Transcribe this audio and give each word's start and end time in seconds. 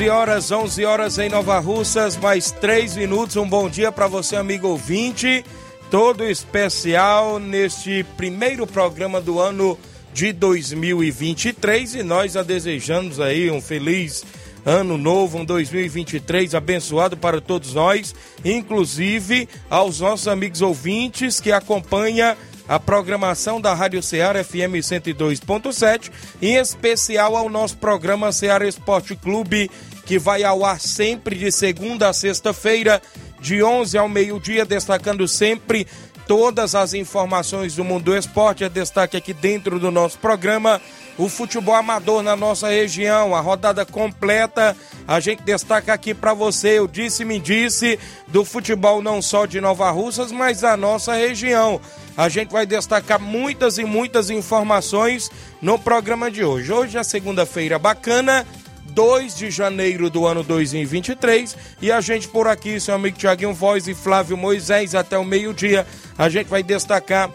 11 0.00 0.08
horas, 0.08 0.50
11 0.50 0.84
horas 0.86 1.18
em 1.18 1.28
Nova 1.28 1.58
Russas, 1.58 2.16
mais 2.16 2.50
3 2.50 2.96
minutos. 2.96 3.36
Um 3.36 3.46
bom 3.46 3.68
dia 3.68 3.92
para 3.92 4.06
você, 4.06 4.34
amigo 4.34 4.66
ouvinte. 4.66 5.44
Todo 5.90 6.24
especial 6.24 7.38
neste 7.38 8.02
primeiro 8.16 8.66
programa 8.66 9.20
do 9.20 9.38
ano 9.38 9.78
de 10.14 10.32
2023 10.32 11.96
e 11.96 12.02
nós 12.02 12.34
a 12.34 12.42
desejamos 12.42 13.20
aí 13.20 13.50
um 13.50 13.60
feliz 13.60 14.24
ano 14.64 14.96
novo, 14.96 15.36
um 15.36 15.44
2023 15.44 16.54
abençoado 16.54 17.14
para 17.14 17.38
todos 17.38 17.74
nós, 17.74 18.14
inclusive 18.42 19.46
aos 19.68 20.00
nossos 20.00 20.28
amigos 20.28 20.62
ouvintes 20.62 21.40
que 21.40 21.52
acompanham 21.52 22.34
a 22.70 22.78
programação 22.78 23.60
da 23.60 23.74
Rádio 23.74 24.00
Ceará 24.00 24.44
FM 24.44 24.78
102.7, 24.78 26.08
em 26.40 26.54
especial 26.54 27.36
ao 27.36 27.48
nosso 27.48 27.76
programa 27.76 28.30
Ceará 28.30 28.64
Esporte 28.64 29.16
Clube, 29.16 29.68
que 30.10 30.18
vai 30.18 30.42
ao 30.42 30.64
ar 30.64 30.80
sempre 30.80 31.36
de 31.36 31.52
segunda 31.52 32.08
a 32.08 32.12
sexta-feira, 32.12 33.00
de 33.38 33.62
11 33.62 33.96
ao 33.96 34.08
meio-dia, 34.08 34.66
destacando 34.66 35.28
sempre 35.28 35.86
todas 36.26 36.74
as 36.74 36.94
informações 36.94 37.76
do 37.76 37.84
mundo 37.84 38.06
do 38.06 38.16
esporte. 38.16 38.64
É 38.64 38.68
destaque 38.68 39.16
aqui 39.16 39.32
dentro 39.32 39.78
do 39.78 39.88
nosso 39.88 40.18
programa 40.18 40.82
o 41.16 41.28
futebol 41.28 41.76
amador 41.76 42.24
na 42.24 42.34
nossa 42.34 42.68
região, 42.70 43.36
a 43.36 43.40
rodada 43.40 43.86
completa. 43.86 44.76
A 45.06 45.20
gente 45.20 45.44
destaca 45.44 45.92
aqui 45.92 46.12
para 46.12 46.34
você, 46.34 46.80
eu 46.80 46.88
disse 46.88 47.24
me 47.24 47.38
disse, 47.38 47.96
do 48.26 48.44
futebol 48.44 49.00
não 49.00 49.22
só 49.22 49.46
de 49.46 49.60
Nova 49.60 49.92
Russas, 49.92 50.32
mas 50.32 50.62
da 50.62 50.76
nossa 50.76 51.14
região. 51.14 51.80
A 52.16 52.28
gente 52.28 52.50
vai 52.50 52.66
destacar 52.66 53.20
muitas 53.20 53.78
e 53.78 53.84
muitas 53.84 54.28
informações 54.28 55.30
no 55.62 55.78
programa 55.78 56.30
de 56.32 56.42
hoje. 56.42 56.72
Hoje 56.72 56.98
é 56.98 57.02
segunda-feira 57.04 57.78
bacana, 57.78 58.44
2 58.90 59.36
de 59.36 59.50
janeiro 59.50 60.10
do 60.10 60.26
ano 60.26 60.42
2023. 60.42 61.56
E 61.80 61.90
a 61.90 62.00
gente 62.00 62.28
por 62.28 62.46
aqui, 62.46 62.78
seu 62.80 62.94
amigo 62.94 63.16
Tiaguinho 63.16 63.54
Voz 63.54 63.88
e 63.88 63.94
Flávio 63.94 64.36
Moisés, 64.36 64.94
até 64.94 65.18
o 65.18 65.24
meio-dia, 65.24 65.86
a 66.18 66.28
gente 66.28 66.48
vai 66.48 66.62
destacar 66.62 67.30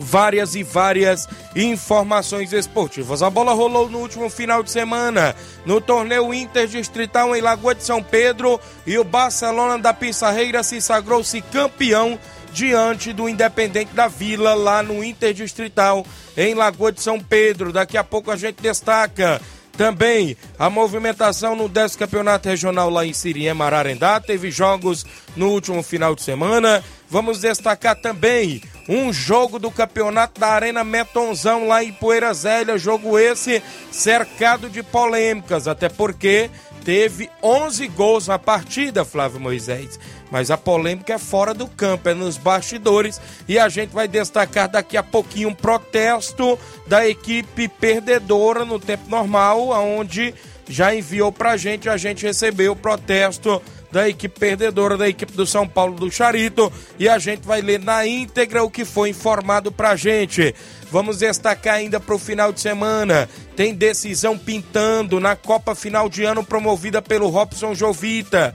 várias 0.00 0.54
e 0.54 0.62
várias 0.62 1.28
informações 1.56 2.52
esportivas. 2.52 3.22
A 3.22 3.30
bola 3.30 3.52
rolou 3.52 3.88
no 3.88 3.98
último 3.98 4.30
final 4.30 4.62
de 4.62 4.70
semana 4.70 5.34
no 5.66 5.80
torneio 5.80 6.32
interdistrital 6.32 7.34
em 7.34 7.40
Lagoa 7.40 7.74
de 7.74 7.82
São 7.82 8.02
Pedro 8.02 8.60
e 8.86 8.98
o 8.98 9.04
Barcelona 9.04 9.78
da 9.78 9.92
Pissarreira 9.92 10.62
se 10.62 10.80
sagrou-se 10.80 11.40
campeão 11.42 12.18
diante 12.52 13.12
do 13.12 13.28
Independente 13.28 13.92
da 13.92 14.08
Vila, 14.08 14.54
lá 14.54 14.82
no 14.82 15.04
Interdistrital, 15.04 16.04
em 16.36 16.54
Lagoa 16.54 16.90
de 16.90 17.00
São 17.00 17.20
Pedro. 17.20 17.72
Daqui 17.72 17.96
a 17.96 18.04
pouco 18.04 18.30
a 18.30 18.36
gente 18.36 18.62
destaca 18.62 19.40
também 19.78 20.36
a 20.58 20.68
movimentação 20.68 21.54
no 21.54 21.68
10 21.68 21.94
Campeonato 21.94 22.48
Regional 22.48 22.90
lá 22.90 23.06
em 23.06 23.12
Siriem, 23.12 23.54
Mararendá. 23.54 24.20
Teve 24.20 24.50
jogos 24.50 25.06
no 25.36 25.50
último 25.50 25.84
final 25.84 26.16
de 26.16 26.22
semana. 26.22 26.82
Vamos 27.08 27.40
destacar 27.40 27.94
também 27.94 28.60
um 28.88 29.12
jogo 29.12 29.56
do 29.56 29.70
Campeonato 29.70 30.40
da 30.40 30.48
Arena 30.48 30.82
Metonzão 30.82 31.68
lá 31.68 31.84
em 31.84 31.92
Poeira 31.92 32.34
Zélia. 32.34 32.76
Jogo 32.76 33.16
esse 33.16 33.62
cercado 33.92 34.68
de 34.68 34.82
polêmicas, 34.82 35.68
até 35.68 35.88
porque 35.88 36.50
teve 36.84 37.30
11 37.40 37.86
gols 37.86 38.26
na 38.26 38.38
partida, 38.38 39.04
Flávio 39.04 39.38
Moisés. 39.38 39.98
Mas 40.30 40.50
a 40.50 40.56
polêmica 40.56 41.14
é 41.14 41.18
fora 41.18 41.54
do 41.54 41.66
campo, 41.66 42.08
é 42.08 42.14
nos 42.14 42.36
bastidores. 42.36 43.20
E 43.48 43.58
a 43.58 43.68
gente 43.68 43.90
vai 43.90 44.06
destacar 44.06 44.68
daqui 44.68 44.96
a 44.96 45.02
pouquinho 45.02 45.48
um 45.48 45.54
protesto 45.54 46.58
da 46.86 47.08
equipe 47.08 47.68
perdedora 47.68 48.64
no 48.64 48.78
tempo 48.78 49.08
normal, 49.08 49.70
onde 49.70 50.34
já 50.68 50.94
enviou 50.94 51.32
pra 51.32 51.56
gente, 51.56 51.88
a 51.88 51.96
gente 51.96 52.26
recebeu 52.26 52.72
o 52.72 52.76
protesto 52.76 53.62
da 53.90 54.06
equipe 54.08 54.38
perdedora 54.38 54.96
da 54.98 55.08
equipe 55.08 55.32
do 55.32 55.46
São 55.46 55.66
Paulo 55.66 55.94
do 55.94 56.10
Charito 56.10 56.70
e 56.98 57.08
a 57.08 57.18
gente 57.18 57.46
vai 57.46 57.62
ler 57.62 57.80
na 57.80 58.06
íntegra 58.06 58.62
o 58.62 58.70
que 58.70 58.84
foi 58.84 59.08
informado 59.08 59.72
pra 59.72 59.96
gente. 59.96 60.54
Vamos 60.90 61.18
destacar 61.18 61.76
ainda 61.76 61.98
para 61.98 62.14
o 62.14 62.18
final 62.18 62.52
de 62.52 62.60
semana. 62.60 63.28
Tem 63.56 63.74
decisão 63.74 64.38
pintando 64.38 65.18
na 65.20 65.36
Copa 65.36 65.74
Final 65.74 66.08
de 66.08 66.24
Ano 66.24 66.44
promovida 66.44 67.00
pelo 67.00 67.28
Robson 67.28 67.74
Jovita. 67.74 68.54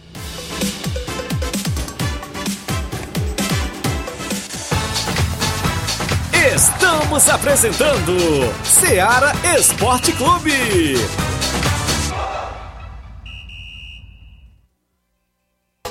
Estamos 6.54 7.28
apresentando 7.28 8.16
Seara 8.64 9.32
Esporte 9.58 10.12
Clube. 10.12 10.94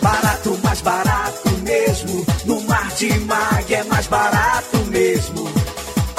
Barato, 0.01 0.59
mais 0.63 0.81
barato 0.81 1.49
mesmo. 1.61 2.25
No 2.45 2.61
Martimag 2.61 3.71
é 3.71 3.83
mais 3.83 4.07
barato 4.07 4.77
mesmo. 4.87 5.47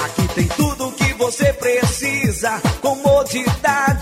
Aqui 0.04 0.28
tem 0.34 0.46
tudo 0.46 0.86
o 0.86 0.92
que 0.92 1.12
você 1.14 1.52
precisa. 1.54 2.60
Comodidade, 2.80 3.57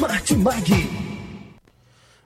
Martimag. 0.00 0.99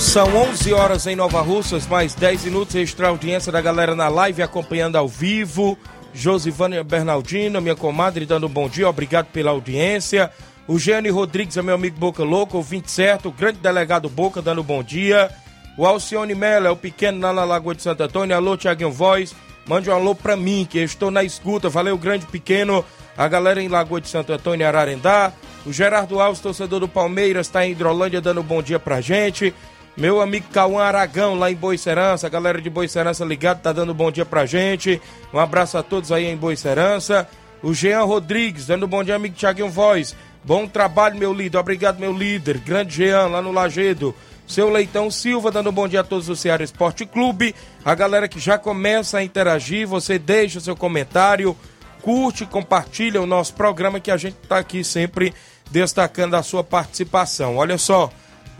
São 0.09 0.35
11 0.35 0.73
horas 0.73 1.05
em 1.05 1.15
Nova 1.15 1.39
Russas, 1.39 1.85
mais 1.85 2.15
10 2.15 2.45
minutos 2.45 2.73
extra 2.73 3.09
audiência 3.09 3.51
da 3.51 3.61
galera 3.61 3.93
na 3.93 4.07
live 4.07 4.41
acompanhando 4.41 4.95
ao 4.95 5.07
vivo. 5.07 5.77
Josivânia 6.11 6.83
Bernardino, 6.83 7.61
minha 7.61 7.75
comadre, 7.75 8.25
dando 8.25 8.47
um 8.47 8.49
bom 8.49 8.67
dia, 8.67 8.89
obrigado 8.89 9.27
pela 9.27 9.51
audiência. 9.51 10.31
O 10.67 10.79
Gênio 10.79 11.13
Rodrigues 11.13 11.57
é 11.57 11.61
meu 11.61 11.75
amigo 11.75 11.99
Boca 11.99 12.23
Louca, 12.23 12.57
ouvinte 12.57 12.89
certo, 12.89 13.29
o 13.29 13.31
grande 13.31 13.59
delegado 13.59 14.09
Boca 14.09 14.41
dando 14.41 14.61
um 14.61 14.63
bom 14.63 14.81
dia. 14.81 15.29
O 15.77 15.85
Alcione 15.85 16.33
Mello 16.33 16.65
é 16.65 16.71
o 16.71 16.75
pequeno 16.75 17.21
lá 17.21 17.31
na 17.31 17.43
Lagoa 17.43 17.75
de 17.75 17.83
Santo 17.83 18.01
Antônio. 18.01 18.35
Alô, 18.35 18.57
Tiaguinho 18.57 18.91
Voz, 18.91 19.35
mande 19.67 19.91
um 19.91 19.93
alô 19.93 20.15
pra 20.15 20.35
mim, 20.35 20.67
que 20.67 20.79
eu 20.79 20.83
estou 20.85 21.11
na 21.11 21.23
escuta. 21.23 21.69
Valeu, 21.69 21.95
grande 21.99 22.25
pequeno. 22.25 22.83
A 23.15 23.27
galera 23.27 23.61
em 23.61 23.67
Lagoa 23.67 24.01
de 24.01 24.09
Santo 24.09 24.33
Antônio 24.33 24.67
Ararendá. 24.67 25.31
O 25.67 25.71
Gerardo 25.71 26.19
Alves, 26.19 26.41
torcedor 26.41 26.79
do 26.79 26.87
Palmeiras, 26.87 27.45
está 27.45 27.63
em 27.63 27.73
Hidrolândia 27.73 28.19
dando 28.19 28.41
um 28.41 28.43
bom 28.43 28.63
dia 28.63 28.79
pra 28.79 29.01
gente. 29.01 29.53
Meu 29.99 30.21
amigo 30.21 30.47
Cauã 30.53 30.81
Aragão, 30.81 31.35
lá 31.35 31.51
em 31.51 31.55
Boicerança, 31.55 32.25
a 32.25 32.29
galera 32.29 32.61
de 32.61 32.69
Boicerança 32.69 33.25
ligado, 33.25 33.61
tá 33.61 33.73
dando 33.73 33.93
bom 33.93 34.09
dia 34.09 34.25
pra 34.25 34.45
gente. 34.45 35.01
Um 35.33 35.37
abraço 35.37 35.77
a 35.77 35.83
todos 35.83 36.09
aí 36.09 36.23
em 36.23 36.37
Boicerança. 36.37 37.27
O 37.61 37.73
Jean 37.73 38.03
Rodrigues, 38.03 38.65
dando 38.65 38.87
bom 38.87 39.03
dia, 39.03 39.17
amigo 39.17 39.35
Thiaguinho 39.35 39.69
Voz. 39.69 40.15
Bom 40.41 40.65
trabalho, 40.65 41.19
meu 41.19 41.33
líder. 41.33 41.57
Obrigado, 41.57 41.99
meu 41.99 42.13
líder. 42.13 42.59
Grande 42.59 42.95
Jean, 42.95 43.27
lá 43.27 43.41
no 43.41 43.51
Lagedo. 43.51 44.15
Seu 44.47 44.69
Leitão 44.69 45.11
Silva, 45.11 45.51
dando 45.51 45.69
bom 45.69 45.85
dia 45.85 45.99
a 45.99 46.03
todos 46.03 46.27
do 46.27 46.35
Ceará 46.35 46.63
Esporte 46.63 47.05
Clube. 47.05 47.53
A 47.83 47.93
galera 47.93 48.29
que 48.29 48.39
já 48.39 48.57
começa 48.57 49.17
a 49.17 49.23
interagir, 49.23 49.85
você 49.85 50.17
deixa 50.17 50.61
seu 50.61 50.77
comentário, 50.77 51.57
curte, 52.01 52.45
compartilha 52.45 53.21
o 53.21 53.25
nosso 53.25 53.53
programa 53.53 53.99
que 53.99 54.11
a 54.11 54.15
gente 54.15 54.37
tá 54.47 54.59
aqui 54.59 54.81
sempre 54.81 55.33
destacando 55.69 56.35
a 56.35 56.41
sua 56.41 56.63
participação. 56.63 57.57
Olha 57.57 57.77
só. 57.77 58.09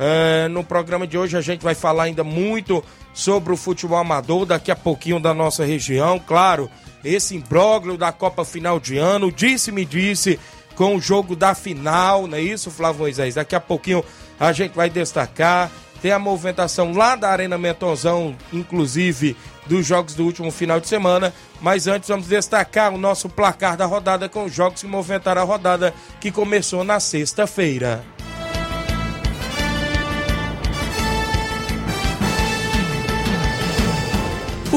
É, 0.02 0.48
no 0.48 0.64
programa 0.64 1.06
de 1.06 1.18
hoje 1.18 1.36
a 1.36 1.42
gente 1.42 1.62
vai 1.62 1.76
falar 1.76 2.04
ainda 2.04 2.24
muito 2.24 2.82
sobre 3.14 3.52
o 3.52 3.58
futebol 3.58 3.98
amador, 3.98 4.46
daqui 4.46 4.72
a 4.72 4.76
pouquinho 4.76 5.20
da 5.20 5.34
nossa 5.34 5.66
região, 5.66 6.18
claro, 6.18 6.72
esse 7.04 7.36
imbróglio 7.36 7.98
da 7.98 8.10
Copa 8.10 8.46
Final 8.46 8.80
de 8.80 8.98
Ano, 8.98 9.30
disse-me 9.30 9.84
disse, 9.84 10.40
com 10.74 10.96
o 10.96 11.02
jogo 11.02 11.36
da 11.36 11.54
final, 11.54 12.28
não 12.28 12.38
é 12.38 12.42
isso, 12.42 12.72
Flávio 12.72 13.02
Moisés? 13.02 13.36
Daqui 13.36 13.56
a 13.56 13.60
pouquinho 13.60 14.02
a 14.40 14.54
gente 14.54 14.74
vai 14.74 14.90
destacar, 14.90 15.70
tem 16.02 16.14
a 16.14 16.20
movimentação 16.20 16.94
lá 16.94 17.18
da 17.18 17.30
Arena 17.30 17.58
Mentonzão, 17.58 18.38
inclusive 18.54 19.36
dos 19.66 19.86
jogos 19.86 20.16
do 20.16 20.24
último 20.24 20.50
final 20.50 20.80
de 20.80 20.88
semana, 20.88 21.34
mas 21.60 21.88
antes 21.88 22.08
vamos 22.08 22.28
destacar 22.28 22.94
o 22.94 22.98
nosso 22.98 23.28
placar 23.28 23.76
da 23.76 23.86
rodada 23.86 24.30
com 24.30 24.46
os 24.46 24.54
jogos 24.54 24.80
que 24.80 24.88
movimentaram 24.88 25.42
a 25.42 25.46
rodada 25.46 25.94
que 26.22 26.32
começou 26.32 26.86
na 26.86 27.02
sexta-feira. 27.02 28.02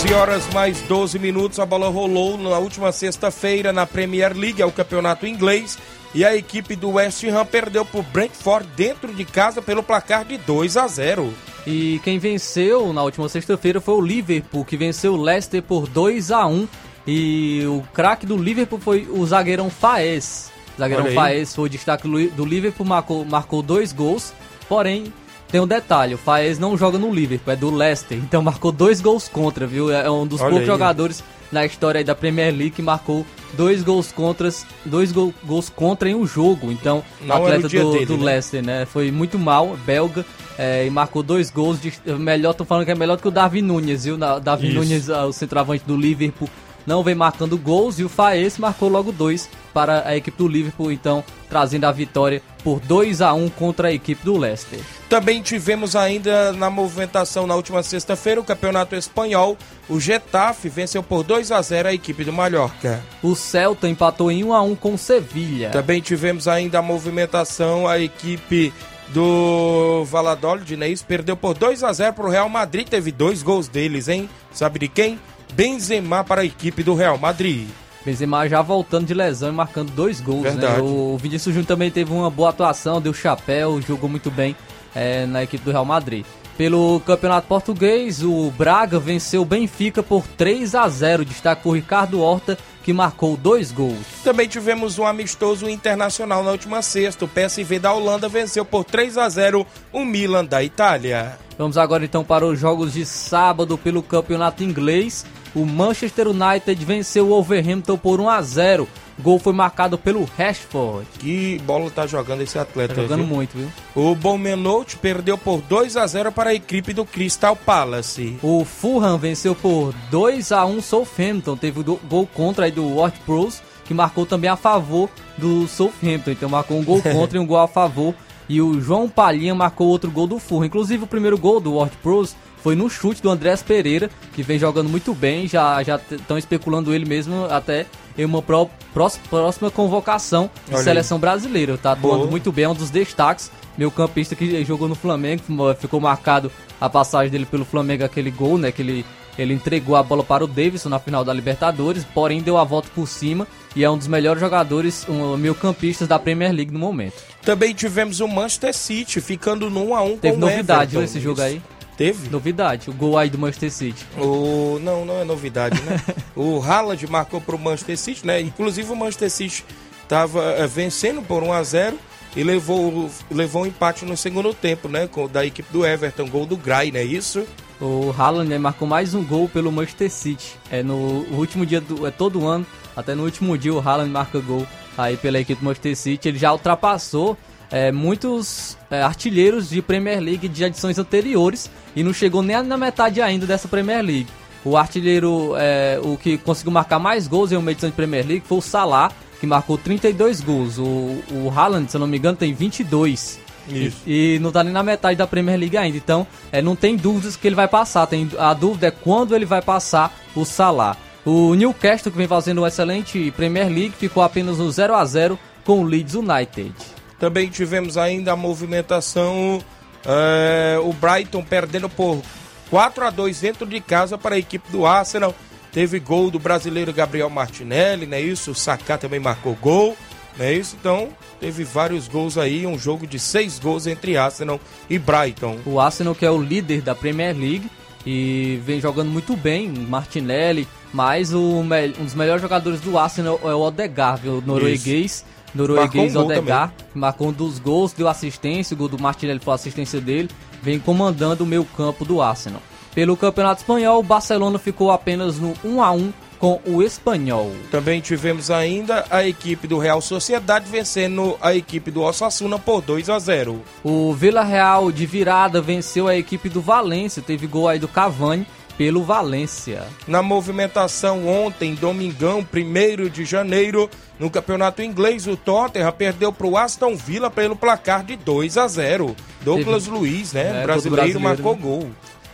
11 0.00 0.14
horas 0.14 0.48
mais 0.54 0.80
12 0.82 1.18
minutos, 1.18 1.58
a 1.58 1.66
bola 1.66 1.90
rolou 1.90 2.38
na 2.38 2.56
última 2.56 2.90
sexta-feira 2.90 3.70
na 3.70 3.84
Premier 3.84 4.34
League, 4.34 4.62
é 4.62 4.64
o 4.64 4.72
campeonato 4.72 5.26
inglês, 5.26 5.78
e 6.14 6.24
a 6.24 6.34
equipe 6.34 6.74
do 6.74 6.92
West 6.92 7.22
Ham 7.24 7.44
perdeu 7.44 7.84
para 7.84 8.00
o 8.00 8.02
Brentford 8.02 8.66
dentro 8.74 9.12
de 9.12 9.26
casa 9.26 9.60
pelo 9.60 9.82
placar 9.82 10.24
de 10.24 10.38
2 10.38 10.78
a 10.78 10.86
0. 10.86 11.34
E 11.66 12.00
quem 12.02 12.18
venceu 12.18 12.94
na 12.94 13.02
última 13.02 13.28
sexta-feira 13.28 13.78
foi 13.78 13.94
o 13.94 14.00
Liverpool, 14.00 14.64
que 14.64 14.74
venceu 14.74 15.12
o 15.12 15.22
Leicester 15.22 15.62
por 15.62 15.86
2 15.86 16.30
a 16.30 16.46
1 16.46 16.68
E 17.06 17.66
o 17.66 17.82
craque 17.92 18.24
do 18.24 18.38
Liverpool 18.38 18.80
foi 18.80 19.06
o 19.06 19.26
zagueirão 19.26 19.68
Faes. 19.68 20.50
O 20.76 20.80
zagueirão. 20.80 21.12
Faes 21.12 21.54
foi 21.54 21.66
o 21.66 21.68
destaque 21.68 22.08
do 22.08 22.30
do 22.30 22.44
Liverpool, 22.46 22.86
marcou, 22.86 23.22
marcou 23.26 23.60
dois 23.60 23.92
gols. 23.92 24.32
Porém, 24.66 25.12
tem 25.50 25.60
um 25.60 25.66
detalhe: 25.66 26.14
o 26.14 26.18
Faes 26.18 26.58
não 26.58 26.76
joga 26.76 26.98
no 26.98 27.12
Liverpool, 27.12 27.52
é 27.52 27.56
do 27.56 27.70
Leicester. 27.74 28.18
Então 28.18 28.42
marcou 28.42 28.70
dois 28.72 29.00
gols 29.00 29.28
contra, 29.28 29.66
viu? 29.66 29.90
É 29.90 30.10
um 30.10 30.26
dos 30.26 30.40
Olha 30.40 30.50
poucos 30.50 30.68
aí. 30.68 30.72
jogadores 30.74 31.24
na 31.50 31.66
história 31.66 31.98
aí 31.98 32.04
da 32.04 32.14
Premier 32.14 32.52
League 32.54 32.70
que 32.70 32.82
marcou 32.82 33.26
dois 33.54 33.82
gols 33.82 34.12
contras, 34.12 34.64
dois 34.84 35.10
gol- 35.10 35.34
gols 35.44 35.68
contra 35.68 36.08
em 36.08 36.14
um 36.14 36.24
jogo. 36.26 36.70
Então, 36.70 37.02
Não 37.20 37.34
atleta 37.36 37.68
do, 37.68 37.92
dele, 37.92 38.06
do 38.06 38.16
né? 38.18 38.24
Leicester, 38.24 38.64
né? 38.64 38.86
Foi 38.86 39.10
muito 39.10 39.36
mal, 39.38 39.76
belga, 39.84 40.24
é, 40.56 40.86
e 40.86 40.90
marcou 40.90 41.22
dois 41.24 41.50
gols. 41.50 41.80
De, 41.80 41.92
melhor, 42.18 42.52
tô 42.54 42.64
falando 42.64 42.84
que 42.84 42.92
é 42.92 42.94
melhor 42.94 43.16
do 43.16 43.22
que 43.22 43.28
o 43.28 43.32
Davi 43.32 43.60
Nunes, 43.62 44.04
viu? 44.04 44.16
Davi 44.16 44.68
Isso. 44.68 44.76
Nunes, 44.76 45.10
ah, 45.10 45.26
o 45.26 45.32
centroavante 45.32 45.82
do 45.84 45.96
Liverpool, 45.96 46.48
não 46.86 47.02
vem 47.02 47.14
marcando 47.14 47.56
gols 47.56 47.98
e 47.98 48.04
o 48.04 48.08
Faes 48.08 48.58
marcou 48.58 48.88
logo 48.88 49.12
dois 49.12 49.48
para 49.72 50.06
a 50.06 50.16
equipe 50.16 50.36
do 50.36 50.48
Liverpool, 50.48 50.90
então 50.90 51.22
trazendo 51.48 51.84
a 51.84 51.92
vitória 51.92 52.42
por 52.62 52.80
2 52.80 53.20
a 53.20 53.32
1 53.32 53.48
contra 53.50 53.88
a 53.88 53.92
equipe 53.92 54.24
do 54.24 54.36
Leicester. 54.36 54.80
Também 55.08 55.42
tivemos 55.42 55.96
ainda 55.96 56.52
na 56.52 56.70
movimentação 56.70 57.46
na 57.46 57.56
última 57.56 57.82
sexta-feira 57.82 58.40
o 58.40 58.44
campeonato 58.44 58.94
espanhol. 58.94 59.56
O 59.88 59.98
Getafe 59.98 60.68
venceu 60.68 61.02
por 61.02 61.24
2 61.24 61.50
a 61.50 61.60
0 61.60 61.88
a 61.88 61.92
equipe 61.92 62.24
do 62.24 62.32
Mallorca. 62.32 63.02
O 63.22 63.34
Celta 63.34 63.88
empatou 63.88 64.30
em 64.30 64.44
1 64.44 64.52
a 64.52 64.62
1 64.62 64.76
com 64.76 64.94
o 64.94 64.98
Sevilha. 64.98 65.70
Também 65.70 66.00
tivemos 66.00 66.46
ainda 66.46 66.78
a 66.78 66.82
movimentação, 66.82 67.88
a 67.88 67.98
equipe 67.98 68.72
do 69.08 70.04
Valladolid, 70.04 70.76
né? 70.76 70.88
Isso 70.88 71.04
perdeu 71.04 71.36
por 71.36 71.54
2 71.54 71.82
a 71.82 71.92
0 71.92 72.14
para 72.14 72.26
o 72.26 72.30
Real 72.30 72.48
Madrid. 72.48 72.86
Teve 72.88 73.10
dois 73.10 73.42
gols 73.42 73.66
deles, 73.68 74.08
hein? 74.08 74.28
Sabe 74.52 74.78
de 74.78 74.88
quem? 74.88 75.18
Benzema 75.52 76.24
para 76.24 76.42
a 76.42 76.44
equipe 76.44 76.82
do 76.82 76.94
Real 76.94 77.18
Madrid. 77.18 77.68
Benzema 78.04 78.48
já 78.48 78.62
voltando 78.62 79.06
de 79.06 79.14
lesão 79.14 79.50
e 79.50 79.52
marcando 79.52 79.90
dois 79.92 80.20
gols. 80.20 80.54
Né? 80.54 80.78
O 80.78 81.18
Vinícius 81.18 81.54
Júnior 81.54 81.66
também 81.66 81.90
teve 81.90 82.12
uma 82.12 82.30
boa 82.30 82.50
atuação, 82.50 83.00
deu 83.00 83.12
chapéu, 83.12 83.80
jogou 83.82 84.08
muito 84.08 84.30
bem 84.30 84.56
é, 84.94 85.26
na 85.26 85.42
equipe 85.42 85.64
do 85.64 85.70
Real 85.70 85.84
Madrid. 85.84 86.24
Pelo 86.60 87.00
Campeonato 87.06 87.46
Português, 87.46 88.22
o 88.22 88.50
Braga 88.50 88.98
venceu 88.98 89.40
o 89.40 89.46
Benfica 89.46 90.02
por 90.02 90.26
3 90.26 90.74
a 90.74 90.86
0 90.88 91.24
Destaque 91.24 91.62
por 91.62 91.72
Ricardo 91.72 92.20
Horta, 92.20 92.58
que 92.82 92.92
marcou 92.92 93.34
dois 93.34 93.72
gols. 93.72 93.96
Também 94.22 94.46
tivemos 94.46 94.98
um 94.98 95.06
amistoso 95.06 95.70
internacional 95.70 96.44
na 96.44 96.50
última 96.50 96.82
sexta. 96.82 97.24
O 97.24 97.28
PSV 97.28 97.78
da 97.78 97.94
Holanda 97.94 98.28
venceu 98.28 98.62
por 98.62 98.84
3 98.84 99.16
a 99.16 99.28
0 99.28 99.66
o 99.90 100.04
Milan 100.04 100.44
da 100.44 100.62
Itália. 100.62 101.38
Vamos 101.56 101.78
agora 101.78 102.04
então 102.04 102.22
para 102.22 102.44
os 102.44 102.58
jogos 102.58 102.92
de 102.92 103.06
sábado 103.06 103.78
pelo 103.78 104.02
Campeonato 104.02 104.62
Inglês. 104.62 105.24
O 105.54 105.64
Manchester 105.66 106.28
United 106.28 106.84
venceu 106.84 107.26
o 107.26 107.28
Wolverhampton 107.30 107.96
por 107.96 108.20
1 108.20 108.28
a 108.28 108.42
0 108.42 108.88
Gol 109.20 109.38
foi 109.38 109.52
marcado 109.52 109.98
pelo 109.98 110.24
Rashford. 110.36 111.06
Que 111.18 111.58
bola 111.66 111.90
tá 111.90 112.06
jogando 112.06 112.40
esse 112.40 112.58
atleta. 112.58 112.94
Tá 112.94 113.02
jogando 113.02 113.24
viu? 113.24 113.34
muito, 113.34 113.56
viu? 113.56 113.70
O 113.94 114.14
Bournemouth 114.14 114.96
perdeu 115.00 115.36
por 115.36 115.60
2 115.60 115.96
a 115.96 116.06
0 116.06 116.32
para 116.32 116.50
a 116.50 116.54
equipe 116.54 116.92
do 116.92 117.04
Crystal 117.04 117.54
Palace. 117.54 118.38
O 118.42 118.64
Fulham 118.64 119.18
venceu 119.18 119.54
por 119.54 119.94
2 120.10 120.52
a 120.52 120.64
1 120.64 120.80
Southampton. 120.80 121.56
Teve 121.56 121.80
o 121.80 122.00
gol 122.08 122.26
contra 122.26 122.64
aí 122.64 122.72
do 122.72 122.96
Ward 122.96 123.18
Prowse, 123.26 123.60
que 123.84 123.92
marcou 123.92 124.24
também 124.24 124.48
a 124.48 124.56
favor 124.56 125.10
do 125.36 125.68
Southampton. 125.68 126.30
Então 126.30 126.48
marcou 126.48 126.78
um 126.78 126.84
gol 126.84 127.02
contra 127.04 127.36
e 127.36 127.40
um 127.40 127.46
gol 127.46 127.58
a 127.58 127.68
favor. 127.68 128.14
E 128.48 128.60
o 128.60 128.80
João 128.80 129.08
Palhinha 129.08 129.54
marcou 129.54 129.86
outro 129.86 130.10
gol 130.10 130.26
do 130.26 130.38
Fulham. 130.38 130.64
Inclusive 130.64 131.04
o 131.04 131.06
primeiro 131.06 131.36
gol 131.36 131.60
do 131.60 131.74
Ward 131.74 131.94
Prowse 132.02 132.34
foi 132.62 132.74
no 132.74 132.88
chute 132.90 133.22
do 133.22 133.30
Andrés 133.30 133.62
Pereira, 133.62 134.10
que 134.34 134.42
vem 134.42 134.58
jogando 134.58 134.88
muito 134.88 135.14
bem. 135.14 135.46
Já 135.48 135.82
já 135.82 135.98
estão 136.10 136.36
especulando 136.38 136.94
ele 136.94 137.04
mesmo 137.04 137.46
até 137.50 137.86
em 138.18 138.24
uma 138.24 138.42
pró- 138.42 138.68
prós- 138.92 139.18
próxima 139.30 139.70
convocação 139.70 140.50
de 140.66 140.72
Olha 140.72 140.78
aí. 140.78 140.84
seleção 140.84 141.18
brasileira. 141.18 141.78
Tá 141.78 141.92
atuando 141.92 142.18
Boa. 142.18 142.30
muito 142.30 142.52
bem, 142.52 142.64
é 142.64 142.68
um 142.68 142.74
dos 142.74 142.90
destaques. 142.90 143.50
Meu 143.78 143.90
campista 143.90 144.34
que 144.36 144.62
jogou 144.64 144.88
no 144.88 144.94
Flamengo, 144.94 145.42
ficou 145.78 146.00
marcado 146.00 146.50
a 146.80 146.88
passagem 146.90 147.30
dele 147.30 147.46
pelo 147.46 147.64
Flamengo, 147.64 148.04
aquele 148.04 148.30
gol, 148.30 148.58
né? 148.58 148.70
Que 148.70 148.82
ele, 148.82 149.06
ele 149.38 149.54
entregou 149.54 149.96
a 149.96 150.02
bola 150.02 150.22
para 150.22 150.44
o 150.44 150.46
Davidson 150.46 150.90
na 150.90 150.98
final 150.98 151.24
da 151.24 151.32
Libertadores, 151.32 152.04
porém 152.12 152.42
deu 152.42 152.58
a 152.58 152.64
volta 152.64 152.88
por 152.94 153.06
cima 153.08 153.46
e 153.74 153.82
é 153.84 153.90
um 153.90 153.96
dos 153.96 154.08
melhores 154.08 154.40
jogadores, 154.40 155.06
um, 155.08 155.34
meio 155.36 155.54
campistas 155.54 156.06
da 156.08 156.18
Premier 156.18 156.52
League 156.52 156.72
no 156.72 156.78
momento. 156.78 157.14
Também 157.42 157.72
tivemos 157.72 158.20
o 158.20 158.28
Manchester 158.28 158.74
City 158.74 159.18
ficando 159.20 159.70
no 159.70 159.90
1 159.90 159.94
a 159.94 160.02
1 160.02 160.18
Teve 160.18 160.32
com 160.36 160.36
o 160.36 160.40
novidade 160.40 160.82
Everton. 160.82 160.90
viu, 160.90 161.02
esse 161.04 161.20
jogo 161.20 161.40
aí. 161.40 161.62
Teve? 162.00 162.30
Novidade, 162.30 162.88
o 162.88 162.94
gol 162.94 163.18
aí 163.18 163.28
do 163.28 163.36
Manchester 163.36 163.70
City. 163.70 164.06
O... 164.16 164.78
Não, 164.80 165.04
não 165.04 165.20
é 165.20 165.22
novidade, 165.22 165.78
né? 165.82 166.00
o 166.34 166.58
Haaland 166.58 167.06
marcou 167.06 167.42
para 167.42 167.54
o 167.54 167.58
Manchester 167.58 167.98
City, 167.98 168.26
né? 168.26 168.40
Inclusive 168.40 168.90
o 168.90 168.96
Manchester 168.96 169.30
City 169.30 169.62
estava 170.02 170.66
vencendo 170.66 171.20
por 171.20 171.42
1 171.42 171.52
a 171.52 171.62
0 171.62 171.98
e 172.34 172.42
levou, 172.42 173.10
levou 173.30 173.64
um 173.64 173.66
empate 173.66 174.06
no 174.06 174.16
segundo 174.16 174.54
tempo, 174.54 174.88
né? 174.88 175.08
Com, 175.08 175.28
da 175.28 175.44
equipe 175.44 175.70
do 175.70 175.84
Everton, 175.84 176.26
gol 176.26 176.46
do 176.46 176.56
Gray, 176.56 176.90
não 176.90 177.00
é 177.00 177.04
isso? 177.04 177.46
O 177.78 178.14
Haaland 178.16 178.48
né, 178.48 178.56
marcou 178.56 178.88
mais 178.88 179.12
um 179.12 179.22
gol 179.22 179.46
pelo 179.46 179.70
Manchester 179.70 180.10
City. 180.10 180.56
É 180.70 180.82
no 180.82 181.26
último 181.30 181.66
dia 181.66 181.82
do 181.82 182.06
é 182.06 182.10
todo 182.10 182.46
ano, 182.46 182.66
até 182.96 183.14
no 183.14 183.24
último 183.24 183.58
dia 183.58 183.74
o 183.74 183.78
Haaland 183.78 184.10
marca 184.10 184.40
gol 184.40 184.66
aí 184.96 185.18
pela 185.18 185.38
equipe 185.38 185.60
do 185.60 185.66
Manchester 185.66 185.94
City. 185.94 186.28
Ele 186.28 186.38
já 186.38 186.50
ultrapassou 186.50 187.36
é, 187.70 187.92
muitos 187.92 188.76
é, 188.90 189.02
artilheiros 189.02 189.70
de 189.70 189.80
Premier 189.80 190.20
League 190.20 190.48
de 190.48 190.64
edições 190.64 190.98
anteriores 190.98 191.70
e 191.94 192.02
não 192.02 192.12
chegou 192.12 192.42
nem 192.42 192.62
na 192.62 192.76
metade 192.76 193.22
ainda 193.22 193.46
dessa 193.46 193.68
Premier 193.68 194.04
League. 194.04 194.28
O 194.64 194.76
artilheiro, 194.76 195.54
é, 195.56 195.98
o 196.02 196.16
que 196.16 196.36
conseguiu 196.36 196.72
marcar 196.72 196.98
mais 196.98 197.26
gols 197.26 197.50
em 197.50 197.56
uma 197.56 197.70
edição 197.70 197.88
de 197.88 197.96
Premier 197.96 198.26
League 198.26 198.44
foi 198.46 198.58
o 198.58 198.60
Salah, 198.62 199.10
que 199.40 199.46
marcou 199.46 199.78
32 199.78 200.40
gols. 200.40 200.78
O, 200.78 201.22
o 201.30 201.52
Haaland, 201.54 201.90
se 201.90 201.96
eu 201.96 202.00
não 202.00 202.06
me 202.06 202.18
engano, 202.18 202.36
tem 202.36 202.52
22. 202.52 203.40
Isso. 203.68 204.02
E, 204.06 204.34
e 204.34 204.38
não 204.38 204.52
tá 204.52 204.62
nem 204.62 204.72
na 204.72 204.82
metade 204.82 205.16
da 205.16 205.26
Premier 205.26 205.58
League 205.58 205.76
ainda. 205.76 205.96
Então, 205.96 206.26
é, 206.52 206.60
não 206.60 206.76
tem 206.76 206.96
dúvidas 206.96 207.36
que 207.36 207.48
ele 207.48 207.54
vai 207.54 207.68
passar. 207.68 208.06
Tem, 208.06 208.28
a 208.38 208.52
dúvida 208.52 208.88
é 208.88 208.90
quando 208.90 209.34
ele 209.34 209.46
vai 209.46 209.62
passar 209.62 210.14
o 210.36 210.44
Salah. 210.44 210.96
O 211.24 211.54
Newcastle, 211.54 212.10
que 212.10 212.18
vem 212.18 212.28
fazendo 212.28 212.58
uma 212.58 212.68
excelente 212.68 213.30
Premier 213.30 213.68
League, 213.68 213.94
ficou 213.98 214.22
apenas 214.22 214.58
no 214.58 214.70
0 214.70 214.94
a 214.94 215.04
0 215.04 215.38
com 215.64 215.80
o 215.80 215.84
Leeds 215.84 216.14
United. 216.14 216.74
Também 217.20 217.50
tivemos 217.50 217.98
ainda 217.98 218.32
a 218.32 218.36
movimentação, 218.36 219.62
é, 220.06 220.78
o 220.82 220.90
Brighton 220.94 221.44
perdendo 221.44 221.88
por 221.88 222.22
4 222.70 223.04
a 223.04 223.10
2 223.10 223.40
dentro 223.40 223.66
de 223.66 223.78
casa 223.78 224.16
para 224.16 224.36
a 224.36 224.38
equipe 224.38 224.72
do 224.72 224.86
Arsenal. 224.86 225.34
Teve 225.70 226.00
gol 226.00 226.30
do 226.30 226.38
brasileiro 226.38 226.92
Gabriel 226.92 227.28
Martinelli, 227.28 228.06
não 228.06 228.16
é 228.16 228.20
isso? 228.22 228.52
O 228.52 228.54
Saká 228.54 228.96
também 228.96 229.20
marcou 229.20 229.54
gol, 229.54 229.96
não 230.36 230.46
é 230.46 230.54
isso? 230.54 230.76
Então, 230.80 231.10
teve 231.38 231.62
vários 231.62 232.08
gols 232.08 232.38
aí, 232.38 232.66
um 232.66 232.78
jogo 232.78 233.06
de 233.06 233.18
seis 233.18 233.58
gols 233.58 233.86
entre 233.86 234.16
Arsenal 234.16 234.58
e 234.88 234.98
Brighton. 234.98 235.58
O 235.66 235.78
Arsenal, 235.78 236.14
que 236.14 236.24
é 236.24 236.30
o 236.30 236.40
líder 236.40 236.80
da 236.80 236.94
Premier 236.94 237.36
League 237.36 237.70
e 238.04 238.58
vem 238.64 238.80
jogando 238.80 239.10
muito 239.10 239.36
bem, 239.36 239.68
Martinelli, 239.68 240.66
mas 240.92 241.32
o, 241.34 241.40
um 241.40 242.04
dos 242.04 242.14
melhores 242.14 242.40
jogadores 242.40 242.80
do 242.80 242.98
Arsenal 242.98 243.38
é 243.44 243.54
o 243.54 243.60
Odegaard, 243.60 244.26
o 244.26 244.40
norueguês. 244.40 245.24
Norueguês 245.54 246.14
Marcou 246.14 246.32
um 246.32 246.68
que 246.92 246.98
marcou 246.98 247.28
um 247.28 247.32
dos 247.32 247.58
gols, 247.58 247.92
deu 247.92 248.08
assistência, 248.08 248.74
o 248.74 248.76
gol 248.78 248.88
do 248.88 248.98
Martinelli 248.98 249.40
foi 249.40 249.54
assistência 249.54 250.00
dele, 250.00 250.28
vem 250.62 250.78
comandando 250.78 251.44
o 251.44 251.46
meio 251.46 251.64
campo 251.64 252.04
do 252.04 252.22
Arsenal. 252.22 252.62
Pelo 252.94 253.16
Campeonato 253.16 253.60
Espanhol, 253.60 254.00
o 254.00 254.02
Barcelona 254.02 254.58
ficou 254.58 254.90
apenas 254.90 255.38
no 255.38 255.54
1 255.64 255.82
a 255.82 255.92
1 255.92 256.12
com 256.40 256.58
o 256.66 256.82
Espanhol. 256.82 257.52
Também 257.70 258.00
tivemos 258.00 258.50
ainda 258.50 259.04
a 259.10 259.24
equipe 259.26 259.68
do 259.68 259.78
Real 259.78 260.00
Sociedade 260.00 260.66
vencendo 260.68 261.36
a 261.40 261.54
equipe 261.54 261.90
do 261.90 262.00
Osasuna 262.00 262.58
por 262.58 262.80
2 262.80 263.10
a 263.10 263.18
0. 263.18 263.62
O 263.84 264.14
Vila 264.14 264.42
Real 264.42 264.90
de 264.90 265.04
virada 265.04 265.60
venceu 265.60 266.08
a 266.08 266.16
equipe 266.16 266.48
do 266.48 266.62
Valência, 266.62 267.22
teve 267.22 267.46
gol 267.46 267.68
aí 267.68 267.78
do 267.78 267.86
Cavani 267.86 268.46
pelo 268.78 269.02
Valência. 269.02 269.82
Na 270.08 270.22
movimentação 270.22 271.28
ontem, 271.28 271.74
domingão, 271.74 272.38
1 272.40 273.10
de 273.10 273.26
janeiro, 273.26 273.90
no 274.18 274.30
campeonato 274.30 274.80
inglês, 274.80 275.26
o 275.26 275.36
Tottenham 275.36 275.92
perdeu 275.92 276.32
para 276.32 276.46
o 276.46 276.56
Aston 276.56 276.96
Villa 276.96 277.30
pelo 277.30 277.54
placar 277.54 278.02
de 278.02 278.16
2 278.16 278.56
a 278.56 278.66
0. 278.66 279.14
Douglas 279.42 279.86
Luiz, 279.86 280.32
né? 280.32 280.62
É, 280.62 280.62
brasileiro, 280.62 280.96
brasileiro, 280.96 281.20
marcou 281.20 281.54
né? 281.54 281.60
gol. 281.60 281.90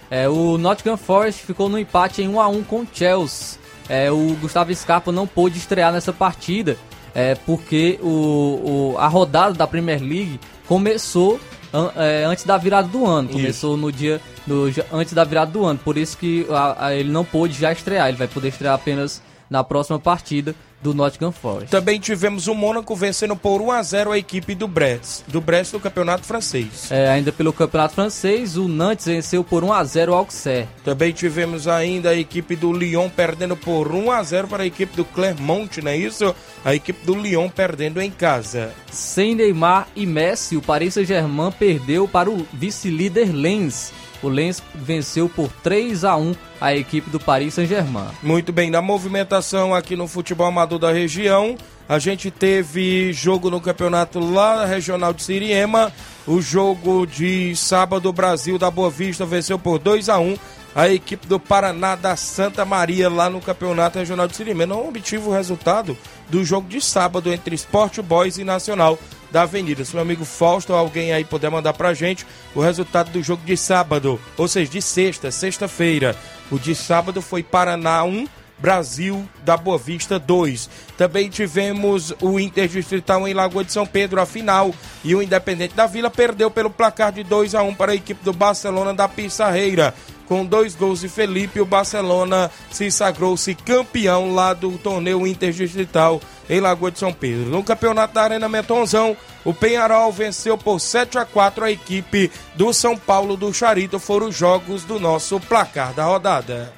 É, 0.09 0.29
o 0.29 0.57
Nottingham 0.57 0.97
Forest 0.97 1.45
ficou 1.45 1.69
no 1.69 1.77
empate 1.77 2.23
em 2.23 2.29
1 2.29 2.41
a 2.41 2.47
1 2.47 2.63
com 2.63 2.81
o 2.83 2.89
Chelsea. 2.93 3.66
É, 3.88 4.11
o 4.11 4.37
Gustavo 4.40 4.75
Scarpa 4.75 5.12
não 5.12 5.26
pôde 5.26 5.59
estrear 5.59 5.93
nessa 5.93 6.12
partida 6.12 6.76
é, 7.14 7.35
porque 7.35 7.99
o, 8.02 8.93
o- 8.95 8.99
a 8.99 9.07
rodada 9.09 9.55
da 9.55 9.66
Premier 9.66 10.00
League 10.00 10.38
começou 10.66 11.40
an- 11.73 11.93
é, 11.97 12.25
antes 12.25 12.45
da 12.45 12.57
virada 12.59 12.88
do 12.88 13.07
ano. 13.07 13.28
Isso. 13.31 13.38
Começou 13.38 13.76
no 13.76 13.90
dia 13.93 14.21
no, 14.47 14.64
antes 14.93 15.14
da 15.14 15.25
virada 15.25 15.50
do 15.50 15.64
ano. 15.64 15.78
Por 15.83 15.97
isso 15.97 16.19
que 16.19 16.47
a, 16.50 16.87
a, 16.87 16.95
ele 16.95 17.11
não 17.11 17.25
pôde 17.25 17.55
já 17.59 17.73
estrear. 17.73 18.09
Ele 18.09 18.16
vai 18.19 18.28
poder 18.28 18.49
estrear 18.49 18.75
apenas 18.75 19.23
na 19.49 19.62
próxima 19.64 19.99
partida 19.99 20.55
do 20.87 20.95
Nottingham 20.95 21.33
Forest. 21.33 21.69
Também 21.69 21.99
tivemos 21.99 22.47
o 22.47 22.55
Mônaco 22.55 22.95
vencendo 22.95 23.35
por 23.35 23.61
1 23.61 23.73
a 23.73 23.83
0 23.83 24.12
a 24.12 24.19
equipe 24.19 24.55
do 24.55 24.69
Brest, 24.69 25.23
do 25.26 25.40
Brest 25.40 25.73
do 25.73 25.81
Campeonato 25.81 26.25
Francês. 26.25 26.93
É, 26.93 27.09
ainda 27.09 27.33
pelo 27.33 27.52
Campeonato 27.52 27.95
Francês, 27.95 28.57
o 28.57 28.69
Nantes 28.69 29.07
venceu 29.07 29.43
por 29.43 29.64
1 29.64 29.73
a 29.73 29.83
0 29.83 30.12
o 30.12 30.14
Auxerre. 30.14 30.69
Também 30.85 31.12
tivemos 31.12 31.66
ainda 31.66 32.11
a 32.11 32.14
equipe 32.14 32.55
do 32.55 32.73
Lyon 32.73 33.09
perdendo 33.09 33.57
por 33.57 33.93
1 33.93 34.12
a 34.12 34.23
0 34.23 34.47
para 34.47 34.62
a 34.62 34.66
equipe 34.66 34.97
do 34.97 35.05
Clermont, 35.05 35.83
não 35.83 35.90
é 35.90 35.97
isso? 35.97 36.33
A 36.64 36.73
equipe 36.73 37.05
do 37.05 37.16
Lyon 37.16 37.49
perdendo 37.49 38.00
em 38.00 38.11
casa. 38.11 38.73
Sem 38.93 39.35
Neymar 39.35 39.88
e 39.97 40.07
Messi, 40.07 40.57
o 40.57 40.62
Paris 40.62 40.95
Saint-Germain 40.95 41.50
perdeu 41.50 42.07
para 42.07 42.31
o 42.31 42.47
vice-líder 42.52 43.35
Lens 43.35 43.93
o 44.26 44.28
Lens 44.28 44.62
venceu 44.75 45.28
por 45.28 45.50
3 45.62 46.04
a 46.04 46.16
1 46.16 46.35
a 46.61 46.75
equipe 46.75 47.09
do 47.11 47.21
Paris 47.21 47.54
Saint-Germain. 47.54 48.09
Muito 48.23 48.52
bem, 48.52 48.71
na 48.71 48.83
movimentação 48.83 49.75
aqui 49.75 49.95
no 49.97 50.09
futebol 50.09 50.47
amador 50.47 50.78
da 50.78 50.92
região, 50.92 51.56
a 51.88 51.99
gente 51.99 52.30
teve 52.30 53.12
jogo 53.12 53.50
no 53.50 53.61
campeonato 53.61 54.18
lá 54.18 54.64
regional 54.64 55.12
de 55.12 55.23
Siriema. 55.23 55.92
O 56.26 56.40
jogo 56.40 57.06
de 57.06 57.54
sábado, 57.54 58.09
o 58.09 58.12
Brasil 58.12 58.59
da 58.59 58.71
Boa 58.71 58.90
Vista 58.90 59.25
venceu 59.25 59.59
por 59.59 59.78
2 59.78 60.09
a 60.09 60.18
1 60.18 60.37
a 60.75 60.90
equipe 60.90 61.26
do 61.26 61.40
Paraná 61.40 61.97
da 61.97 62.16
Santa 62.16 62.62
Maria 62.64 63.09
lá 63.09 63.30
no 63.30 63.40
Campeonato 63.40 63.99
Regional 63.99 64.28
de 64.28 64.37
Siriema. 64.37 64.66
Não 64.66 64.88
obtive 64.88 65.26
o 65.26 65.33
resultado 65.33 65.97
do 66.28 66.45
jogo 66.45 66.68
de 66.68 66.80
sábado 66.80 67.33
entre 67.33 67.54
Sport 67.54 68.00
Boys 68.00 68.37
e 68.37 68.45
Nacional 68.45 68.99
da 69.30 69.42
Avenida. 69.42 69.85
Se 69.85 69.92
o 69.92 69.97
meu 69.97 70.02
amigo 70.02 70.25
Fausto 70.25 70.73
ou 70.73 70.78
alguém 70.78 71.12
aí 71.12 71.25
puder 71.25 71.50
mandar 71.50 71.73
pra 71.73 71.95
gente 71.95 72.26
o 72.54 72.61
resultado 72.61 73.11
do 73.11 73.23
jogo 73.23 73.45
de 73.45 73.56
sábado, 73.56 74.21
ou 74.37 74.49
seja, 74.49 74.71
de 74.71 74.83
sexta, 74.83 75.30
sexta-feira. 75.30 76.16
O 76.50 76.59
de 76.59 76.75
sábado 76.75 77.21
foi 77.21 77.42
Paraná 77.42 78.04
1, 78.04 78.26
Brasil 78.59 79.28
da 79.45 79.56
Boa 79.56 79.78
Vista 79.78 80.18
2. 80.18 80.71
Também 80.97 81.28
tivemos 81.28 82.14
o 82.21 82.40
Interdistrital 82.40 83.28
em 83.28 83.35
Lagoa 83.35 83.64
de 83.64 83.73
São 83.73 83.87
Pedro, 83.87 84.21
a 84.21 84.26
final, 84.26 84.75
e 85.04 85.14
o 85.14 85.23
Independente 85.23 85.75
da 85.75 85.87
Vila 85.87 86.11
perdeu 86.11 86.50
pelo 86.50 86.71
placar 86.71 87.12
de 87.12 87.23
2 87.23 87.54
a 87.54 87.62
1 87.62 87.75
para 87.75 87.92
a 87.92 87.95
equipe 87.95 88.25
do 88.25 88.33
Barcelona 88.33 88.95
da 88.95 89.09
Pissarreira. 89.09 89.95
Com 90.26 90.45
dois 90.45 90.75
gols 90.75 91.00
de 91.00 91.09
Felipe, 91.09 91.61
o 91.61 91.66
Barcelona 91.66 92.50
se 92.71 92.90
sagrou-se 92.90 93.54
campeão 93.54 94.35
lá 94.35 94.52
do 94.54 94.73
torneio 94.78 95.25
interdistrital 95.26 96.21
em 96.49 96.61
Lagoa 96.61 96.91
de 96.91 96.99
São 96.99 97.12
Pedro. 97.12 97.50
No 97.50 97.62
campeonato 97.62 98.15
da 98.15 98.23
Arena 98.23 98.49
Metonzão, 98.49 99.17
o 99.45 99.55
Penharol 99.55 100.12
venceu 100.12 100.57
por 100.57 100.81
7 100.81 101.19
a 101.19 101.25
4 101.25 101.65
a 101.65 101.71
equipe 101.71 102.31
do 102.55 102.73
São 102.73 102.97
Paulo 102.97 103.37
do 103.37 103.53
Charito. 103.53 103.99
Foram 103.99 104.29
os 104.29 104.37
jogos 104.37 104.85
do 104.85 104.99
nosso 104.99 105.38
placar 105.41 105.93
da 105.93 106.05
rodada. 106.05 106.73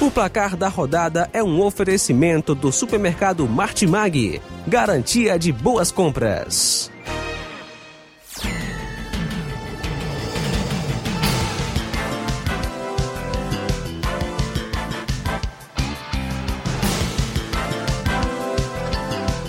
O 0.00 0.10
placar 0.10 0.56
da 0.56 0.68
rodada 0.68 1.28
é 1.32 1.42
um 1.42 1.60
oferecimento 1.60 2.54
do 2.54 2.70
supermercado 2.70 3.48
Martimag. 3.48 4.40
Garantia 4.66 5.36
de 5.38 5.50
boas 5.50 5.90
compras. 5.90 6.90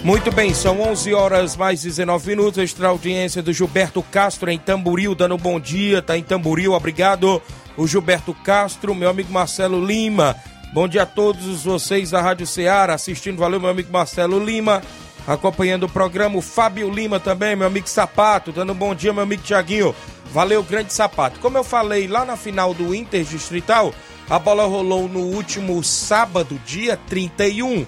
Muito 0.08 0.32
bem, 0.32 0.54
são 0.54 0.80
11 0.80 1.14
horas 1.14 1.58
mais 1.58 1.82
19 1.82 2.30
minutos. 2.30 2.58
Extra 2.60 2.88
audiência 2.88 3.44
do 3.44 3.52
Gilberto 3.52 4.02
Castro 4.02 4.50
em 4.50 4.58
Tamboril, 4.58 5.14
dando 5.14 5.38
bom 5.38 5.60
dia, 5.60 6.02
tá 6.02 6.18
em 6.18 6.24
Tamboril, 6.24 6.72
obrigado. 6.72 7.42
O 7.76 7.86
Gilberto 7.86 8.34
Castro, 8.34 8.96
meu 8.96 9.10
amigo 9.10 9.34
Marcelo 9.34 9.86
Lima. 9.86 10.34
Bom 10.74 10.88
dia 10.88 11.04
a 11.04 11.06
todos 11.06 11.66
vocês 11.66 12.12
da 12.12 12.22
Rádio 12.22 12.48
Ceará 12.48 12.94
assistindo. 12.94 13.38
Valeu, 13.38 13.60
meu 13.60 13.70
amigo 13.70 13.92
Marcelo 13.92 14.42
Lima. 14.42 14.82
Acompanhando 15.28 15.88
o 15.88 15.90
programa, 15.90 16.38
o 16.38 16.42
Fábio 16.42 16.90
Lima 16.90 17.20
também, 17.20 17.58
meu 17.58 17.68
amigo 17.68 17.90
Sapato. 17.90 18.54
Dando 18.54 18.72
um 18.72 18.78
bom 18.78 18.96
dia, 18.96 19.12
meu 19.12 19.24
amigo 19.24 19.44
Tiaguinho. 19.44 19.94
Valeu, 20.32 20.64
grande 20.64 20.94
Sapato. 20.94 21.38
Como 21.42 21.58
eu 21.58 21.66
falei 21.66 22.08
lá 22.08 22.24
na 22.24 22.38
final 22.38 22.74
do 22.74 22.96
Inter 22.96 23.26
Distrital, 23.26 23.94
a 24.30 24.40
bola 24.40 24.66
rolou 24.68 25.10
no 25.10 25.20
último 25.20 25.84
sábado, 25.84 26.58
dia 26.66 26.96
31. 26.96 27.86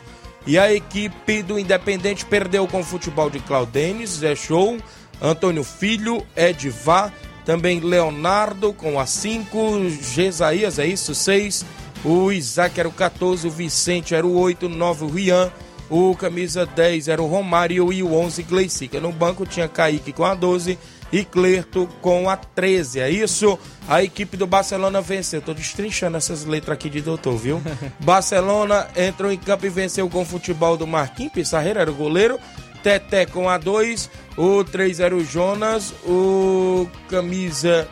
E 0.49 0.57
a 0.57 0.73
equipe 0.73 1.43
do 1.43 1.59
Independente 1.59 2.25
perdeu 2.25 2.67
com 2.67 2.79
o 2.79 2.83
futebol 2.83 3.29
de 3.29 3.39
Claudenes, 3.39 4.09
Zé 4.09 4.35
Show, 4.35 4.79
Antônio 5.21 5.63
Filho, 5.63 6.25
Edvá, 6.35 7.13
também 7.45 7.79
Leonardo 7.79 8.73
com 8.73 8.99
a 8.99 9.05
5, 9.05 9.87
Gesaías, 10.11 10.79
é 10.79 10.87
isso, 10.87 11.13
6, 11.13 11.63
o 12.03 12.31
Isaac 12.31 12.79
era 12.79 12.89
o 12.89 12.91
14, 12.91 13.47
o 13.47 13.51
Vicente 13.51 14.15
era 14.15 14.25
o 14.25 14.35
8, 14.39 14.67
9, 14.67 15.05
o 15.05 15.07
Rian, 15.09 15.51
o 15.87 16.15
camisa 16.15 16.65
10 16.65 17.09
era 17.09 17.21
o 17.21 17.27
Romário 17.27 17.93
e 17.93 18.01
o 18.01 18.11
11, 18.11 18.41
Gleicica. 18.41 18.99
No 18.99 19.11
banco 19.11 19.45
tinha 19.45 19.67
Kaique 19.67 20.11
com 20.11 20.25
a 20.25 20.33
12 20.33 20.79
e 21.11 21.23
Clerto 21.23 21.87
com 22.01 22.29
a 22.29 22.37
13. 22.37 22.99
É 22.99 23.09
isso? 23.09 23.57
A 23.87 24.03
equipe 24.03 24.37
do 24.37 24.45
Barcelona 24.45 25.01
venceu. 25.01 25.41
Tô 25.41 25.53
destrinchando 25.53 26.17
essas 26.17 26.45
letras 26.45 26.75
aqui 26.75 26.89
de 26.89 27.01
doutor, 27.01 27.37
viu? 27.37 27.61
Barcelona 27.99 28.87
entrou 28.95 29.31
em 29.31 29.37
campo 29.37 29.65
e 29.65 29.69
venceu 29.69 30.09
com 30.09 30.21
o 30.21 30.25
futebol 30.25 30.77
do 30.77 30.87
Marquinhos 30.87 31.33
Pissarreira, 31.33 31.81
era 31.81 31.91
o 31.91 31.95
goleiro. 31.95 32.39
Teté 32.83 33.25
com 33.25 33.49
a 33.49 33.57
2, 33.57 34.09
o 34.37 34.63
3 34.63 35.01
era 35.01 35.13
o 35.13 35.23
Jonas, 35.23 35.93
o 36.05 36.87
camisa 37.09 37.85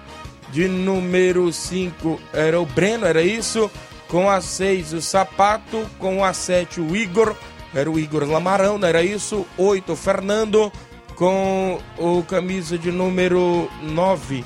de 0.52 0.68
número 0.68 1.52
5 1.52 2.20
era 2.32 2.60
o 2.60 2.66
Breno, 2.66 3.06
era 3.06 3.22
isso? 3.22 3.70
Com 4.08 4.30
a 4.30 4.40
6 4.40 4.94
o 4.94 5.02
Sapato, 5.02 5.86
com 6.00 6.24
a 6.24 6.32
7 6.32 6.80
o 6.80 6.96
Igor, 6.96 7.36
era 7.74 7.92
o 7.92 8.00
Igor 8.00 8.24
Lamarão, 8.24 8.78
não 8.78 8.88
era 8.88 9.04
isso? 9.04 9.46
8 9.58 9.92
o 9.92 9.96
Fernando, 9.96 10.72
com 11.18 11.80
o 11.98 12.24
camisa 12.24 12.78
de 12.78 12.92
número 12.92 13.70
9 13.82 14.46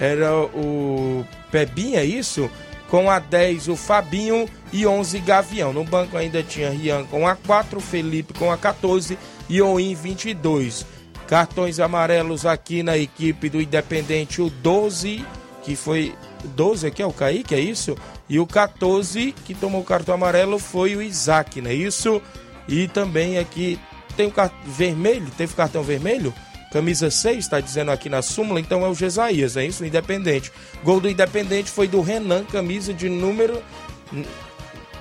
era 0.00 0.34
o 0.34 1.24
Pebinha, 1.50 2.00
é 2.00 2.04
isso? 2.04 2.50
Com 2.88 3.10
a 3.10 3.18
10 3.18 3.68
o 3.68 3.76
Fabinho 3.76 4.48
e 4.72 4.86
11 4.86 5.18
Gavião. 5.20 5.72
No 5.72 5.84
banco 5.84 6.16
ainda 6.16 6.42
tinha 6.42 6.70
Rian 6.70 7.04
com 7.04 7.26
a 7.26 7.36
4, 7.36 7.80
Felipe 7.80 8.34
com 8.34 8.50
a 8.50 8.56
14 8.56 9.18
e 9.48 9.60
Oim 9.60 9.94
22. 9.94 10.86
Cartões 11.26 11.80
amarelos 11.80 12.46
aqui 12.46 12.82
na 12.82 12.96
equipe 12.96 13.48
do 13.48 13.60
Independente, 13.60 14.40
o 14.40 14.48
12, 14.48 15.24
que 15.62 15.74
foi 15.74 16.14
12 16.44 16.86
aqui 16.86 17.02
é 17.02 17.06
o 17.06 17.12
Kaique, 17.12 17.54
é 17.54 17.60
isso? 17.60 17.96
E 18.28 18.38
o 18.38 18.46
14 18.46 19.34
que 19.44 19.54
tomou 19.54 19.80
o 19.80 19.84
cartão 19.84 20.14
amarelo 20.14 20.58
foi 20.58 20.94
o 20.94 21.02
Isaac, 21.02 21.60
não 21.60 21.70
é 21.70 21.74
isso? 21.74 22.22
E 22.68 22.86
também 22.88 23.38
aqui 23.38 23.78
tem 24.16 24.26
o 24.26 24.30
cartão 24.30 24.58
vermelho, 24.64 25.26
teve 25.36 25.54
cartão 25.54 25.82
vermelho? 25.82 26.32
Camisa 26.72 27.10
6, 27.10 27.38
está 27.38 27.60
dizendo 27.60 27.90
aqui 27.90 28.08
na 28.08 28.22
súmula, 28.22 28.58
então 28.60 28.84
é 28.84 28.88
o 28.88 28.94
Gesaías, 28.94 29.56
é 29.56 29.64
isso? 29.64 29.82
O 29.82 29.86
Independente. 29.86 30.50
Gol 30.82 31.00
do 31.00 31.08
Independente 31.08 31.70
foi 31.70 31.86
do 31.86 32.00
Renan, 32.00 32.44
camisa 32.44 32.92
de 32.92 33.08
número. 33.08 33.62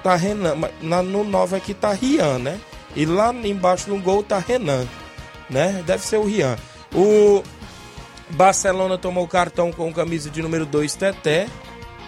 Tá 0.04 0.16
Renan, 0.16 0.56
na, 0.82 1.02
no 1.02 1.24
9 1.24 1.56
aqui 1.56 1.74
tá 1.74 1.92
Rian, 1.92 2.38
né? 2.40 2.60
E 2.96 3.06
lá 3.06 3.34
embaixo 3.34 3.90
no 3.90 4.00
gol 4.00 4.24
tá 4.24 4.38
Renan, 4.38 4.88
né? 5.50 5.84
Deve 5.86 6.06
ser 6.06 6.18
o 6.18 6.26
Rian. 6.26 6.56
O 6.94 7.44
Barcelona 8.30 8.98
tomou 8.98 9.28
cartão 9.28 9.72
com 9.72 9.92
camisa 9.94 10.30
de 10.30 10.42
número 10.42 10.66
2, 10.66 10.96
Teté. 10.96 11.48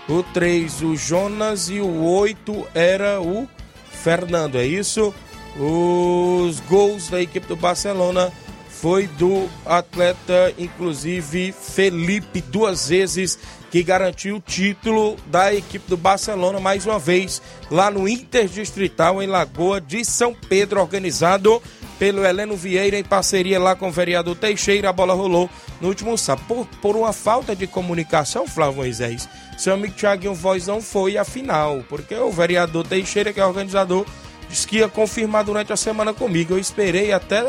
O 0.07 0.23
3, 0.23 0.81
o 0.83 0.95
Jonas. 0.95 1.69
E 1.69 1.81
o 1.81 2.05
8 2.05 2.67
era 2.73 3.19
o 3.19 3.47
Fernando, 3.91 4.55
é 4.55 4.65
isso? 4.65 5.13
Os 5.59 6.59
gols 6.61 7.09
da 7.09 7.21
equipe 7.21 7.47
do 7.47 7.55
Barcelona 7.55 8.31
foi 8.69 9.07
do 9.07 9.49
atleta, 9.65 10.53
inclusive 10.55 11.51
Felipe, 11.51 12.41
duas 12.41 12.89
vezes, 12.89 13.39
que 13.71 13.81
garantiu 13.81 14.35
o 14.35 14.39
título 14.39 15.17
da 15.25 15.51
equipe 15.51 15.89
do 15.89 15.97
Barcelona 15.97 16.59
mais 16.59 16.85
uma 16.85 16.99
vez 16.99 17.41
lá 17.71 17.89
no 17.89 18.07
Interdistrital 18.07 19.21
em 19.21 19.25
Lagoa 19.25 19.81
de 19.81 20.05
São 20.05 20.33
Pedro, 20.33 20.79
organizado 20.79 21.61
pelo 21.97 22.23
Heleno 22.23 22.55
Vieira 22.55 22.99
em 22.99 23.03
parceria 23.03 23.59
lá 23.59 23.75
com 23.75 23.89
o 23.89 23.91
vereador 23.91 24.35
Teixeira. 24.35 24.89
A 24.89 24.93
bola 24.93 25.15
rolou 25.15 25.49
no 25.81 25.87
último 25.87 26.15
sábado. 26.15 26.45
Por, 26.47 26.67
por 26.79 26.95
uma 26.95 27.11
falta 27.11 27.55
de 27.55 27.65
comunicação, 27.65 28.47
Flávio 28.47 28.77
Moisés, 28.77 29.27
seu 29.57 29.73
amigo 29.73 29.95
Thiaguinho 29.95 30.35
Voz 30.35 30.67
não 30.67 30.83
foi 30.83 31.17
à 31.17 31.25
final, 31.25 31.83
porque 31.89 32.13
o 32.13 32.31
vereador 32.31 32.85
Teixeira, 32.85 33.33
que 33.33 33.39
é 33.39 33.45
organizador, 33.45 34.05
disse 34.49 34.67
que 34.67 34.77
ia 34.77 34.87
confirmar 34.87 35.43
durante 35.43 35.73
a 35.73 35.77
semana 35.77 36.13
comigo. 36.13 36.53
Eu 36.53 36.59
esperei 36.59 37.11
até, 37.11 37.43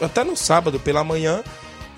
até 0.00 0.24
no 0.24 0.36
sábado 0.36 0.78
pela 0.78 1.04
manhã 1.04 1.42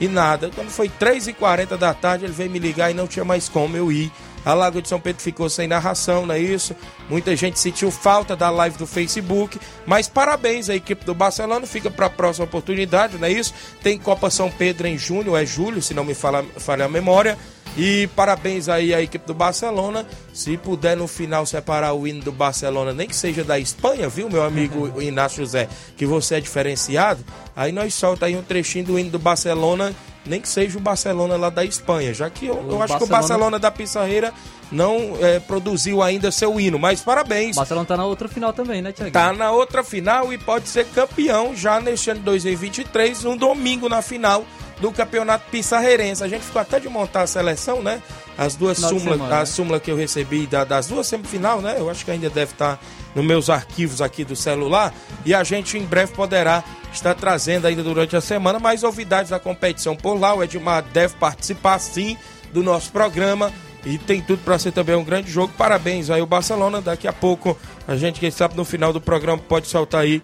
e 0.01 0.09
nada. 0.09 0.51
Quando 0.55 0.71
foi 0.71 0.89
3h40 0.89 1.77
da 1.77 1.93
tarde, 1.93 2.25
ele 2.25 2.33
veio 2.33 2.51
me 2.51 2.59
ligar 2.59 2.91
e 2.91 2.95
não 2.95 3.07
tinha 3.07 3.25
mais 3.25 3.49
como 3.49 3.77
eu 3.77 3.91
ir 3.91 4.13
A 4.45 4.55
Lagoa 4.55 4.81
de 4.81 4.89
São 4.89 5.01
Pedro 5.01 5.23
ficou 5.23 5.51
sem 5.51 5.67
narração, 5.67 6.25
não 6.25 6.35
é 6.35 6.39
isso? 6.39 6.75
Muita 7.09 7.35
gente 7.35 7.59
sentiu 7.59 7.91
falta 7.91 8.37
da 8.37 8.49
live 8.51 8.79
do 8.79 8.87
Facebook, 8.87 9.59
mas 9.85 10.09
parabéns 10.09 10.71
à 10.71 10.77
equipe 10.77 11.05
do 11.05 11.15
Barcelona, 11.15 11.67
fica 11.67 11.91
para 11.91 12.07
a 12.07 12.11
próxima 12.11 12.45
oportunidade, 12.45 13.19
não 13.19 13.27
é 13.27 13.33
isso? 13.33 13.53
Tem 13.83 13.99
Copa 13.99 14.31
São 14.31 14.51
Pedro 14.51 14.87
em 14.87 14.97
junho, 14.97 15.37
é 15.37 15.45
julho, 15.45 15.83
se 15.83 15.93
não 15.93 16.05
me 16.05 16.15
falha, 16.15 16.45
falha 16.57 16.85
a 16.85 16.89
memória. 16.89 17.37
E 17.77 18.09
parabéns 18.09 18.69
aí 18.69 18.93
à 18.93 19.01
equipe 19.01 19.27
do 19.27 19.35
Barcelona. 19.35 20.07
Se 20.33 20.57
puder 20.57 20.97
no 20.97 21.07
final 21.07 21.47
separar 21.47 21.93
o 21.93 22.07
hino 22.07 22.23
do 22.23 22.33
Barcelona, 22.33 22.93
nem 22.93 23.09
que 23.09 23.17
seja 23.17 23.45
da 23.45 23.59
Espanha, 23.59 24.09
viu, 24.09 24.29
meu 24.29 24.43
amigo 24.43 24.91
Inácio 25.03 25.45
José, 25.45 25.69
que 25.97 26.07
você 26.07 26.37
é 26.37 26.41
diferenciado, 26.41 27.25
aí 27.55 27.73
nós 27.73 27.95
solta 27.95 28.27
aí 28.27 28.37
um 28.37 28.43
trechinho 28.43 28.85
do 28.85 28.99
hino 28.99 29.11
do 29.11 29.19
Barcelona, 29.19 29.95
nem 30.25 30.41
que 30.41 30.49
seja 30.49 30.77
o 30.79 30.81
Barcelona 30.81 31.37
lá 31.37 31.51
da 31.51 31.65
Espanha, 31.65 32.13
já 32.13 32.29
que 32.29 32.47
eu, 32.47 32.65
eu 32.69 32.83
acho 32.83 32.99
que 32.99 33.05
o 33.05 33.07
Barcelona 33.07 33.59
da 33.59 33.71
Pissarreira 33.71 34.33
não 34.71 35.17
é, 35.21 35.41
produziu 35.41 36.03
ainda 36.03 36.31
seu 36.31 36.61
hino, 36.61 36.79
mas 36.79 37.01
parabéns. 37.01 37.57
O 37.57 37.61
Barcelona 37.61 37.87
tá 37.87 37.97
na 37.97 38.05
outra 38.05 38.29
final 38.29 38.53
também, 38.53 38.83
né, 38.83 38.93
Tiago? 38.93 39.11
Tá 39.11 39.33
na 39.33 39.51
outra 39.51 39.83
final 39.83 40.33
e 40.33 40.39
pode 40.39 40.69
ser 40.69 40.87
campeão 40.87 41.57
já 41.57 41.81
neste 41.81 42.11
ano 42.11 42.21
de 42.21 42.27
2023, 42.27 43.25
um 43.25 43.37
domingo 43.37 43.89
na 43.89 44.03
final 44.03 44.45
do 44.81 44.93
Campeonato 44.93 45.51
Pissarreirense. 45.51 46.23
A 46.23 46.29
gente 46.29 46.43
ficou 46.45 46.61
até 46.61 46.79
de 46.79 46.89
montar 46.89 47.23
a 47.23 47.27
seleção, 47.27 47.83
né? 47.83 48.03
As 48.37 48.55
duas 48.55 48.79
súmulas, 48.79 49.21
a 49.33 49.45
súmula 49.45 49.81
que 49.81 49.91
eu 49.91 49.97
recebi 49.97 50.47
da, 50.47 50.65
das 50.65 50.87
duas 50.87 51.07
semifinal, 51.07 51.61
né? 51.61 51.77
Eu 51.79 51.91
acho 51.91 52.05
que 52.05 52.11
ainda 52.11 52.31
deve 52.31 52.53
estar 52.53 52.79
nos 53.15 53.25
meus 53.25 53.51
arquivos 53.51 54.01
aqui 54.01 54.25
do 54.25 54.37
celular 54.37 54.95
e 55.25 55.35
a 55.35 55.43
gente 55.43 55.77
em 55.77 55.85
breve 55.85 56.13
poderá 56.13 56.63
estar 56.93 57.15
trazendo 57.15 57.67
ainda 57.67 57.83
durante 57.83 58.17
a 58.17 58.21
semana 58.21 58.59
mais 58.59 58.83
novidades 58.83 59.31
da 59.31 59.41
competição 59.41 59.97
por 59.97 60.19
lá. 60.19 60.35
O 60.35 60.43
Edmar 60.43 60.83
deve 60.83 61.15
participar 61.17 61.79
sim 61.79 62.17
do 62.53 62.63
nosso 62.63 62.93
programa 62.93 63.53
e 63.85 63.99
tem 63.99 64.21
tudo 64.21 64.43
para 64.45 64.59
ser 64.59 64.73
também 64.73 64.95
um 64.95 65.05
grande 65.05 65.31
jogo. 65.31 65.53
Parabéns 65.57 66.11
aí 66.11 66.23
o 66.23 66.27
Barcelona. 66.27 66.81
Daqui 66.81 67.09
a 67.09 67.13
pouco 67.13 67.59
a 67.87 67.97
gente, 67.97 68.21
quem 68.21 68.31
sabe, 68.31 68.57
no 68.57 68.65
final 68.65 68.93
do 68.93 69.01
programa 69.01 69.43
pode 69.43 69.67
soltar 69.67 70.03
aí 70.03 70.23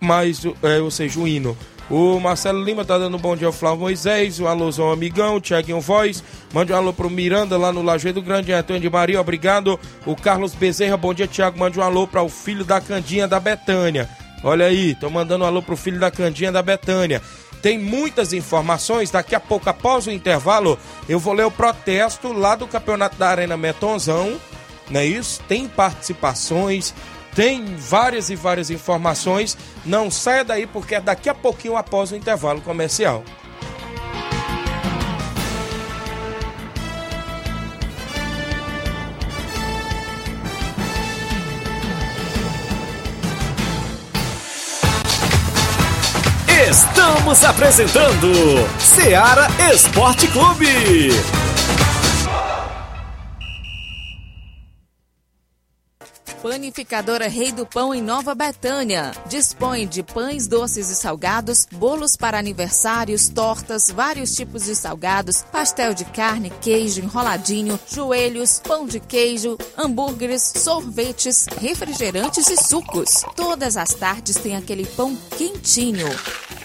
mais, 0.00 0.42
é, 0.62 0.80
ou 0.80 0.90
seja, 0.90 1.20
o 1.20 1.28
hino. 1.28 1.56
O 1.88 2.18
Marcelo 2.18 2.64
Lima 2.64 2.84
tá 2.84 2.98
dando 2.98 3.16
um 3.16 3.20
bom 3.20 3.36
dia 3.36 3.46
ao 3.46 3.52
Flávio 3.52 3.80
Moisés, 3.80 4.40
um 4.40 4.48
alôzão 4.48 4.90
amigão, 4.90 5.40
Tiaguinho 5.40 5.80
Voz, 5.80 6.22
mande 6.52 6.72
um 6.72 6.76
alô 6.76 6.92
pro 6.92 7.08
Miranda 7.08 7.56
lá 7.56 7.72
no 7.72 7.80
Lajeado 7.80 8.20
Grande, 8.20 8.52
Antônio 8.52 8.82
de 8.82 8.90
Maria, 8.90 9.20
obrigado. 9.20 9.78
O 10.04 10.16
Carlos 10.16 10.52
Bezerra, 10.52 10.96
bom 10.96 11.14
dia 11.14 11.28
Tiago, 11.28 11.58
mande 11.58 11.78
um 11.78 11.82
alô 11.82 12.04
para 12.04 12.22
o 12.22 12.28
filho 12.28 12.64
da 12.64 12.80
Candinha 12.80 13.28
da 13.28 13.38
Betânia. 13.38 14.08
Olha 14.42 14.66
aí, 14.66 14.96
tô 14.96 15.08
mandando 15.08 15.44
um 15.44 15.46
alô 15.46 15.62
pro 15.62 15.76
filho 15.76 16.00
da 16.00 16.10
Candinha 16.10 16.50
da 16.50 16.60
Betânia. 16.60 17.22
Tem 17.62 17.78
muitas 17.78 18.32
informações, 18.32 19.10
daqui 19.12 19.36
a 19.36 19.40
pouco, 19.40 19.70
após 19.70 20.08
o 20.08 20.10
intervalo, 20.10 20.76
eu 21.08 21.20
vou 21.20 21.34
ler 21.34 21.46
o 21.46 21.50
protesto 21.52 22.32
lá 22.32 22.56
do 22.56 22.66
Campeonato 22.66 23.16
da 23.16 23.28
Arena 23.28 23.56
Metonzão, 23.56 24.40
não 24.90 25.00
é 25.00 25.06
isso? 25.06 25.40
Tem 25.48 25.66
participações, 25.68 26.92
tem 27.36 27.76
várias 27.76 28.30
e 28.30 28.34
várias 28.34 28.70
informações. 28.70 29.56
Não 29.84 30.10
saia 30.10 30.42
daí 30.42 30.66
porque 30.66 30.94
é 30.94 31.00
daqui 31.00 31.28
a 31.28 31.34
pouquinho 31.34 31.76
após 31.76 32.10
o 32.10 32.16
intervalo 32.16 32.62
comercial. 32.62 33.22
Estamos 46.68 47.44
apresentando 47.44 48.32
Seara 48.78 49.46
Esporte 49.72 50.26
Clube. 50.28 51.10
Panificadora 56.42 57.28
Rei 57.28 57.50
do 57.50 57.66
Pão 57.66 57.94
em 57.94 58.00
Nova 58.00 58.34
Betânia. 58.34 59.12
Dispõe 59.26 59.86
de 59.86 60.02
pães 60.02 60.46
doces 60.46 60.90
e 60.90 60.94
salgados, 60.94 61.66
bolos 61.72 62.16
para 62.16 62.38
aniversários, 62.38 63.28
tortas, 63.28 63.90
vários 63.90 64.34
tipos 64.34 64.64
de 64.64 64.74
salgados, 64.74 65.42
pastel 65.50 65.94
de 65.94 66.04
carne, 66.04 66.52
queijo, 66.60 67.00
enroladinho, 67.00 67.78
joelhos, 67.88 68.60
pão 68.60 68.86
de 68.86 69.00
queijo, 69.00 69.58
hambúrgueres, 69.76 70.52
sorvetes, 70.56 71.46
refrigerantes 71.60 72.48
e 72.48 72.56
sucos. 72.56 73.24
Todas 73.34 73.76
as 73.76 73.94
tardes 73.94 74.36
tem 74.36 74.56
aquele 74.56 74.86
pão 74.86 75.16
quentinho. 75.36 76.06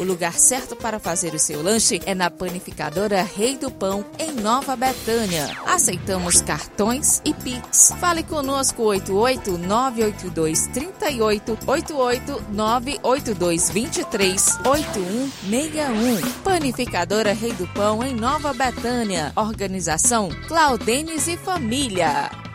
O 0.01 0.03
lugar 0.03 0.33
certo 0.33 0.75
para 0.75 0.99
fazer 0.99 1.35
o 1.35 1.37
seu 1.37 1.61
lanche 1.61 2.01
é 2.07 2.15
na 2.15 2.31
Panificadora 2.31 3.21
Rei 3.21 3.55
do 3.55 3.69
Pão, 3.69 4.03
em 4.17 4.31
Nova 4.31 4.75
Betânia. 4.75 5.55
Aceitamos 5.63 6.41
cartões 6.41 7.21
e 7.23 7.31
Pix. 7.35 7.93
Fale 7.99 8.23
conosco 8.23 8.81
88 8.81 9.59
982 9.59 10.67
38 10.73 11.59
88 11.67 12.45
982 12.49 13.69
23 13.69 14.57
8161. 14.65 16.31
Panificadora 16.43 17.31
Rei 17.31 17.53
do 17.53 17.67
Pão 17.67 18.03
em 18.03 18.15
Nova 18.15 18.53
Betânia. 18.53 19.31
Organização 19.35 20.29
Claudenes 20.47 21.27
e 21.27 21.37
Família. 21.37 22.50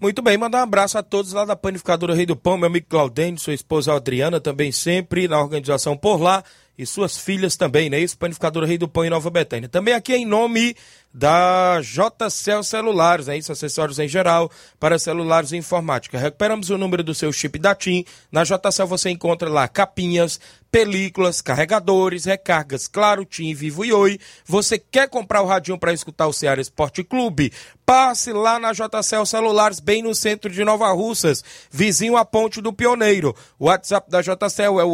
Muito 0.00 0.22
bem, 0.22 0.38
mandar 0.38 0.60
um 0.60 0.62
abraço 0.62 0.96
a 0.96 1.02
todos 1.02 1.32
lá 1.32 1.44
da 1.44 1.56
Panificadora 1.56 2.14
Rei 2.14 2.24
do 2.24 2.36
Pão, 2.36 2.56
meu 2.56 2.68
amigo 2.68 2.86
Claudênio, 2.88 3.40
sua 3.40 3.52
esposa 3.52 3.92
Adriana, 3.92 4.40
também 4.40 4.70
sempre 4.70 5.26
na 5.26 5.40
organização 5.40 5.96
por 5.96 6.20
lá, 6.20 6.44
e 6.78 6.86
suas 6.86 7.18
filhas 7.18 7.56
também, 7.56 7.90
né? 7.90 7.98
Isso, 7.98 8.16
Panificadora 8.16 8.64
Rei 8.64 8.78
do 8.78 8.86
Pão 8.86 9.04
em 9.04 9.10
Nova 9.10 9.28
Betânia. 9.28 9.68
Também 9.68 9.94
aqui 9.94 10.14
em 10.14 10.24
nome 10.24 10.76
da 11.12 11.80
JCL 11.82 12.62
Celulares, 12.62 13.26
né? 13.26 13.36
Isso, 13.36 13.50
acessórios 13.50 13.98
em 13.98 14.06
geral 14.06 14.48
para 14.78 15.00
celulares 15.00 15.50
e 15.50 15.56
informática. 15.56 16.16
Recuperamos 16.16 16.70
o 16.70 16.78
número 16.78 17.02
do 17.02 17.12
seu 17.12 17.32
chip 17.32 17.58
da 17.58 17.74
TIM. 17.74 18.04
Na 18.30 18.44
JCL 18.44 18.86
você 18.86 19.10
encontra 19.10 19.50
lá 19.50 19.66
capinhas, 19.66 20.38
películas, 20.70 21.40
carregadores, 21.40 22.24
recargas, 22.24 22.86
claro, 22.86 23.24
TIM, 23.24 23.54
Vivo 23.54 23.84
e 23.84 23.92
Oi. 23.92 24.18
Você 24.44 24.78
quer 24.78 25.08
comprar 25.08 25.42
o 25.42 25.46
radinho 25.46 25.78
para 25.78 25.92
escutar 25.92 26.26
o 26.26 26.32
Ceará 26.32 26.60
Esporte 26.60 27.02
Clube? 27.02 27.52
Passe 27.84 28.32
lá 28.32 28.58
na 28.58 28.72
JCL 28.72 29.24
Celulares, 29.24 29.80
bem 29.80 30.02
no 30.02 30.14
centro 30.14 30.50
de 30.50 30.64
Nova 30.64 30.90
Russas, 30.92 31.42
vizinho 31.70 32.16
à 32.16 32.24
Ponte 32.24 32.60
do 32.60 32.72
Pioneiro. 32.72 33.34
O 33.58 33.66
WhatsApp 33.66 34.10
da 34.10 34.20
JCL 34.20 34.80
é 34.80 34.84
o 34.84 34.92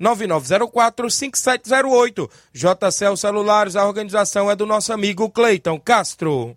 889-9904-5708. 0.00 2.30
JCL 2.52 3.16
Celulares, 3.16 3.76
a 3.76 3.84
organização 3.84 4.50
é 4.50 4.56
do 4.56 4.64
nosso 4.64 4.92
amigo 4.92 5.28
Cleiton 5.28 5.80
Castro. 5.80 6.56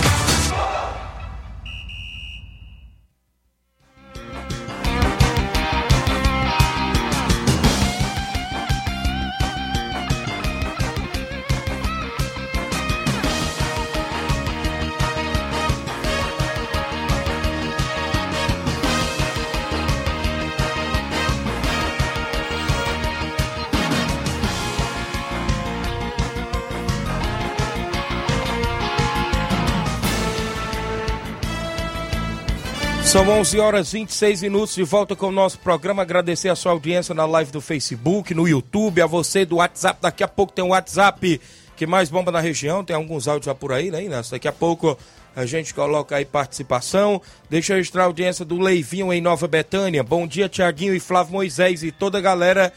São 33.11 33.27
11 33.27 33.59
horas 33.59 33.91
26 33.91 34.41
minutos 34.43 34.73
de 34.73 34.83
volta 34.83 35.17
com 35.17 35.27
o 35.27 35.31
nosso 35.33 35.59
programa. 35.59 36.01
Agradecer 36.01 36.47
a 36.47 36.55
sua 36.55 36.71
audiência 36.71 37.13
na 37.13 37.25
live 37.25 37.51
do 37.51 37.59
Facebook, 37.59 38.33
no 38.33 38.47
YouTube, 38.47 39.01
a 39.01 39.05
você 39.05 39.43
do 39.43 39.57
WhatsApp. 39.57 39.99
Daqui 40.01 40.23
a 40.23 40.29
pouco 40.29 40.53
tem 40.53 40.63
um 40.63 40.69
WhatsApp 40.69 41.41
que 41.75 41.85
mais 41.85 42.09
bomba 42.09 42.31
na 42.31 42.39
região. 42.39 42.85
Tem 42.85 42.95
alguns 42.95 43.27
áudios 43.27 43.47
já 43.47 43.53
por 43.53 43.73
aí, 43.73 43.91
né? 43.91 44.07
Daqui 44.31 44.47
a 44.47 44.53
pouco 44.53 44.97
a 45.35 45.45
gente 45.45 45.73
coloca 45.73 46.15
aí 46.15 46.23
participação. 46.23 47.21
Deixa 47.49 47.73
eu 47.73 47.77
registrar 47.79 48.03
a 48.03 48.05
audiência 48.05 48.45
do 48.45 48.57
Leivinho 48.57 49.11
em 49.11 49.19
Nova 49.19 49.45
Betânia. 49.45 50.03
Bom 50.03 50.25
dia, 50.25 50.47
Tiaguinho 50.47 50.95
e 50.95 50.99
Flávio 51.01 51.33
Moisés 51.33 51.83
e 51.83 51.91
toda 51.91 52.17
a 52.17 52.21
galera 52.21 52.71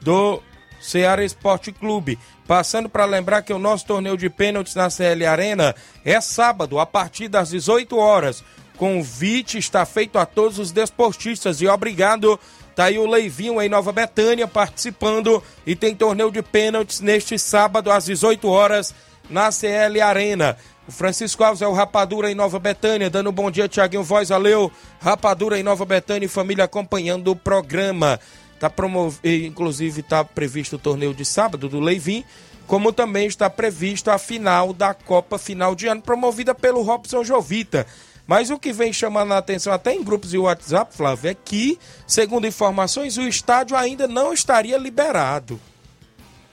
do 0.00 0.40
Ceará 0.80 1.24
Esporte 1.24 1.72
Clube. 1.72 2.16
Passando 2.46 2.88
para 2.88 3.04
lembrar 3.06 3.42
que 3.42 3.52
o 3.52 3.58
nosso 3.58 3.86
torneio 3.86 4.16
de 4.16 4.30
pênaltis 4.30 4.76
na 4.76 4.88
CL 4.88 5.26
Arena 5.26 5.74
é 6.04 6.20
sábado, 6.20 6.78
a 6.78 6.86
partir 6.86 7.26
das 7.26 7.50
18 7.50 7.98
horas. 7.98 8.44
Convite 8.80 9.58
está 9.58 9.84
feito 9.84 10.18
a 10.18 10.24
todos 10.24 10.58
os 10.58 10.72
desportistas 10.72 11.60
e 11.60 11.66
obrigado. 11.66 12.40
Tá 12.74 12.84
aí 12.84 12.98
o 12.98 13.04
Leivinho 13.06 13.60
em 13.60 13.68
Nova 13.68 13.92
Betânia 13.92 14.48
participando 14.48 15.42
e 15.66 15.76
tem 15.76 15.94
torneio 15.94 16.30
de 16.30 16.40
pênaltis 16.40 16.98
neste 16.98 17.38
sábado 17.38 17.92
às 17.92 18.06
18 18.06 18.48
horas 18.48 18.94
na 19.28 19.52
CL 19.52 20.00
Arena. 20.00 20.56
O 20.88 20.92
Francisco 20.92 21.44
Alves 21.44 21.60
é 21.60 21.66
o 21.66 21.74
Rapadura 21.74 22.30
em 22.30 22.34
Nova 22.34 22.58
Betânia, 22.58 23.10
dando 23.10 23.28
um 23.28 23.34
bom 23.34 23.50
dia, 23.50 23.68
Tiaguinho 23.68 24.02
Voz, 24.02 24.30
valeu. 24.30 24.72
Rapadura 24.98 25.60
em 25.60 25.62
Nova 25.62 25.84
Betânia 25.84 26.24
e 26.24 26.28
família 26.28 26.64
acompanhando 26.64 27.30
o 27.32 27.36
programa. 27.36 28.18
tá 28.58 28.70
promov... 28.70 29.18
inclusive 29.22 30.00
está 30.00 30.24
previsto 30.24 30.76
o 30.76 30.78
torneio 30.78 31.12
de 31.12 31.26
sábado 31.26 31.68
do 31.68 31.80
Leivin, 31.80 32.24
como 32.66 32.94
também 32.94 33.26
está 33.26 33.50
previsto 33.50 34.10
a 34.10 34.16
final 34.16 34.72
da 34.72 34.94
Copa 34.94 35.36
Final 35.36 35.74
de 35.74 35.86
Ano, 35.86 36.00
promovida 36.00 36.54
pelo 36.54 36.80
Robson 36.80 37.22
Jovita. 37.22 37.86
Mas 38.30 38.48
o 38.48 38.60
que 38.60 38.72
vem 38.72 38.92
chamando 38.92 39.32
a 39.34 39.38
atenção 39.38 39.72
até 39.72 39.92
em 39.92 40.04
grupos 40.04 40.30
de 40.30 40.38
WhatsApp, 40.38 40.94
Flávio, 40.94 41.32
é 41.32 41.34
que, 41.34 41.76
segundo 42.06 42.46
informações, 42.46 43.18
o 43.18 43.22
estádio 43.22 43.76
ainda 43.76 44.06
não 44.06 44.32
estaria 44.32 44.78
liberado, 44.78 45.60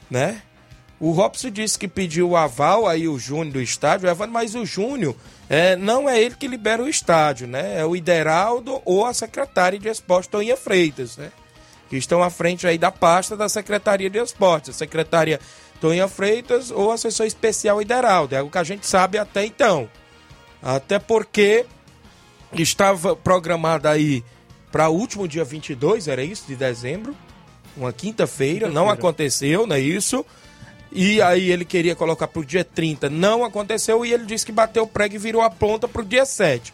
né? 0.09 0.41
O 0.99 1.11
Robson 1.11 1.51
disse 1.51 1.77
que 1.77 1.87
pediu 1.87 2.29
o 2.29 2.35
aval 2.35 2.87
aí 2.87 3.07
o 3.07 3.19
Júnior 3.19 3.53
do 3.53 3.61
estádio, 3.61 4.09
mas 4.27 4.55
o 4.55 4.65
Júnior 4.65 5.15
é, 5.47 5.75
não 5.75 6.09
é 6.09 6.19
ele 6.19 6.33
que 6.33 6.47
libera 6.47 6.81
o 6.81 6.89
estádio, 6.89 7.45
né? 7.45 7.79
É 7.79 7.85
o 7.85 7.95
Ideraldo 7.95 8.81
ou 8.83 9.05
a 9.05 9.13
secretária 9.13 9.77
de 9.77 9.87
esporte, 9.87 10.29
Toninha 10.29 10.57
Freitas, 10.57 11.15
né? 11.15 11.31
Que 11.91 11.95
estão 11.95 12.23
à 12.23 12.31
frente 12.31 12.65
aí 12.65 12.79
da 12.79 12.91
pasta 12.91 13.37
da 13.37 13.47
Secretaria 13.47 14.09
de 14.09 14.17
Esportes. 14.17 14.71
A 14.71 14.73
secretária 14.73 15.39
Toninha 15.79 16.07
Freitas 16.07 16.71
ou 16.71 16.91
assessor 16.91 17.27
especial 17.27 17.79
Ideraldo. 17.79 18.33
É 18.33 18.41
o 18.41 18.49
que 18.49 18.57
a 18.57 18.63
gente 18.63 18.87
sabe 18.87 19.19
até 19.19 19.45
então. 19.45 19.87
Até 20.61 20.99
porque 20.99 21.65
estava 22.53 23.15
programada 23.15 23.89
aí 23.89 24.23
para 24.71 24.89
o 24.89 24.95
último 24.95 25.27
dia 25.27 25.43
22, 25.43 26.07
era 26.07 26.23
isso, 26.23 26.45
de 26.47 26.55
dezembro, 26.55 27.15
uma 27.75 27.93
quinta-feira, 27.93 28.67
quinta 28.67 28.79
não 28.79 28.89
aconteceu, 28.89 29.65
não 29.65 29.75
é 29.75 29.79
isso? 29.79 30.25
E 30.91 31.21
aí 31.21 31.51
ele 31.51 31.65
queria 31.65 31.95
colocar 31.95 32.27
para 32.27 32.41
o 32.41 32.45
dia 32.45 32.63
30, 32.63 33.09
não 33.09 33.43
aconteceu 33.43 34.05
e 34.05 34.13
ele 34.13 34.25
disse 34.25 34.45
que 34.45 34.51
bateu 34.51 34.83
o 34.83 34.87
prego 34.87 35.15
e 35.15 35.17
virou 35.17 35.41
a 35.41 35.49
ponta 35.49 35.87
para 35.87 36.01
o 36.01 36.05
dia 36.05 36.25
7. 36.25 36.73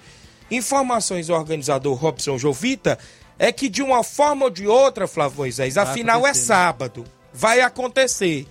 Informações 0.52 1.28
do 1.28 1.34
organizador 1.34 1.96
Robson 1.96 2.38
Jovita 2.38 2.98
é 3.40 3.52
que 3.52 3.68
de 3.68 3.82
uma 3.82 4.04
forma 4.04 4.46
ou 4.46 4.52
de 4.52 4.68
outra, 4.68 5.08
Flávio 5.08 5.40
Moisés, 5.40 5.78
a 5.78 5.86
final 5.86 6.26
é 6.28 6.34
sábado. 6.34 7.04
Vai 7.34 7.62
acontecer. 7.62 8.48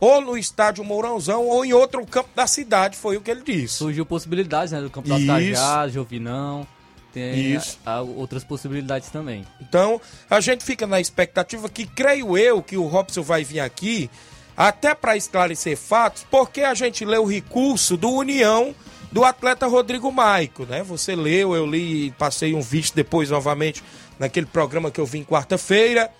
Ou 0.00 0.20
no 0.20 0.36
estádio 0.36 0.82
Mourãozão 0.82 1.46
ou 1.46 1.64
em 1.64 1.72
outro 1.74 2.04
campo 2.06 2.30
da 2.34 2.46
cidade, 2.46 2.96
foi 2.96 3.18
o 3.18 3.20
que 3.20 3.30
ele 3.30 3.42
disse. 3.42 3.74
Surgiu 3.74 4.06
possibilidades, 4.06 4.72
né? 4.72 4.80
Do 4.80 4.88
campo 4.88 5.08
da 5.08 5.16
Tajá, 5.16 5.88
Jovinão. 5.88 6.66
Tem 7.12 7.54
Isso. 7.54 7.78
A, 7.84 7.96
a, 7.96 8.02
outras 8.02 8.44
possibilidades 8.44 9.10
também. 9.10 9.44
Então, 9.60 10.00
a 10.28 10.40
gente 10.40 10.64
fica 10.64 10.86
na 10.86 11.00
expectativa 11.00 11.68
que, 11.68 11.84
creio 11.84 12.38
eu, 12.38 12.62
que 12.62 12.76
o 12.76 12.86
Robson 12.86 13.22
vai 13.22 13.44
vir 13.44 13.60
aqui 13.60 14.08
até 14.56 14.94
para 14.94 15.16
esclarecer 15.16 15.76
fatos, 15.76 16.24
porque 16.30 16.62
a 16.62 16.74
gente 16.74 17.04
lê 17.04 17.18
o 17.18 17.24
recurso 17.24 17.96
do 17.96 18.10
União 18.10 18.74
do 19.10 19.24
atleta 19.24 19.66
Rodrigo 19.66 20.10
Maico, 20.12 20.64
né? 20.64 20.82
Você 20.84 21.16
leu, 21.16 21.54
eu 21.54 21.66
li, 21.66 22.12
passei 22.12 22.54
um 22.54 22.60
vídeo 22.60 22.92
depois 22.94 23.30
novamente 23.30 23.82
naquele 24.18 24.46
programa 24.46 24.90
que 24.90 25.00
eu 25.00 25.06
vim 25.06 25.24
quarta-feira. 25.24 26.10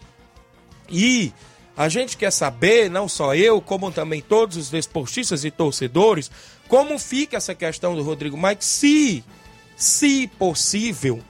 E 0.89 1.33
a 1.77 1.89
gente 1.89 2.17
quer 2.17 2.31
saber, 2.31 2.91
não 2.91 3.09
só 3.09 3.35
eu, 3.35 3.61
como 3.61 3.91
também 3.91 4.21
todos 4.21 4.57
os 4.57 4.71
desportistas 4.71 5.45
e 5.45 5.51
torcedores, 5.51 6.31
como 6.69 6.99
fica 6.99 7.37
essa 7.37 7.55
questão 7.55 7.95
do 7.95 8.03
Rodrigo 8.03 8.37
Maico, 8.37 8.65
se, 8.65 9.25
se 9.77 10.27
possível, 10.39 11.21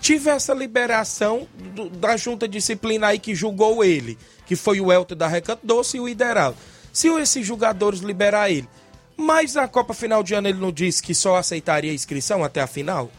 tiver 0.00 0.36
essa 0.36 0.54
liberação 0.54 1.46
do, 1.74 1.90
da 1.90 2.16
junta 2.16 2.48
disciplinar 2.48 3.10
aí 3.10 3.18
que 3.18 3.34
julgou 3.34 3.84
ele 3.84 4.16
que 4.50 4.56
foi 4.56 4.80
o 4.80 4.90
Elton 4.90 5.14
da 5.14 5.28
Recanto 5.28 5.64
Doce 5.64 5.96
e 5.96 6.00
o 6.00 6.08
Ideraldo. 6.08 6.56
Se 6.92 7.06
esses 7.06 7.46
jogadores 7.46 8.00
liberar 8.00 8.50
ele, 8.50 8.68
mas 9.16 9.54
na 9.54 9.68
Copa 9.68 9.94
Final 9.94 10.24
de 10.24 10.34
Ano 10.34 10.48
ele 10.48 10.58
não 10.58 10.72
disse 10.72 11.00
que 11.00 11.14
só 11.14 11.36
aceitaria 11.36 11.92
a 11.92 11.94
inscrição 11.94 12.42
até 12.42 12.60
a 12.60 12.66
final? 12.66 13.12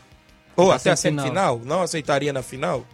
Ou 0.58 0.74
até, 0.74 0.82
até 0.82 0.92
a 0.92 0.96
semifinal? 0.98 1.62
Não 1.64 1.82
aceitaria 1.82 2.34
na 2.34 2.44
final? 2.44 2.86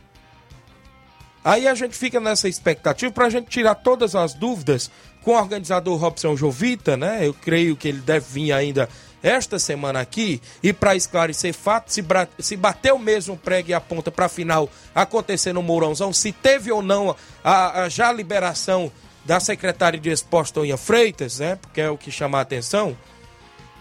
Aí 1.47 1.65
a 1.65 1.73
gente 1.73 1.95
fica 1.95 2.19
nessa 2.19 2.49
expectativa 2.49 3.09
para 3.09 3.27
a 3.27 3.29
gente 3.29 3.47
tirar 3.47 3.75
todas 3.75 4.15
as 4.15 4.33
dúvidas 4.33 4.91
com 5.23 5.31
o 5.31 5.37
organizador 5.37 5.97
Robson 5.97 6.35
Jovita, 6.35 6.97
né? 6.97 7.25
Eu 7.25 7.33
creio 7.33 7.73
que 7.77 7.87
ele 7.87 8.01
deve 8.01 8.25
vir 8.29 8.51
ainda 8.51 8.89
esta 9.23 9.57
semana 9.57 10.01
aqui 10.01 10.41
e 10.61 10.73
para 10.73 10.93
esclarecer 10.93 11.53
fatos, 11.53 11.93
se, 11.93 12.03
se 12.37 12.57
bateu 12.57 12.99
mesmo 12.99 13.35
o 13.35 13.37
prego 13.37 13.69
e 13.69 13.73
a 13.73 13.79
ponta 13.79 14.11
para 14.11 14.25
a 14.25 14.29
final 14.29 14.69
acontecer 14.93 15.53
no 15.53 15.63
Mourãozão, 15.63 16.11
se 16.11 16.33
teve 16.33 16.69
ou 16.69 16.81
não 16.81 17.15
a, 17.41 17.83
a 17.83 17.87
já 17.87 18.11
liberação 18.11 18.91
da 19.23 19.39
secretária 19.39 19.97
de 19.97 20.09
Esporte 20.09 20.51
Toninha 20.51 20.75
Freitas, 20.75 21.39
né? 21.39 21.55
Porque 21.55 21.79
é 21.79 21.89
o 21.89 21.97
que 21.97 22.11
chama 22.11 22.39
a 22.39 22.41
atenção. 22.41 22.93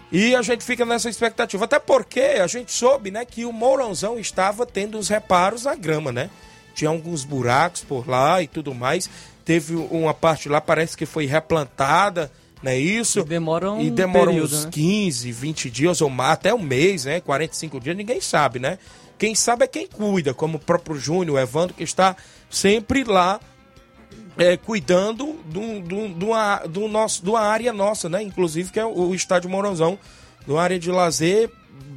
E 0.09 0.33
a 0.33 0.41
gente 0.41 0.63
fica 0.63 0.85
nessa 0.85 1.09
expectativa, 1.09 1.65
até 1.65 1.79
porque 1.79 2.21
a 2.21 2.47
gente 2.47 2.71
soube, 2.71 3.11
né, 3.11 3.25
que 3.25 3.43
o 3.43 3.51
Mourãozão 3.51 4.17
estava 4.17 4.65
tendo 4.65 4.97
os 4.97 5.09
reparos 5.09 5.65
na 5.65 5.75
grama, 5.75 6.13
né? 6.13 6.29
Tinha 6.77 6.91
alguns 6.91 7.23
buracos 7.23 7.83
por 7.83 8.07
lá 8.07 8.41
e 8.41 8.47
tudo 8.47 8.73
mais. 8.73 9.09
Teve 9.43 9.75
uma 9.75 10.13
parte 10.13 10.47
lá, 10.47 10.61
parece 10.61 10.95
que 10.95 11.05
foi 11.05 11.25
replantada 11.25 12.31
não 12.61 12.71
é 12.71 12.77
isso? 12.77 13.19
E 13.19 13.23
demora 13.23 13.71
um 13.71 13.81
E 13.81 13.89
demora 13.89 14.31
período, 14.31 14.55
uns 14.55 14.65
né? 14.65 14.71
15, 14.71 15.31
20 15.31 15.69
dias 15.69 16.01
ou 16.01 16.09
mais, 16.09 16.33
até 16.33 16.53
um 16.53 16.59
mês, 16.59 17.05
né? 17.05 17.19
45 17.21 17.79
dias, 17.79 17.95
ninguém 17.95 18.19
sabe, 18.19 18.59
né? 18.59 18.79
Quem 19.17 19.33
sabe 19.35 19.65
é 19.65 19.67
quem 19.67 19.87
cuida, 19.87 20.33
como 20.33 20.57
o 20.57 20.59
próprio 20.59 20.99
Júnior, 20.99 21.37
o 21.37 21.39
Evandro, 21.39 21.75
que 21.75 21.83
está 21.83 22.15
sempre 22.49 23.03
lá 23.03 23.39
é, 24.37 24.57
cuidando 24.57 25.39
do, 25.45 25.79
do, 25.81 26.09
do, 26.09 26.67
do, 26.67 26.87
nosso, 26.87 27.23
de 27.23 27.29
uma 27.29 27.41
área 27.41 27.73
nossa, 27.73 28.07
né? 28.09 28.21
Inclusive, 28.21 28.71
que 28.71 28.79
é 28.79 28.85
o, 28.85 29.09
o 29.09 29.15
Estádio 29.15 29.49
Morozão, 29.49 29.97
uma 30.47 30.61
área 30.61 30.79
de 30.79 30.91
lazer 30.91 31.49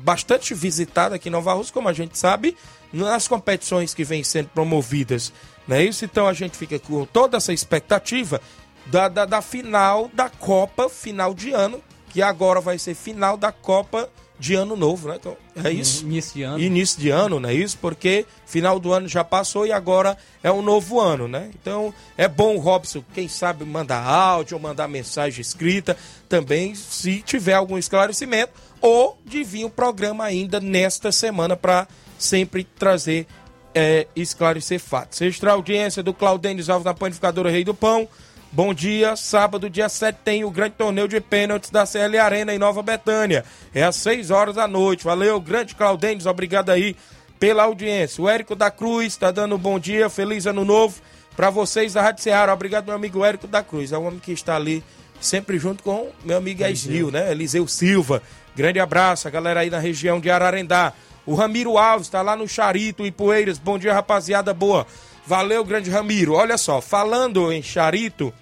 bastante 0.02 0.54
visitada 0.54 1.16
aqui 1.16 1.28
em 1.28 1.32
Nova 1.32 1.52
Rússia, 1.52 1.72
como 1.72 1.88
a 1.88 1.92
gente 1.92 2.18
sabe, 2.18 2.56
nas 2.92 3.28
competições 3.28 3.94
que 3.94 4.04
vêm 4.04 4.24
sendo 4.24 4.48
promovidas. 4.48 5.32
Não 5.66 5.76
é 5.76 5.84
isso? 5.84 6.04
Então 6.04 6.26
a 6.26 6.32
gente 6.32 6.56
fica 6.56 6.78
com 6.78 7.04
toda 7.04 7.36
essa 7.36 7.52
expectativa 7.52 8.40
da, 8.86 9.08
da, 9.08 9.24
da 9.24 9.42
final 9.42 10.10
da 10.12 10.28
Copa, 10.28 10.88
final 10.88 11.32
de 11.34 11.52
ano, 11.52 11.80
que 12.08 12.22
agora 12.22 12.60
vai 12.60 12.78
ser 12.78 12.94
final 12.94 13.36
da 13.36 13.52
Copa 13.52 14.10
de 14.40 14.54
ano 14.54 14.74
novo, 14.74 15.08
né? 15.08 15.16
Então, 15.20 15.36
é 15.62 15.70
isso? 15.70 16.02
Início 16.02 16.34
de 16.34 16.42
ano. 16.42 16.58
Início 16.58 16.98
de 16.98 17.10
ano, 17.10 17.38
não 17.38 17.48
é 17.50 17.54
isso? 17.54 17.76
Porque 17.78 18.24
final 18.46 18.80
do 18.80 18.90
ano 18.90 19.06
já 19.06 19.22
passou 19.22 19.66
e 19.66 19.72
agora 19.72 20.16
é 20.42 20.50
um 20.50 20.62
novo 20.62 20.98
ano, 20.98 21.28
né? 21.28 21.50
Então 21.60 21.92
é 22.16 22.26
bom, 22.26 22.56
Robson, 22.56 23.04
quem 23.12 23.28
sabe 23.28 23.66
mandar 23.66 24.02
áudio 24.02 24.56
ou 24.56 24.62
mandar 24.62 24.88
mensagem 24.88 25.42
escrita 25.42 25.94
também, 26.26 26.74
se 26.74 27.20
tiver 27.20 27.52
algum 27.52 27.76
esclarecimento, 27.76 28.54
ou 28.80 29.18
de 29.26 29.44
vir 29.44 29.66
o 29.66 29.70
programa 29.70 30.24
ainda 30.24 30.58
nesta 30.58 31.12
semana 31.12 31.54
para 31.54 31.86
sempre 32.20 32.64
trazer, 32.64 33.26
é, 33.74 34.06
esclarecer 34.14 34.78
fatos. 34.78 35.20
Extra 35.20 35.52
audiência 35.52 36.02
do 36.02 36.12
Claudênis 36.12 36.68
Alves 36.68 36.84
na 36.84 36.94
Panificadora 36.94 37.50
Rei 37.50 37.64
do 37.64 37.74
Pão. 37.74 38.06
Bom 38.52 38.74
dia, 38.74 39.14
sábado, 39.16 39.70
dia 39.70 39.88
7, 39.88 40.18
tem 40.24 40.44
o 40.44 40.50
grande 40.50 40.74
torneio 40.76 41.06
de 41.06 41.20
pênaltis 41.20 41.70
da 41.70 41.86
CL 41.86 42.18
Arena 42.18 42.52
em 42.52 42.58
Nova 42.58 42.82
Betânia. 42.82 43.44
É 43.72 43.82
às 43.82 43.96
6 43.96 44.30
horas 44.30 44.56
da 44.56 44.66
noite. 44.66 45.04
Valeu, 45.04 45.40
grande 45.40 45.74
Claudênis, 45.74 46.26
obrigado 46.26 46.70
aí 46.70 46.96
pela 47.38 47.62
audiência. 47.62 48.22
O 48.22 48.28
Érico 48.28 48.56
da 48.56 48.70
Cruz 48.70 49.06
está 49.06 49.30
dando 49.30 49.54
um 49.54 49.58
bom 49.58 49.78
dia, 49.78 50.10
feliz 50.10 50.46
ano 50.46 50.64
novo 50.64 51.00
para 51.36 51.48
vocês 51.48 51.94
da 51.94 52.02
Rádio 52.02 52.22
Ceará. 52.22 52.52
Obrigado, 52.52 52.86
meu 52.86 52.94
amigo 52.94 53.24
Érico 53.24 53.46
da 53.46 53.62
Cruz. 53.62 53.92
É 53.92 53.98
o 53.98 54.02
homem 54.02 54.18
que 54.18 54.32
está 54.32 54.56
ali 54.56 54.82
sempre 55.20 55.58
junto 55.58 55.82
com 55.82 56.08
meu 56.24 56.36
amigo 56.36 56.62
Eliseu, 56.62 57.10
né? 57.10 57.30
Eliseu 57.30 57.66
Silva. 57.68 58.22
Grande 58.56 58.80
abraço, 58.80 59.28
a 59.28 59.30
galera 59.30 59.60
aí 59.60 59.70
na 59.70 59.78
região 59.78 60.20
de 60.20 60.30
Ararendá. 60.30 60.92
O 61.26 61.34
Ramiro 61.34 61.78
Alves 61.78 62.06
está 62.06 62.22
lá 62.22 62.34
no 62.34 62.48
Charito 62.48 63.04
e 63.04 63.10
Poeiras. 63.10 63.58
Bom 63.58 63.78
dia, 63.78 63.92
rapaziada 63.92 64.52
boa. 64.54 64.86
Valeu, 65.26 65.64
grande 65.64 65.90
Ramiro. 65.90 66.34
Olha 66.34 66.58
só, 66.58 66.80
falando 66.80 67.52
em 67.52 67.62
Charito, 67.62 68.32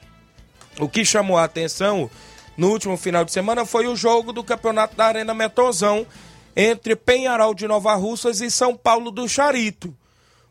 o 0.78 0.88
que 0.88 1.04
chamou 1.04 1.36
a 1.36 1.44
atenção 1.44 2.10
no 2.56 2.70
último 2.70 2.96
final 2.96 3.24
de 3.24 3.32
semana 3.32 3.64
foi 3.64 3.86
o 3.86 3.96
jogo 3.96 4.32
do 4.32 4.42
Campeonato 4.42 4.96
da 4.96 5.06
Arena 5.06 5.34
Metozão 5.34 6.06
entre 6.56 6.96
Penharol 6.96 7.54
de 7.54 7.68
Nova 7.68 7.94
Russas 7.94 8.40
e 8.40 8.50
São 8.50 8.76
Paulo 8.76 9.10
do 9.10 9.28
Charito. 9.28 9.94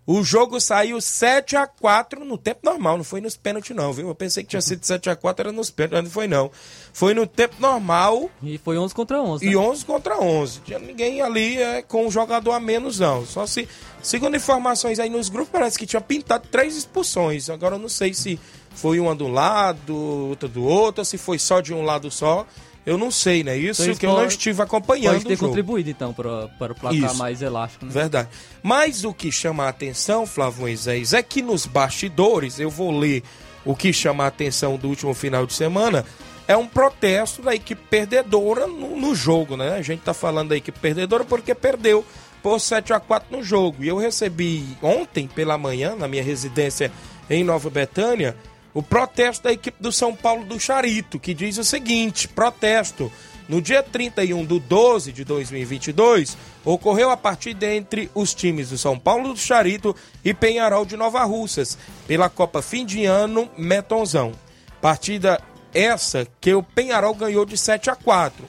O 0.10 0.24
jogo 0.24 0.58
saiu 0.62 1.02
7 1.02 1.58
a 1.58 1.68
4 1.68 2.24
no 2.24 2.38
tempo 2.38 2.62
normal, 2.64 2.96
não 2.96 3.04
foi 3.04 3.20
nos 3.20 3.36
pênaltis 3.36 3.76
não, 3.76 3.92
viu? 3.92 4.08
Eu 4.08 4.16
pensei 4.16 4.42
que 4.42 4.50
tinha 4.50 4.62
sido 4.62 4.86
7 4.86 5.10
a 5.10 5.18
4 5.18 5.48
era 5.48 5.52
nos 5.52 5.70
pênaltis, 5.70 5.98
mas 5.98 6.04
não 6.06 6.12
foi 6.12 6.28
não. 6.30 6.50
Foi 6.94 7.14
no 7.14 7.28
tempo 7.28 7.56
normal. 7.60 8.32
E 8.42 8.58
foi 8.58 8.78
11 8.78 8.96
contra 8.96 9.22
11. 9.22 9.46
Né? 9.46 9.52
E 9.52 9.58
11 9.58 9.86
contra 9.86 10.18
11. 10.18 10.62
Tinha 10.62 10.80
ninguém 10.80 11.22
ali 11.22 11.62
é, 11.62 11.82
com 11.82 12.08
um 12.08 12.10
jogador 12.10 12.54
a 12.54 12.60
menos 12.60 13.00
não. 13.00 13.26
Só 13.26 13.46
se 13.46 13.68
segundo 14.02 14.38
informações 14.38 14.98
aí 14.98 15.10
nos 15.10 15.28
grupos 15.28 15.52
parece 15.52 15.78
que 15.78 15.86
tinha 15.86 16.00
pintado 16.00 16.48
três 16.50 16.78
expulsões. 16.78 17.50
Agora 17.50 17.76
eu 17.76 17.80
não 17.80 17.90
sei 17.90 18.14
se 18.14 18.40
foi 18.74 19.02
uma 19.02 19.14
do 19.14 19.28
lado, 19.28 19.94
outra 19.94 20.48
do 20.48 20.64
outro, 20.64 21.02
ou 21.02 21.06
se 21.06 21.18
foi 21.18 21.38
só 21.38 21.60
de 21.60 21.74
um 21.74 21.82
lado 21.82 22.10
só. 22.10 22.48
Eu 22.88 22.98
não 22.98 23.12
sei, 23.12 23.44
né? 23.44 23.58
Isso 23.58 23.84
então, 23.84 23.96
que 23.96 24.06
eu 24.06 24.14
não 24.14 24.26
estive 24.26 24.62
acompanhando. 24.62 25.16
Pode 25.16 25.26
ter 25.26 25.38
contribuído, 25.38 25.90
então, 25.90 26.14
para, 26.14 26.48
para 26.48 26.72
o 26.72 26.76
placar 26.76 27.12
Isso. 27.12 27.18
mais 27.18 27.42
elástico. 27.42 27.86
Né? 27.86 27.92
Verdade. 27.92 28.30
Mas 28.64 29.04
o 29.04 29.14
que 29.14 29.30
chama 29.30 29.66
a 29.66 29.68
atenção, 29.70 30.26
Flávio 30.26 30.62
Moisés, 30.62 31.12
é 31.12 31.22
que 31.22 31.42
nos 31.42 31.66
bastidores, 31.66 32.62
eu 32.62 32.70
vou 32.70 32.98
ler 32.98 33.24
o 33.66 33.76
que 33.76 33.92
chama 33.92 34.24
a 34.24 34.28
atenção 34.28 34.78
do 34.78 34.88
último 34.88 35.14
final 35.14 35.46
de 35.46 35.54
semana, 35.54 36.06
é 36.48 36.56
um 36.56 36.66
protesto 36.66 37.42
da 37.42 37.54
equipe 37.54 37.82
perdedora 37.90 38.66
no, 38.68 38.96
no 38.96 39.14
jogo, 39.14 39.58
né? 39.58 39.76
A 39.76 39.82
gente 39.82 40.00
tá 40.00 40.14
falando 40.14 40.50
da 40.50 40.56
equipe 40.56 40.80
perdedora 40.80 41.26
porque 41.26 41.54
perdeu 41.54 42.06
por 42.42 42.58
7 42.58 42.94
a 42.94 43.02
4 43.02 43.36
no 43.36 43.44
jogo. 43.44 43.84
E 43.84 43.90
eu 43.90 43.98
recebi 43.98 44.66
ontem 44.82 45.28
pela 45.28 45.58
manhã, 45.58 45.94
na 45.94 46.08
minha 46.08 46.24
residência 46.24 46.90
em 47.30 47.44
Nova 47.44 47.70
Betânia, 47.70 48.34
o 48.78 48.84
protesto 48.84 49.46
da 49.46 49.52
equipe 49.52 49.82
do 49.82 49.92
São 49.92 50.16
Paulo 50.16 50.46
do 50.46 50.60
Charito, 50.60 51.20
que 51.20 51.34
diz 51.34 51.58
o 51.58 51.64
seguinte: 51.64 52.28
protesto. 52.28 53.12
No 53.50 53.60
dia 53.60 53.82
31 53.82 54.46
de 54.46 54.60
12 54.60 55.12
de 55.12 55.24
2022, 55.24 56.38
ocorreu 56.64 57.10
a 57.10 57.18
partida 57.18 57.66
entre 57.74 58.12
os 58.14 58.36
times 58.36 58.70
do 58.70 58.78
São 58.78 59.00
Paulo 59.00 59.34
do 59.34 59.40
Charito 59.40 59.96
e 60.24 60.32
Penharol 60.32 60.86
de 60.86 60.96
Nova 60.96 61.24
Russas, 61.24 61.76
pela 62.06 62.30
Copa 62.30 62.62
Fim 62.62 62.86
de 62.86 63.04
Ano 63.06 63.50
Metonzão. 63.58 64.34
Partida 64.80 65.42
essa 65.74 66.28
que 66.40 66.54
o 66.54 66.62
Penharol 66.62 67.16
ganhou 67.16 67.46
de 67.46 67.58
7 67.58 67.90
a 67.90 67.96
4. 67.96 68.48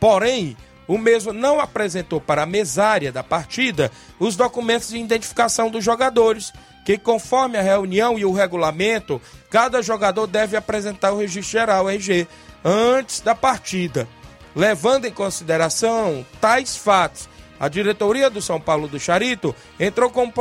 Porém, 0.00 0.56
o 0.88 0.98
mesmo 0.98 1.32
não 1.32 1.60
apresentou 1.60 2.20
para 2.20 2.42
a 2.42 2.46
mesária 2.46 3.12
da 3.12 3.22
partida 3.22 3.92
os 4.18 4.34
documentos 4.34 4.88
de 4.88 4.98
identificação 4.98 5.70
dos 5.70 5.84
jogadores, 5.84 6.52
que 6.88 6.96
conforme 6.96 7.58
a 7.58 7.60
reunião 7.60 8.18
e 8.18 8.24
o 8.24 8.32
regulamento, 8.32 9.20
cada 9.50 9.82
jogador 9.82 10.26
deve 10.26 10.56
apresentar 10.56 11.12
o 11.12 11.18
registro 11.18 11.52
geral 11.52 11.86
RG 11.86 12.26
antes 12.64 13.20
da 13.20 13.34
partida. 13.34 14.08
Levando 14.56 15.04
em 15.04 15.12
consideração 15.12 16.24
tais 16.40 16.78
fatos, 16.78 17.28
a 17.60 17.68
diretoria 17.68 18.30
do 18.30 18.40
São 18.40 18.58
Paulo 18.58 18.88
do 18.88 18.98
Charito 18.98 19.54
entrou 19.78 20.08
com 20.08 20.32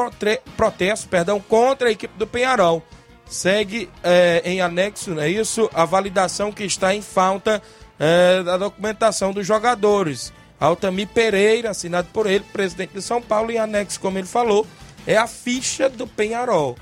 protesto 0.56 1.10
perdão, 1.10 1.42
contra 1.42 1.90
a 1.90 1.92
equipe 1.92 2.18
do 2.18 2.26
Penharol. 2.26 2.82
Segue 3.26 3.90
é, 4.02 4.42
em 4.46 4.62
anexo, 4.62 5.14
não 5.14 5.24
é 5.24 5.30
isso? 5.30 5.70
A 5.74 5.84
validação 5.84 6.50
que 6.54 6.64
está 6.64 6.96
em 6.96 7.02
falta 7.02 7.62
é, 8.00 8.42
da 8.42 8.56
documentação 8.56 9.34
dos 9.34 9.46
jogadores. 9.46 10.32
Altamir 10.58 11.10
Pereira, 11.10 11.72
assinado 11.72 12.08
por 12.14 12.26
ele, 12.26 12.46
presidente 12.54 12.94
de 12.94 13.02
São 13.02 13.22
Paulo, 13.22 13.52
e 13.52 13.58
anexo, 13.58 14.00
como 14.00 14.18
ele 14.18 14.26
falou, 14.26 14.66
é 15.08 15.18
a 15.18 15.26
ficha 15.26 15.90
do 15.90 16.06
Penharol. 16.06 16.76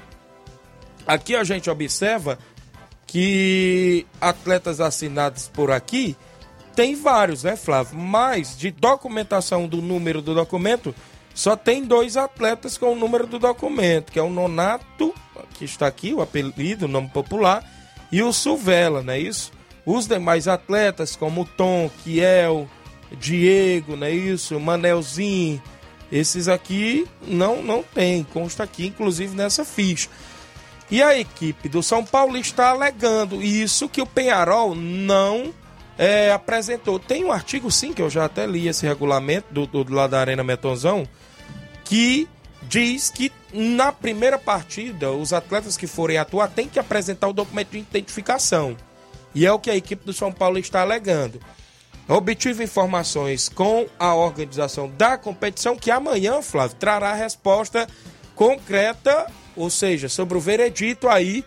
Aqui 1.06 1.36
a 1.36 1.44
gente 1.44 1.70
observa 1.70 2.40
que 3.06 4.06
atletas 4.20 4.82
assinados 4.82 5.48
por 5.48 5.70
aqui 5.72 6.18
tem 6.76 6.96
vários, 6.96 7.44
né, 7.44 7.56
Flávio? 7.56 7.98
Mas 7.98 8.58
de 8.58 8.72
documentação 8.72 9.68
do 9.68 9.82
número 9.82 10.22
do 10.22 10.34
documento, 10.34 10.94
só 11.34 11.56
tem 11.56 11.86
dois 11.86 12.18
atletas 12.18 12.78
com 12.78 12.92
o 12.92 12.96
número 12.96 13.28
do 13.28 13.40
documento, 13.40 14.12
que 14.12 14.20
é 14.20 14.24
o 14.24 14.30
Nonato, 14.30 15.14
que 15.54 15.64
está 15.64 15.88
aqui, 15.88 16.14
o 16.14 16.22
apelido, 16.22 16.86
o 16.86 16.90
nome 16.90 17.08
popular, 17.10 17.64
e 18.12 18.22
o 18.22 18.34
Suvela, 18.34 19.02
não 19.02 19.14
é 19.14 19.20
isso? 19.20 19.52
Os 19.86 20.08
demais 20.08 20.48
atletas, 20.48 21.16
como 21.16 21.46
Tom, 21.46 21.90
Kiel, 22.04 22.68
Diego, 23.20 23.96
não 23.96 24.08
é 24.08 24.12
isso? 24.12 24.60
Manelzinho, 24.60 25.62
esses 26.16 26.48
aqui 26.48 27.06
não, 27.28 27.62
não 27.62 27.84
tem, 27.84 28.24
consta 28.24 28.64
aqui, 28.64 28.88
inclusive 28.88 29.36
nessa 29.36 29.66
ficha. 29.66 30.10
E 30.90 31.04
a 31.04 31.18
equipe 31.20 31.68
do 31.68 31.84
São 31.84 32.06
Paulo 32.06 32.38
está 32.38 32.70
alegando 32.70 33.44
isso 33.44 33.90
que 33.90 34.02
o 34.02 34.06
Penharol 34.06 34.74
não 34.74 35.54
é, 35.98 36.32
apresentou. 36.32 36.98
Tem 37.00 37.26
um 37.26 37.34
artigo, 37.34 37.70
sim, 37.70 37.92
que 37.92 38.02
eu 38.02 38.10
já 38.10 38.24
até 38.24 38.48
li 38.48 38.70
esse 38.70 38.86
regulamento 38.86 39.48
do, 39.52 39.68
do, 39.68 39.84
do 39.84 39.94
lado 39.94 40.12
da 40.12 40.22
Arena 40.22 40.44
Metonzão, 40.44 41.06
que 41.84 42.30
diz 42.62 43.10
que 43.10 43.30
na 43.54 43.92
primeira 43.92 44.38
partida 44.38 45.12
os 45.12 45.34
atletas 45.34 45.76
que 45.76 45.86
forem 45.86 46.18
atuar 46.18 46.48
têm 46.48 46.70
que 46.70 46.80
apresentar 46.80 47.28
o 47.28 47.34
documento 47.34 47.72
de 47.72 47.80
identificação. 47.80 48.78
E 49.34 49.46
é 49.46 49.52
o 49.52 49.60
que 49.60 49.70
a 49.70 49.76
equipe 49.76 50.06
do 50.06 50.14
São 50.14 50.32
Paulo 50.32 50.58
está 50.58 50.80
alegando. 50.80 51.42
Obtive 52.08 52.64
informações 52.64 53.50
com 53.50 53.88
a 53.98 54.14
organização 54.14 54.90
da 54.90 55.18
competição 55.18 55.76
que 55.76 55.90
amanhã, 55.90 56.42
Flávio, 56.42 56.78
trará 56.78 57.12
a 57.12 57.16
resposta 57.16 57.88
concreta, 58.36 59.28
ou 59.56 59.70
seja, 59.70 60.08
sobre 60.08 60.38
o 60.38 60.42
veredito 60.42 61.08
aí 61.08 61.44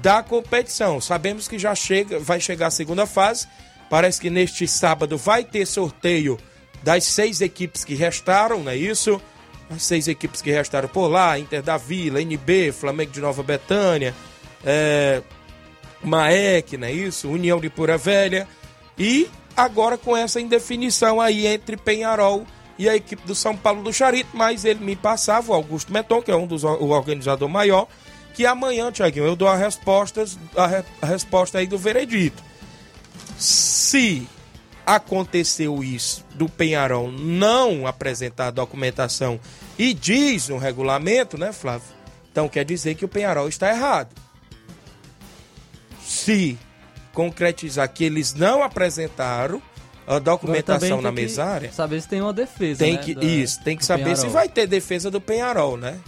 da 0.00 0.22
competição. 0.22 1.00
Sabemos 1.00 1.48
que 1.48 1.58
já 1.58 1.74
chega, 1.74 2.18
vai 2.20 2.40
chegar 2.40 2.68
a 2.68 2.70
segunda 2.70 3.06
fase 3.06 3.48
Parece 3.88 4.20
que 4.20 4.30
neste 4.30 4.66
sábado 4.66 5.16
vai 5.16 5.44
ter 5.44 5.66
sorteio 5.66 6.38
das 6.82 7.04
seis 7.04 7.40
equipes 7.40 7.84
que 7.84 7.94
restaram, 7.94 8.62
não 8.62 8.72
é 8.72 8.76
isso? 8.76 9.20
As 9.70 9.82
seis 9.82 10.08
equipes 10.08 10.42
que 10.42 10.50
restaram 10.50 10.88
por 10.88 11.08
lá: 11.08 11.38
Inter 11.38 11.62
da 11.62 11.76
Vila, 11.76 12.20
NB, 12.20 12.72
Flamengo 12.72 13.12
de 13.12 13.20
Nova 13.20 13.42
Betânia, 13.42 14.14
é, 14.64 15.22
Maek, 16.02 16.76
não 16.76 16.88
é 16.88 16.92
isso? 16.92 17.30
União 17.30 17.60
de 17.60 17.70
Pura 17.70 17.96
Velha. 17.96 18.46
E 18.98 19.28
agora 19.56 19.96
com 19.96 20.16
essa 20.16 20.40
indefinição 20.40 21.20
aí 21.20 21.46
entre 21.46 21.76
Penharol 21.76 22.46
e 22.78 22.88
a 22.88 22.94
equipe 22.94 23.26
do 23.26 23.34
São 23.34 23.56
Paulo 23.56 23.82
do 23.82 23.92
Charito, 23.92 24.30
mas 24.34 24.64
ele 24.64 24.84
me 24.84 24.94
passava, 24.94 25.50
o 25.50 25.54
Augusto 25.54 25.92
Meton, 25.92 26.20
que 26.20 26.30
é 26.30 26.36
um 26.36 26.46
dos 26.46 26.62
o 26.62 26.88
organizador 26.88 27.48
maior, 27.48 27.88
que 28.34 28.44
amanhã, 28.44 28.92
Tiaguinho, 28.92 29.24
eu 29.24 29.34
dou 29.34 29.48
a 29.48 29.56
resposta, 29.56 30.24
a, 30.54 30.66
re, 30.66 30.84
a 31.00 31.06
resposta 31.06 31.58
aí 31.58 31.66
do 31.66 31.78
veredito. 31.78 32.42
Se 33.38 34.28
aconteceu 34.84 35.82
isso 35.82 36.24
do 36.34 36.48
Penharol 36.48 37.10
não 37.10 37.86
apresentar 37.86 38.48
a 38.48 38.50
documentação 38.50 39.40
e 39.78 39.94
diz 39.94 40.48
no 40.48 40.58
regulamento, 40.58 41.38
né, 41.38 41.50
Flávio? 41.50 41.88
Então 42.30 42.48
quer 42.48 42.64
dizer 42.64 42.94
que 42.94 43.04
o 43.04 43.08
Penharol 43.08 43.48
está 43.48 43.70
errado. 43.70 44.14
Se 46.04 46.58
concretizar 47.16 47.88
que 47.88 48.04
eles 48.04 48.34
não 48.34 48.62
apresentaram 48.62 49.62
a 50.06 50.18
documentação 50.18 51.00
na 51.00 51.10
mesária. 51.10 51.72
Saber 51.72 52.02
se 52.02 52.08
tem 52.08 52.20
uma 52.20 52.32
defesa. 52.32 52.84
Tem 52.84 52.92
né, 52.92 53.02
que, 53.02 53.12
isso, 53.12 53.64
tem 53.64 53.74
que 53.74 53.86
saber 53.86 54.04
Penharol. 54.04 54.22
se 54.22 54.28
vai 54.28 54.50
ter 54.50 54.66
defesa 54.66 55.10
do 55.10 55.18
Penharol, 55.18 55.78
né? 55.78 55.98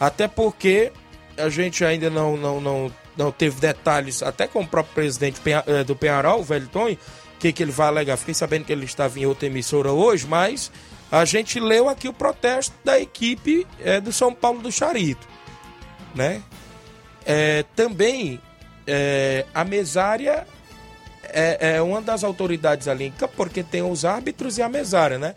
Até 0.00 0.26
porque 0.26 0.90
a 1.36 1.48
gente 1.48 1.84
ainda 1.84 2.10
não, 2.10 2.36
não, 2.36 2.60
não 2.60 2.92
não 3.16 3.32
teve 3.32 3.60
detalhes, 3.60 4.22
até 4.22 4.46
com 4.46 4.60
o 4.60 4.66
próprio 4.66 4.94
presidente 4.94 5.40
eh, 5.44 5.82
do 5.84 5.96
Penharol, 5.96 6.40
o 6.40 6.44
Velton, 6.44 6.90
o 6.90 6.98
que, 7.38 7.52
que 7.52 7.62
ele 7.62 7.72
vai 7.72 7.88
alegar. 7.88 8.16
Fiquei 8.16 8.34
sabendo 8.34 8.64
que 8.64 8.72
ele 8.72 8.84
estava 8.84 9.18
em 9.18 9.26
outra 9.26 9.46
emissora 9.46 9.90
hoje, 9.90 10.24
mas 10.26 10.70
a 11.10 11.24
gente 11.24 11.58
leu 11.58 11.88
aqui 11.88 12.08
o 12.08 12.12
protesto 12.12 12.74
da 12.84 13.00
equipe 13.00 13.66
é, 13.80 14.00
do 14.00 14.12
São 14.12 14.32
Paulo 14.32 14.60
do 14.60 14.70
Charito. 14.70 15.26
Né? 16.14 16.42
É, 17.26 17.64
também 17.74 18.40
é, 18.88 19.44
a 19.54 19.64
mesária 19.64 20.46
é, 21.24 21.76
é, 21.76 21.82
uma 21.82 22.00
das 22.00 22.24
autoridades 22.24 22.88
ali 22.88 23.04
em 23.04 23.12
campo, 23.12 23.34
porque 23.36 23.62
tem 23.62 23.82
os 23.82 24.04
árbitros 24.04 24.56
e 24.56 24.62
a 24.62 24.68
mesária, 24.68 25.18
né? 25.18 25.34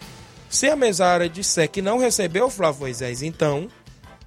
Se 0.49 0.69
a 0.69 0.75
mesária 0.75 1.29
disser 1.29 1.69
que 1.69 1.81
não 1.81 1.97
recebeu 1.97 2.45
o 2.45 2.49
Flávio 2.49 2.81
Moisés, 2.81 3.21
então 3.21 3.67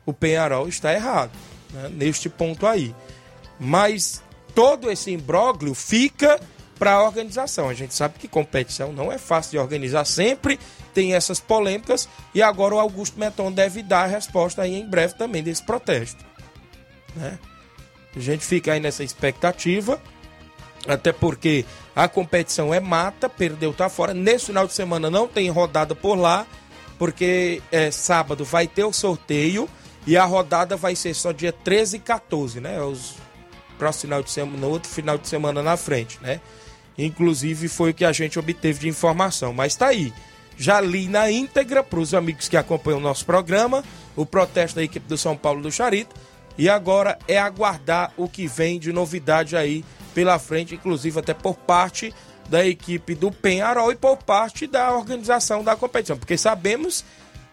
o 0.04 0.12
Penharol 0.12 0.68
está 0.68 0.92
errado, 0.92 1.32
né? 1.72 1.90
neste 1.90 2.28
ponto 2.28 2.66
aí. 2.66 2.94
Mas 3.58 4.22
todo 4.54 4.90
esse 4.90 5.10
imbróglio 5.10 5.74
fica 5.74 6.38
para 6.78 6.92
a 6.92 7.02
organização. 7.02 7.68
A 7.68 7.74
gente 7.74 7.94
sabe 7.94 8.18
que 8.18 8.28
competição 8.28 8.92
não 8.92 9.10
é 9.10 9.16
fácil 9.16 9.52
de 9.52 9.58
organizar, 9.58 10.04
sempre 10.04 10.58
tem 10.92 11.14
essas 11.14 11.40
polêmicas 11.40 12.08
e 12.34 12.42
agora 12.42 12.74
o 12.74 12.78
Augusto 12.78 13.18
Meton 13.18 13.50
deve 13.50 13.82
dar 13.82 14.04
a 14.04 14.06
resposta 14.06 14.62
aí 14.62 14.74
em 14.74 14.86
breve 14.86 15.14
também 15.14 15.42
desse 15.42 15.62
protesto. 15.62 16.24
Né? 17.16 17.38
A 18.16 18.20
gente 18.20 18.44
fica 18.44 18.72
aí 18.72 18.80
nessa 18.80 19.02
expectativa, 19.02 20.00
até 20.86 21.12
porque 21.12 21.64
a 21.94 22.08
competição 22.08 22.72
é 22.72 22.80
mata, 22.80 23.28
perdeu, 23.28 23.72
tá 23.72 23.88
fora. 23.88 24.14
Nesse 24.14 24.46
final 24.46 24.66
de 24.66 24.72
semana 24.72 25.10
não 25.10 25.26
tem 25.26 25.48
rodada 25.50 25.94
por 25.94 26.16
lá, 26.16 26.46
porque 26.98 27.62
é, 27.72 27.90
sábado 27.90 28.44
vai 28.44 28.66
ter 28.66 28.84
o 28.84 28.92
sorteio 28.92 29.68
e 30.06 30.16
a 30.16 30.24
rodada 30.24 30.76
vai 30.76 30.94
ser 30.94 31.14
só 31.14 31.32
dia 31.32 31.52
13 31.52 31.96
e 31.96 32.00
14, 32.00 32.60
né? 32.60 32.80
Os 32.80 33.14
próximo 33.78 34.02
final 34.02 34.22
de 34.22 34.30
semana, 34.30 34.58
no 34.58 34.68
outro 34.68 34.88
final 34.88 35.18
de 35.18 35.28
semana 35.28 35.62
na 35.62 35.76
frente, 35.76 36.18
né? 36.22 36.40
Inclusive 36.96 37.68
foi 37.68 37.90
o 37.90 37.94
que 37.94 38.04
a 38.04 38.12
gente 38.12 38.38
obteve 38.38 38.80
de 38.80 38.88
informação, 38.88 39.52
mas 39.52 39.74
tá 39.74 39.88
aí. 39.88 40.12
Já 40.56 40.80
li 40.80 41.08
na 41.08 41.28
íntegra 41.30 41.82
para 41.82 41.98
os 41.98 42.14
amigos 42.14 42.48
que 42.48 42.56
acompanham 42.56 42.98
o 42.98 43.02
nosso 43.02 43.26
programa 43.26 43.82
o 44.14 44.24
protesto 44.24 44.76
da 44.76 44.84
equipe 44.84 45.08
do 45.08 45.18
São 45.18 45.36
Paulo 45.36 45.60
do 45.60 45.72
Charito 45.72 46.14
e 46.56 46.68
agora 46.68 47.18
é 47.26 47.38
aguardar 47.38 48.12
o 48.16 48.28
que 48.28 48.46
vem 48.46 48.78
de 48.78 48.92
novidade 48.92 49.56
aí 49.56 49.84
pela 50.14 50.38
frente, 50.38 50.74
inclusive 50.74 51.18
até 51.18 51.34
por 51.34 51.56
parte 51.56 52.14
da 52.48 52.64
equipe 52.64 53.14
do 53.14 53.32
Penharol 53.32 53.90
e 53.90 53.96
por 53.96 54.16
parte 54.18 54.66
da 54.66 54.92
organização 54.92 55.64
da 55.64 55.74
competição, 55.74 56.16
porque 56.16 56.36
sabemos 56.36 57.04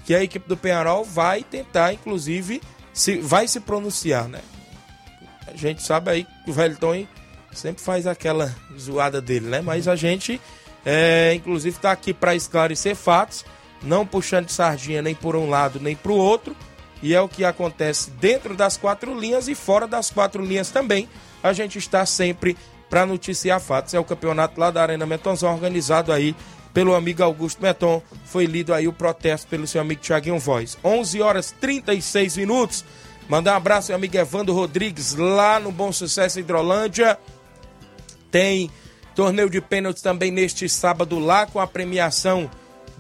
que 0.05 0.13
a 0.13 0.23
equipe 0.23 0.47
do 0.47 0.57
Penharol 0.57 1.03
vai 1.03 1.43
tentar, 1.43 1.93
inclusive, 1.93 2.61
se 2.93 3.17
vai 3.17 3.47
se 3.47 3.59
pronunciar, 3.59 4.27
né? 4.27 4.41
A 5.47 5.55
gente 5.55 5.81
sabe 5.83 6.11
aí 6.11 6.27
que 6.43 6.49
o 6.51 6.53
Velton 6.53 7.05
sempre 7.53 7.83
faz 7.83 8.07
aquela 8.07 8.53
zoada 8.77 9.21
dele, 9.21 9.47
né? 9.47 9.61
Mas 9.61 9.87
a 9.87 9.95
gente, 9.95 10.39
é, 10.85 11.33
inclusive, 11.35 11.75
está 11.75 11.91
aqui 11.91 12.13
para 12.13 12.35
esclarecer 12.35 12.95
fatos, 12.95 13.45
não 13.81 14.05
puxando 14.05 14.49
sardinha 14.49 15.01
nem 15.01 15.15
por 15.15 15.35
um 15.35 15.49
lado 15.49 15.79
nem 15.79 15.95
para 15.95 16.11
o 16.11 16.17
outro. 16.17 16.55
E 17.01 17.15
é 17.15 17.21
o 17.21 17.27
que 17.27 17.43
acontece 17.43 18.11
dentro 18.11 18.55
das 18.55 18.77
quatro 18.77 19.17
linhas 19.17 19.47
e 19.47 19.55
fora 19.55 19.87
das 19.87 20.09
quatro 20.09 20.43
linhas 20.43 20.69
também. 20.69 21.09
A 21.41 21.51
gente 21.53 21.77
está 21.77 22.05
sempre 22.05 22.55
para 22.89 23.05
noticiar 23.05 23.59
fatos. 23.59 23.93
É 23.93 23.99
o 23.99 24.03
campeonato 24.03 24.59
lá 24.59 24.69
da 24.69 24.81
Arena 24.81 25.05
Metonzão, 25.05 25.53
organizado 25.53 26.11
aí 26.11 26.35
pelo 26.73 26.93
amigo 26.93 27.23
Augusto 27.23 27.61
Meton. 27.61 28.01
Foi 28.25 28.45
lido 28.45 28.73
aí 28.73 28.87
o 28.87 28.93
protesto 28.93 29.47
pelo 29.47 29.65
seu 29.65 29.81
amigo 29.81 30.01
Tiaguinho 30.01 30.37
Voz. 30.37 30.77
11 30.83 31.21
horas 31.21 31.55
36 31.59 32.37
minutos. 32.37 32.85
Mandar 33.27 33.53
um 33.53 33.57
abraço 33.57 33.91
ao 33.91 33.95
amigo 33.95 34.17
Evandro 34.17 34.53
Rodrigues 34.53 35.15
lá 35.15 35.59
no 35.59 35.71
Bom 35.71 35.91
Sucesso 35.91 36.39
Hidrolândia. 36.39 37.17
Tem 38.29 38.69
torneio 39.15 39.49
de 39.49 39.61
pênaltis 39.61 40.01
também 40.01 40.31
neste 40.31 40.67
sábado 40.67 41.17
lá 41.17 41.45
com 41.45 41.59
a 41.59 41.67
premiação 41.67 42.49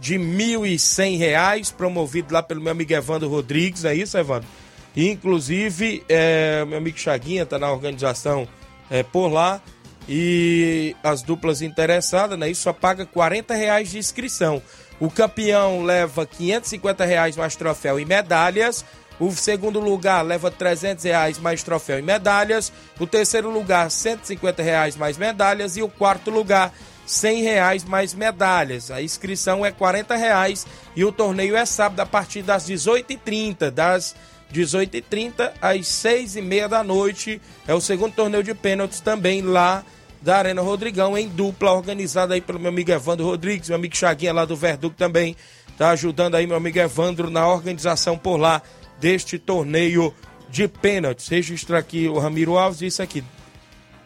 de 0.01 0.17
R$ 0.17 0.23
1.100, 0.23 1.73
promovido 1.75 2.33
lá 2.33 2.41
pelo 2.41 2.59
meu 2.59 2.71
amigo 2.71 2.91
Evandro 2.91 3.29
Rodrigues, 3.29 3.85
é 3.85 3.93
isso, 3.93 4.17
Evandro? 4.17 4.49
Inclusive, 4.97 6.03
é, 6.09 6.65
meu 6.65 6.79
amigo 6.79 6.97
Chaguinha 6.97 7.43
está 7.43 7.59
na 7.59 7.71
organização 7.71 8.47
é, 8.89 9.03
por 9.03 9.27
lá 9.27 9.61
e 10.09 10.95
as 11.03 11.21
duplas 11.21 11.61
interessadas, 11.61 12.37
né? 12.37 12.49
Isso 12.49 12.63
só 12.63 12.73
paga 12.73 13.05
40 13.05 13.53
reais 13.53 13.91
de 13.91 13.99
inscrição. 13.99 14.59
O 14.99 15.09
campeão 15.09 15.83
leva 15.83 16.25
550 16.25 17.05
reais 17.05 17.37
mais 17.37 17.55
troféu 17.55 17.99
e 17.99 18.03
medalhas. 18.05 18.83
O 19.19 19.31
segundo 19.31 19.79
lugar 19.79 20.23
leva 20.23 20.49
300 20.49 21.03
reais 21.03 21.37
mais 21.37 21.61
troféu 21.61 21.99
e 21.99 22.01
medalhas. 22.01 22.73
O 22.99 23.05
terceiro 23.05 23.51
lugar, 23.51 23.91
150 23.91 24.63
reais 24.63 24.95
mais 24.95 25.15
medalhas. 25.15 25.77
E 25.77 25.83
o 25.83 25.87
quarto 25.87 26.31
lugar, 26.31 26.73
100 27.05 27.43
reais 27.43 27.83
mais 27.83 28.13
medalhas. 28.13 28.91
A 28.91 29.01
inscrição 29.01 29.65
é 29.65 29.71
40 29.71 30.15
reais 30.15 30.65
e 30.95 31.03
o 31.03 31.11
torneio 31.11 31.55
é 31.55 31.65
sábado 31.65 31.99
a 31.99 32.05
partir 32.05 32.41
das 32.41 32.69
18h30, 32.69 33.69
das 33.71 34.15
18h30 34.53 35.51
às 35.61 35.79
6h30 35.81 36.67
da 36.67 36.83
noite. 36.83 37.41
É 37.67 37.73
o 37.73 37.81
segundo 37.81 38.13
torneio 38.13 38.43
de 38.43 38.53
pênaltis 38.53 38.99
também 38.99 39.41
lá 39.41 39.83
da 40.21 40.37
Arena 40.37 40.61
Rodrigão, 40.61 41.17
em 41.17 41.27
dupla, 41.27 41.71
organizada 41.71 42.35
aí 42.35 42.41
pelo 42.41 42.59
meu 42.59 42.69
amigo 42.69 42.91
Evandro 42.91 43.25
Rodrigues, 43.25 43.69
meu 43.69 43.77
amigo 43.77 43.95
Chaguinha 43.95 44.33
lá 44.33 44.45
do 44.45 44.55
Verdugo 44.55 44.95
também. 44.95 45.35
Tá 45.77 45.89
ajudando 45.89 46.35
aí 46.35 46.45
meu 46.45 46.57
amigo 46.57 46.77
Evandro 46.77 47.29
na 47.29 47.47
organização 47.47 48.17
por 48.17 48.37
lá 48.37 48.61
deste 48.99 49.39
torneio 49.39 50.13
de 50.49 50.67
pênaltis. 50.67 51.27
Registra 51.27 51.79
aqui 51.79 52.07
o 52.07 52.19
Ramiro 52.19 52.57
Alves, 52.57 52.81
isso 52.81 53.01
aqui. 53.01 53.23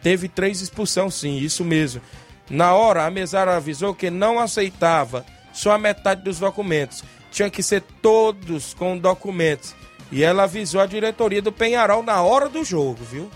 Teve 0.02 0.28
três 0.28 0.60
expulsão, 0.60 1.10
sim, 1.10 1.36
isso 1.36 1.64
mesmo. 1.64 2.00
Na 2.48 2.74
hora, 2.74 3.04
a 3.04 3.10
mesara 3.10 3.56
avisou 3.56 3.94
que 3.94 4.10
não 4.10 4.38
aceitava 4.38 5.24
só 5.52 5.72
a 5.72 5.78
metade 5.78 6.22
dos 6.22 6.38
documentos. 6.38 7.02
Tinha 7.30 7.50
que 7.50 7.62
ser 7.62 7.82
todos 8.00 8.74
com 8.74 8.96
documentos. 8.96 9.74
E 10.12 10.22
ela 10.22 10.44
avisou 10.44 10.80
a 10.80 10.86
diretoria 10.86 11.42
do 11.42 11.50
Penharol 11.50 12.02
na 12.02 12.22
hora 12.22 12.48
do 12.48 12.64
jogo, 12.64 13.02
viu? 13.02 13.28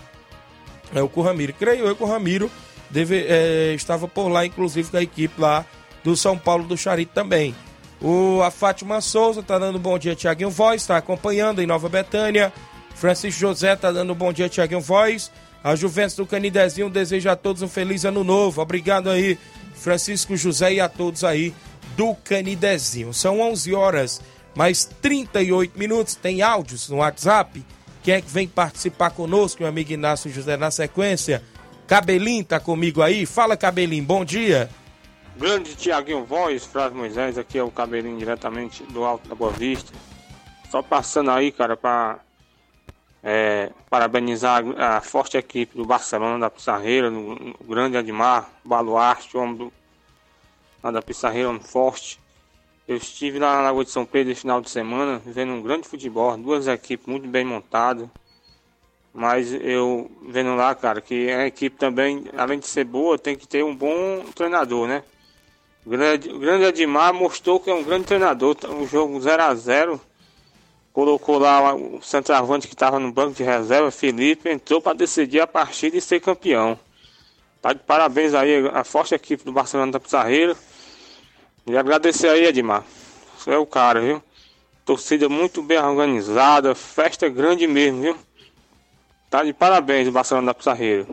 É 0.93 1.01
o 1.01 1.09
Curramiro. 1.09 1.53
Creio 1.53 1.85
eu 1.85 1.95
que 1.95 2.03
o 2.03 2.07
Ramiro 2.07 2.49
deve, 2.89 3.25
é, 3.27 3.73
estava 3.73 4.07
por 4.07 4.29
lá, 4.29 4.45
inclusive 4.45 4.89
com 4.89 4.97
a 4.97 5.01
equipe 5.01 5.39
lá 5.39 5.65
do 6.03 6.15
São 6.15 6.37
Paulo 6.37 6.63
do 6.63 6.77
Charito 6.77 7.13
também. 7.13 7.55
O, 8.01 8.41
a 8.41 8.49
Fátima 8.49 8.99
Souza 8.99 9.43
tá 9.43 9.59
dando 9.59 9.77
bom 9.77 9.97
dia, 9.97 10.15
Tiaguinho 10.15 10.49
Voz, 10.49 10.81
está 10.81 10.97
acompanhando 10.97 11.61
em 11.61 11.67
Nova 11.67 11.87
Betânia. 11.87 12.51
Francisco 12.95 13.39
José 13.39 13.75
tá 13.75 13.91
dando 13.91 14.15
bom 14.15 14.33
dia, 14.33 14.49
Tiaguinho 14.49 14.81
Voz. 14.81 15.31
A 15.63 15.75
Juventus 15.75 16.15
do 16.15 16.25
Canidezinho 16.25 16.89
deseja 16.89 17.33
a 17.33 17.35
todos 17.35 17.61
um 17.61 17.67
feliz 17.67 18.03
ano 18.03 18.23
novo. 18.23 18.61
Obrigado 18.61 19.09
aí, 19.09 19.37
Francisco 19.75 20.35
José 20.35 20.73
e 20.73 20.79
a 20.79 20.89
todos 20.89 21.23
aí 21.23 21.53
do 21.95 22.15
Canidezinho. 22.15 23.13
São 23.13 23.39
11 23.39 23.73
horas 23.75 24.21
mais 24.55 24.85
38 24.85 25.77
minutos. 25.77 26.15
Tem 26.15 26.41
áudios 26.41 26.89
no 26.89 26.97
WhatsApp. 26.97 27.63
Quem 28.03 28.15
é 28.15 28.21
que 28.21 28.29
vem 28.29 28.47
participar 28.47 29.11
conosco, 29.11 29.61
meu 29.61 29.69
amigo 29.69 29.93
Inácio 29.93 30.31
José, 30.31 30.57
na 30.57 30.71
sequência? 30.71 31.43
Cabelinho 31.85 32.43
tá 32.43 32.59
comigo 32.59 33.01
aí? 33.01 33.25
Fala, 33.27 33.55
Cabelinho, 33.55 34.03
bom 34.03 34.25
dia. 34.25 34.69
Grande 35.37 35.75
Tiaguinho 35.75 36.25
Voz, 36.25 36.65
Flávio 36.65 36.97
Moisés, 36.97 37.37
aqui 37.37 37.57
é 37.57 37.63
o 37.63 37.69
Cabelinho 37.69 38.17
diretamente 38.17 38.83
do 38.83 39.03
Alto 39.03 39.29
da 39.29 39.35
Boa 39.35 39.51
Vista. 39.51 39.91
Só 40.69 40.81
passando 40.81 41.31
aí, 41.31 41.51
cara, 41.51 41.77
para 41.77 42.19
é, 43.23 43.69
parabenizar 43.89 44.63
a, 44.77 45.01
forte 45.01 45.37
equipe 45.37 45.75
do 45.75 45.85
Barcelona 45.85 46.39
da 46.39 46.49
Pissarreira, 46.49 47.09
no, 47.09 47.55
grande 47.67 47.97
Admar, 47.97 48.49
Baluarte, 48.63 49.37
homem 49.37 49.55
do, 49.55 49.73
da 50.81 51.01
Pissarreira, 51.01 51.49
homem 51.49 51.61
forte. 51.61 52.19
Eu 52.87 52.97
estive 52.97 53.39
lá 53.39 53.55
na 53.55 53.61
Lagoa 53.61 53.85
de 53.85 53.91
São 53.91 54.05
Pedro 54.05 54.31
esse 54.31 54.41
final 54.41 54.59
de 54.59 54.69
semana, 54.69 55.21
vendo 55.25 55.53
um 55.53 55.61
grande 55.61 55.87
futebol, 55.87 56.35
duas 56.35 56.67
equipes 56.67 57.05
muito 57.05 57.27
bem 57.27 57.45
montadas. 57.45 58.09
Mas 59.13 59.53
eu 59.53 60.09
vendo 60.29 60.55
lá, 60.55 60.73
cara, 60.73 61.01
que 61.01 61.29
a 61.29 61.45
equipe 61.45 61.77
também, 61.77 62.25
além 62.35 62.59
de 62.59 62.67
ser 62.67 62.85
boa, 62.85 63.19
tem 63.19 63.35
que 63.35 63.47
ter 63.47 63.63
um 63.63 63.75
bom 63.75 64.23
treinador, 64.33 64.87
né? 64.87 65.03
O 65.85 65.89
grande, 65.89 66.29
grande 66.29 66.65
Admar 66.65 67.13
mostrou 67.13 67.59
que 67.59 67.69
é 67.69 67.73
um 67.73 67.83
grande 67.83 68.05
treinador. 68.05 68.55
O 68.79 68.87
jogo 68.87 69.19
0 69.19 69.43
a 69.43 69.53
0 69.53 70.01
colocou 70.93 71.39
lá 71.39 71.73
o 71.73 72.01
centroavante 72.01 72.67
que 72.67 72.73
estava 72.73 72.99
no 72.99 73.11
banco 73.11 73.33
de 73.33 73.43
reserva, 73.43 73.91
Felipe, 73.91 74.49
entrou 74.49 74.81
para 74.81 74.97
decidir 74.97 75.39
a 75.39 75.47
partida 75.47 75.97
e 75.97 76.01
ser 76.01 76.19
campeão. 76.19 76.77
Tá 77.61 77.73
de 77.73 77.79
parabéns 77.79 78.33
aí 78.33 78.67
a 78.73 78.83
forte 78.83 79.13
equipe 79.13 79.43
do 79.43 79.51
Barcelona 79.51 79.91
da 79.91 79.99
Pizarreira. 79.99 80.55
E 81.67 81.77
agradecer 81.77 82.27
aí, 82.27 82.45
Edmar. 82.45 82.83
Você 83.37 83.51
é 83.51 83.57
o 83.57 83.65
cara, 83.65 84.01
viu? 84.01 84.21
Torcida 84.83 85.29
muito 85.29 85.61
bem 85.61 85.77
organizada, 85.77 86.73
festa 86.73 87.29
grande 87.29 87.67
mesmo, 87.67 88.01
viu? 88.01 88.17
Tá 89.29 89.43
de 89.43 89.53
parabéns 89.53 90.07
o 90.07 90.11
Barcelona 90.11 90.47
da 90.47 90.53
Pissarreira. 90.53 91.05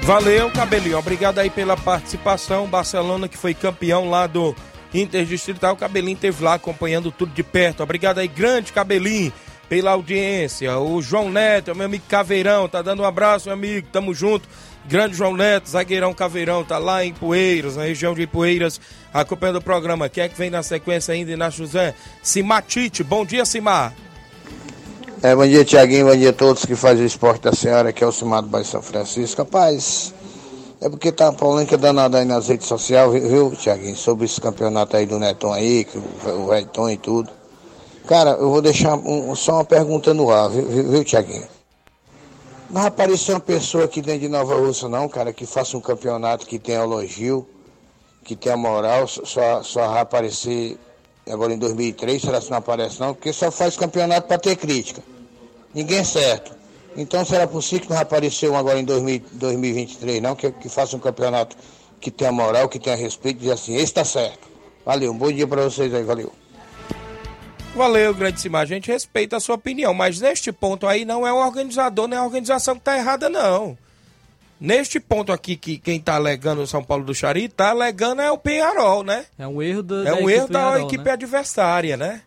Valeu, 0.00 0.50
Cabelinho. 0.50 0.98
Obrigado 0.98 1.38
aí 1.38 1.50
pela 1.50 1.76
participação. 1.76 2.66
Barcelona 2.66 3.28
que 3.28 3.36
foi 3.36 3.52
campeão 3.52 4.08
lá 4.08 4.26
do 4.26 4.54
Interdistrital. 4.92 5.76
Cabelinho 5.76 6.14
esteve 6.14 6.42
lá 6.42 6.54
acompanhando 6.54 7.10
tudo 7.10 7.32
de 7.32 7.42
perto. 7.42 7.82
Obrigado 7.82 8.18
aí, 8.18 8.28
grande 8.28 8.72
Cabelinho, 8.72 9.32
pela 9.68 9.92
audiência. 9.92 10.78
O 10.78 11.00
João 11.02 11.30
Neto, 11.30 11.74
meu 11.74 11.86
amigo 11.86 12.04
Caveirão, 12.08 12.68
tá 12.68 12.82
dando 12.82 13.02
um 13.02 13.06
abraço, 13.06 13.46
meu 13.46 13.54
amigo. 13.54 13.88
Tamo 13.92 14.14
junto. 14.14 14.48
Grande 14.88 15.16
João 15.16 15.36
Neto, 15.36 15.68
zagueirão 15.68 16.14
Caveirão, 16.14 16.62
tá 16.62 16.78
lá 16.78 17.04
em 17.04 17.12
Poeiras, 17.12 17.74
na 17.76 17.82
região 17.82 18.14
de 18.14 18.24
Poeiras, 18.24 18.80
acompanhando 19.12 19.56
o 19.56 19.62
programa. 19.62 20.08
Quem 20.08 20.22
é 20.22 20.28
que 20.28 20.38
vem 20.38 20.48
na 20.48 20.62
sequência 20.62 21.12
ainda, 21.12 21.32
Inácio 21.32 21.66
José? 21.66 21.92
Simatite. 22.22 23.02
Bom 23.02 23.26
dia, 23.26 23.44
Simar. 23.44 23.92
É, 25.22 25.34
bom 25.34 25.46
dia, 25.46 25.64
Tiaguinho. 25.64 26.06
Bom 26.06 26.16
dia 26.16 26.30
a 26.30 26.32
todos 26.32 26.64
que 26.64 26.76
fazem 26.76 27.02
o 27.02 27.06
esporte 27.06 27.42
da 27.42 27.52
senhora, 27.52 27.92
que 27.92 28.04
é 28.04 28.06
o 28.06 28.12
Simar 28.12 28.42
do 28.42 28.48
Bairro 28.48 28.66
São 28.66 28.80
Francisco. 28.80 29.42
Rapaz, 29.42 30.14
é 30.80 30.88
porque 30.88 31.10
tá 31.10 31.30
uma 31.30 31.32
polêmica 31.32 31.78
danada 31.78 32.18
aí 32.18 32.24
nas 32.24 32.48
redes 32.48 32.66
sociais, 32.66 33.10
viu, 33.12 33.50
Tiaguinho? 33.52 33.96
Sobre 33.96 34.26
esse 34.26 34.40
campeonato 34.40 34.96
aí 34.96 35.06
do 35.06 35.18
Neton 35.18 35.52
aí, 35.52 35.84
que 35.84 35.98
o 35.98 36.50
Redton 36.50 36.90
e 36.90 36.96
tudo. 36.98 37.30
Cara, 38.06 38.32
eu 38.32 38.50
vou 38.50 38.60
deixar 38.62 38.94
um, 38.94 39.34
só 39.34 39.54
uma 39.54 39.64
pergunta 39.64 40.12
no 40.12 40.30
ar, 40.30 40.50
viu, 40.50 40.64
viu, 40.64 41.04
Tiaguinho? 41.04 41.48
Não 42.68 42.84
apareceu 42.84 43.34
uma 43.34 43.40
pessoa 43.40 43.84
aqui 43.84 44.02
dentro 44.02 44.20
de 44.22 44.28
Nova 44.28 44.54
Rússia, 44.56 44.88
não, 44.88 45.08
cara, 45.08 45.32
que 45.32 45.46
faça 45.46 45.76
um 45.76 45.80
campeonato 45.80 46.46
que 46.46 46.58
tenha 46.58 46.80
elogio, 46.80 47.46
que 48.24 48.36
tenha 48.36 48.56
moral, 48.56 49.06
só, 49.06 49.62
só 49.62 49.88
vai 49.88 50.00
aparecer 50.00 50.76
agora 51.28 51.54
em 51.54 51.58
2003, 51.58 52.20
será 52.20 52.40
que 52.40 52.50
não 52.50 52.58
aparece 52.58 53.00
não? 53.00 53.14
Porque 53.14 53.32
só 53.32 53.50
faz 53.50 53.76
campeonato 53.76 54.26
para 54.28 54.38
ter 54.38 54.56
crítica. 54.56 55.02
Ninguém 55.72 55.98
é 55.98 56.04
certo. 56.04 56.55
Então 56.96 57.24
será 57.24 57.46
possível 57.46 57.86
que 57.86 57.92
não 57.92 58.00
apareceu 58.00 58.56
agora 58.56 58.78
em 58.78 58.84
2000, 58.84 59.22
2023, 59.32 60.22
não? 60.22 60.34
Que, 60.34 60.50
que 60.50 60.68
faça 60.68 60.96
um 60.96 61.00
campeonato 61.00 61.56
que 62.00 62.10
tenha 62.10 62.32
moral, 62.32 62.68
que 62.68 62.78
tenha 62.78 62.96
respeito, 62.96 63.40
dizer 63.40 63.52
assim, 63.52 63.74
esse 63.74 63.84
está 63.84 64.04
certo. 64.04 64.48
Valeu, 64.84 65.12
um 65.12 65.18
bom 65.18 65.30
dia 65.30 65.46
para 65.46 65.62
vocês 65.62 65.92
aí, 65.92 66.02
valeu. 66.02 66.32
Valeu, 67.74 68.14
grande 68.14 68.40
Simar. 68.40 68.62
A 68.62 68.66
gente 68.66 68.90
respeita 68.90 69.36
a 69.36 69.40
sua 69.40 69.56
opinião, 69.56 69.92
mas 69.92 70.20
neste 70.20 70.50
ponto 70.50 70.86
aí 70.86 71.04
não 71.04 71.26
é 71.26 71.32
o 71.32 71.36
organizador 71.36 72.08
nem 72.08 72.18
a 72.18 72.24
organização 72.24 72.74
que 72.74 72.80
está 72.80 72.96
errada, 72.96 73.28
não. 73.28 73.76
Neste 74.58 74.98
ponto 74.98 75.30
aqui, 75.30 75.54
que 75.54 75.76
quem 75.76 75.98
está 75.98 76.14
alegando 76.14 76.62
o 76.62 76.66
São 76.66 76.82
Paulo 76.82 77.04
do 77.04 77.14
Chari, 77.14 77.44
está 77.44 77.70
alegando 77.70 78.22
é 78.22 78.30
o 78.30 78.38
Penharol, 78.38 79.02
né? 79.02 79.26
É 79.38 79.46
um 79.46 79.60
erro 79.60 79.82
da, 79.82 80.08
é 80.08 80.14
um 80.14 80.30
erro 80.30 80.48
da 80.48 80.80
equipe 80.80 81.04
né? 81.04 81.10
adversária, 81.10 81.96
né? 81.98 82.22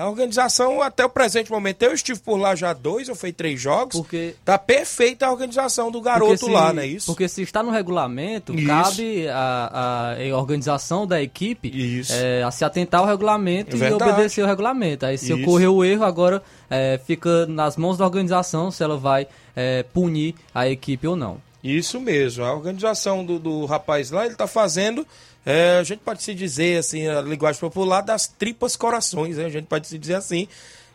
A 0.00 0.08
organização, 0.08 0.80
até 0.80 1.04
o 1.04 1.10
presente 1.10 1.50
momento, 1.50 1.82
eu 1.82 1.92
estive 1.92 2.18
por 2.20 2.38
lá 2.38 2.54
já 2.54 2.72
dois 2.72 3.10
ou 3.10 3.14
foi 3.14 3.34
três 3.34 3.60
jogos. 3.60 3.94
Porque 3.94 4.34
tá 4.42 4.56
perfeita 4.56 5.26
a 5.26 5.30
organização 5.30 5.90
do 5.90 6.00
garoto 6.00 6.46
se, 6.46 6.50
lá, 6.50 6.72
não 6.72 6.82
é 6.82 6.86
isso? 6.86 7.04
Porque 7.06 7.28
se 7.28 7.42
está 7.42 7.62
no 7.62 7.70
regulamento, 7.70 8.54
isso. 8.54 8.66
cabe 8.66 9.28
a, 9.28 10.16
a, 10.16 10.36
organização 10.38 11.06
da 11.06 11.20
equipe 11.20 12.02
é, 12.08 12.42
a 12.42 12.50
se 12.50 12.64
atentar 12.64 13.00
ao 13.02 13.06
regulamento 13.06 13.76
é 13.76 13.90
e 13.90 13.92
obedecer 13.92 14.42
o 14.42 14.46
regulamento. 14.46 15.04
Aí 15.04 15.18
se 15.18 15.34
isso. 15.34 15.42
ocorreu 15.42 15.76
o 15.76 15.84
erro, 15.84 16.04
agora 16.04 16.42
é, 16.70 16.98
fica 17.06 17.44
nas 17.46 17.76
mãos 17.76 17.98
da 17.98 18.04
organização 18.06 18.70
se 18.70 18.82
ela 18.82 18.96
vai 18.96 19.26
é, 19.54 19.82
punir 19.82 20.34
a 20.54 20.66
equipe 20.66 21.06
ou 21.06 21.14
não. 21.14 21.42
Isso 21.62 22.00
mesmo. 22.00 22.42
A 22.42 22.54
organização 22.54 23.22
do, 23.22 23.38
do 23.38 23.66
rapaz 23.66 24.10
lá, 24.10 24.24
ele 24.24 24.32
está 24.32 24.46
fazendo 24.46 25.06
é, 25.44 25.78
a 25.78 25.82
gente 25.82 26.00
pode 26.00 26.22
se 26.22 26.34
dizer 26.34 26.78
assim, 26.78 27.06
a 27.06 27.20
linguagem 27.22 27.60
popular, 27.60 28.02
das 28.02 28.26
tripas 28.26 28.76
corações, 28.76 29.36
né? 29.36 29.46
a 29.46 29.50
gente 29.50 29.66
pode 29.66 29.88
se 29.88 29.98
dizer 29.98 30.14
assim, 30.14 30.46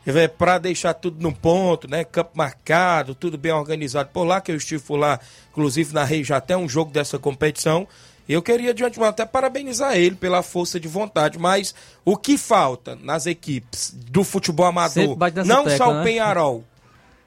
é, 0.06 0.28
para 0.28 0.60
deixar 0.60 0.94
tudo 0.94 1.22
no 1.22 1.34
ponto, 1.34 1.90
né? 1.90 2.04
Campo 2.04 2.32
marcado, 2.36 3.16
tudo 3.16 3.38
bem 3.38 3.52
organizado 3.52 4.10
por 4.14 4.24
lá, 4.24 4.40
que 4.40 4.52
eu 4.52 4.56
estive 4.56 4.84
por 4.84 4.98
lá, 4.98 5.20
inclusive 5.52 5.94
narrei 5.94 6.24
já 6.24 6.38
até 6.38 6.56
um 6.56 6.70
jogo 6.70 6.92
dessa 6.92 7.18
competição. 7.18 7.88
Eu 8.28 8.42
queria 8.42 8.74
de 8.74 8.84
antemão 8.84 9.10
até 9.10 9.26
parabenizar 9.26 9.96
ele 9.96 10.16
pela 10.16 10.42
força 10.42 10.80
de 10.80 10.88
vontade, 10.88 11.38
mas 11.38 11.74
o 12.04 12.18
que 12.18 12.38
falta 12.38 12.96
nas 12.96 13.26
equipes 13.26 13.94
do 13.96 14.24
futebol 14.24 14.66
amador, 14.66 15.18
não 15.46 15.64
tecla, 15.64 15.78
só 15.78 15.94
né? 15.94 16.02
o 16.02 16.04
Penharol, 16.04 16.64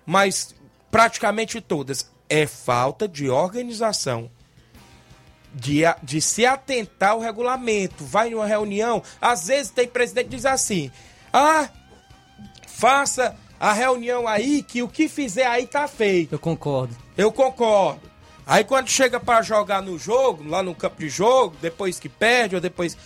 mas 0.05 0.55
praticamente 0.91 1.61
todas, 1.61 2.11
é 2.29 2.47
falta 2.47 3.07
de 3.07 3.29
organização. 3.29 4.31
De, 5.55 5.81
de 6.03 6.21
se 6.21 6.45
atentar 6.47 7.11
ao 7.13 7.21
regulamento. 7.21 8.05
Vai 8.05 8.31
numa 8.31 8.47
reunião, 8.47 9.03
às 9.21 9.47
vezes 9.47 9.71
tem 9.73 9.89
presidente 9.89 10.29
que 10.29 10.37
diz 10.37 10.45
assim: 10.47 10.91
ah, 11.33 11.69
faça 12.67 13.35
a 13.59 13.73
reunião 13.73 14.27
aí 14.29 14.63
que 14.63 14.83
o 14.83 14.89
que 14.89 15.09
fizer 15.09 15.47
aí 15.47 15.67
tá 15.67 15.89
feito. 15.89 16.33
Eu 16.35 16.39
concordo. 16.39 16.95
Eu 17.17 17.33
concordo. 17.33 18.01
Aí 18.47 18.65
quando 18.65 18.89
chega 18.89 19.19
pra 19.21 19.43
jogar 19.43 19.83
no 19.83 19.99
jogo, 19.99 20.49
lá 20.49 20.63
no 20.63 20.75
campo 20.75 21.01
de 21.01 21.09
jogo, 21.09 21.57
depois 21.61 21.99
que 21.99 22.09
perde 22.09 22.55
ou 22.55 22.61
depois. 22.61 22.97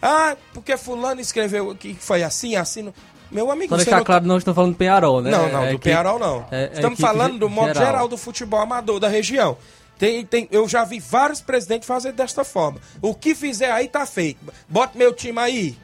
Ah, 0.00 0.36
porque 0.52 0.76
fulano 0.76 1.20
escreveu 1.20 1.74
que 1.74 1.94
foi 1.94 2.22
assim, 2.22 2.56
assim. 2.56 2.82
não- 2.82 2.94
Meu 3.30 3.50
amigo, 3.50 3.70
você 3.74 3.84
deixar 3.84 3.98
não- 3.98 4.04
claro, 4.04 4.26
não 4.26 4.36
estamos 4.36 4.54
falando 4.56 4.72
do 4.72 4.76
Penharol, 4.76 5.20
né? 5.22 5.30
não, 5.30 5.48
não, 5.50 5.62
É 5.62 5.66
do 5.68 5.68
equipe- 5.70 5.84
Penharol 5.84 6.18
não. 6.18 6.46
é- 6.50 6.64
é 6.64 6.70
Estamos 6.74 7.00
falando 7.00 7.38
do 7.38 7.48
modo 7.48 7.68
geral. 7.68 7.84
geral. 7.86 8.08
do 8.08 8.18
futebol 8.18 8.60
amador 8.60 9.00
da 9.00 9.08
região. 9.08 9.56
Tem, 10.02 10.26
tem, 10.26 10.48
eu 10.50 10.68
já 10.68 10.82
vi 10.82 10.98
vários 10.98 11.40
presidentes 11.40 11.86
fazer 11.86 12.10
desta 12.10 12.42
forma. 12.42 12.80
O 13.00 13.14
que 13.14 13.36
fizer 13.36 13.70
aí 13.70 13.86
tá 13.86 14.04
feito. 14.04 14.40
Bota 14.68 14.98
meu 14.98 15.14
time 15.14 15.38
aí. 15.38 15.76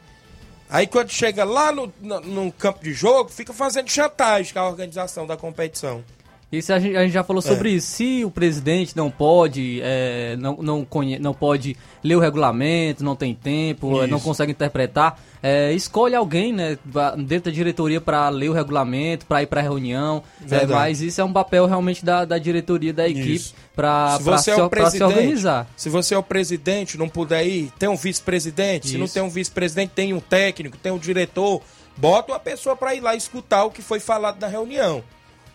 Aí 0.68 0.88
quando 0.88 1.08
chega 1.08 1.44
lá 1.44 1.70
no, 1.70 1.92
no, 2.02 2.18
no 2.22 2.50
campo 2.50 2.82
de 2.82 2.92
jogo, 2.92 3.30
fica 3.30 3.52
fazendo 3.52 3.88
chantagem 3.88 4.52
com 4.52 4.58
a 4.58 4.68
organização 4.68 5.24
da 5.24 5.36
competição. 5.36 6.02
Isso 6.50 6.72
a 6.72 6.80
gente, 6.80 6.96
a 6.96 7.04
gente 7.04 7.12
já 7.12 7.22
falou 7.22 7.38
É. 7.38 7.46
sobre 7.46 7.70
isso. 7.70 7.86
Se 7.92 8.24
o 8.24 8.30
presidente 8.30 8.96
não 8.96 9.08
pode, 9.08 9.80
é, 9.84 10.34
não, 10.36 10.56
não, 10.56 10.84
conhe, 10.84 11.16
não 11.20 11.32
pode 11.32 11.76
ler 12.02 12.16
o 12.16 12.20
regulamento, 12.20 13.04
não 13.04 13.14
tem 13.14 13.36
tempo, 13.36 14.02
é, 14.02 14.08
não 14.08 14.16
Isso. 14.16 14.26
consegue 14.26 14.50
interpretar, 14.50 15.16
é, 15.42 15.72
escolhe 15.72 16.14
alguém 16.14 16.52
né, 16.52 16.78
dentro 17.18 17.50
da 17.50 17.54
diretoria 17.54 18.00
para 18.00 18.28
ler 18.28 18.48
o 18.48 18.52
regulamento, 18.52 19.26
para 19.26 19.42
ir 19.42 19.46
para 19.46 19.60
reunião. 19.60 20.22
É, 20.50 20.66
mas 20.66 21.00
isso 21.00 21.20
é 21.20 21.24
um 21.24 21.32
papel 21.32 21.66
realmente 21.66 22.04
da, 22.04 22.24
da 22.24 22.38
diretoria 22.38 22.92
da 22.92 23.08
equipe 23.08 23.52
para 23.74 24.18
se 24.18 24.50
é 24.50 24.54
se 24.54 24.68
presidente, 24.68 25.04
organizar. 25.04 25.66
se 25.76 25.88
você 25.88 26.14
é 26.14 26.18
o 26.18 26.22
presidente, 26.22 26.98
não 26.98 27.08
puder 27.08 27.46
ir, 27.46 27.70
tem 27.78 27.88
um 27.88 27.96
vice-presidente. 27.96 28.88
Se 28.88 28.98
não 28.98 29.06
tem 29.06 29.22
um 29.22 29.30
vice-presidente, 29.30 29.92
tem 29.94 30.12
um 30.12 30.20
técnico, 30.20 30.76
tem 30.76 30.90
um 30.90 30.98
diretor. 30.98 31.62
Bota 31.96 32.32
uma 32.32 32.40
pessoa 32.40 32.76
para 32.76 32.94
ir 32.94 33.00
lá 33.00 33.14
escutar 33.14 33.64
o 33.64 33.70
que 33.70 33.82
foi 33.82 34.00
falado 34.00 34.40
na 34.40 34.46
reunião, 34.46 35.02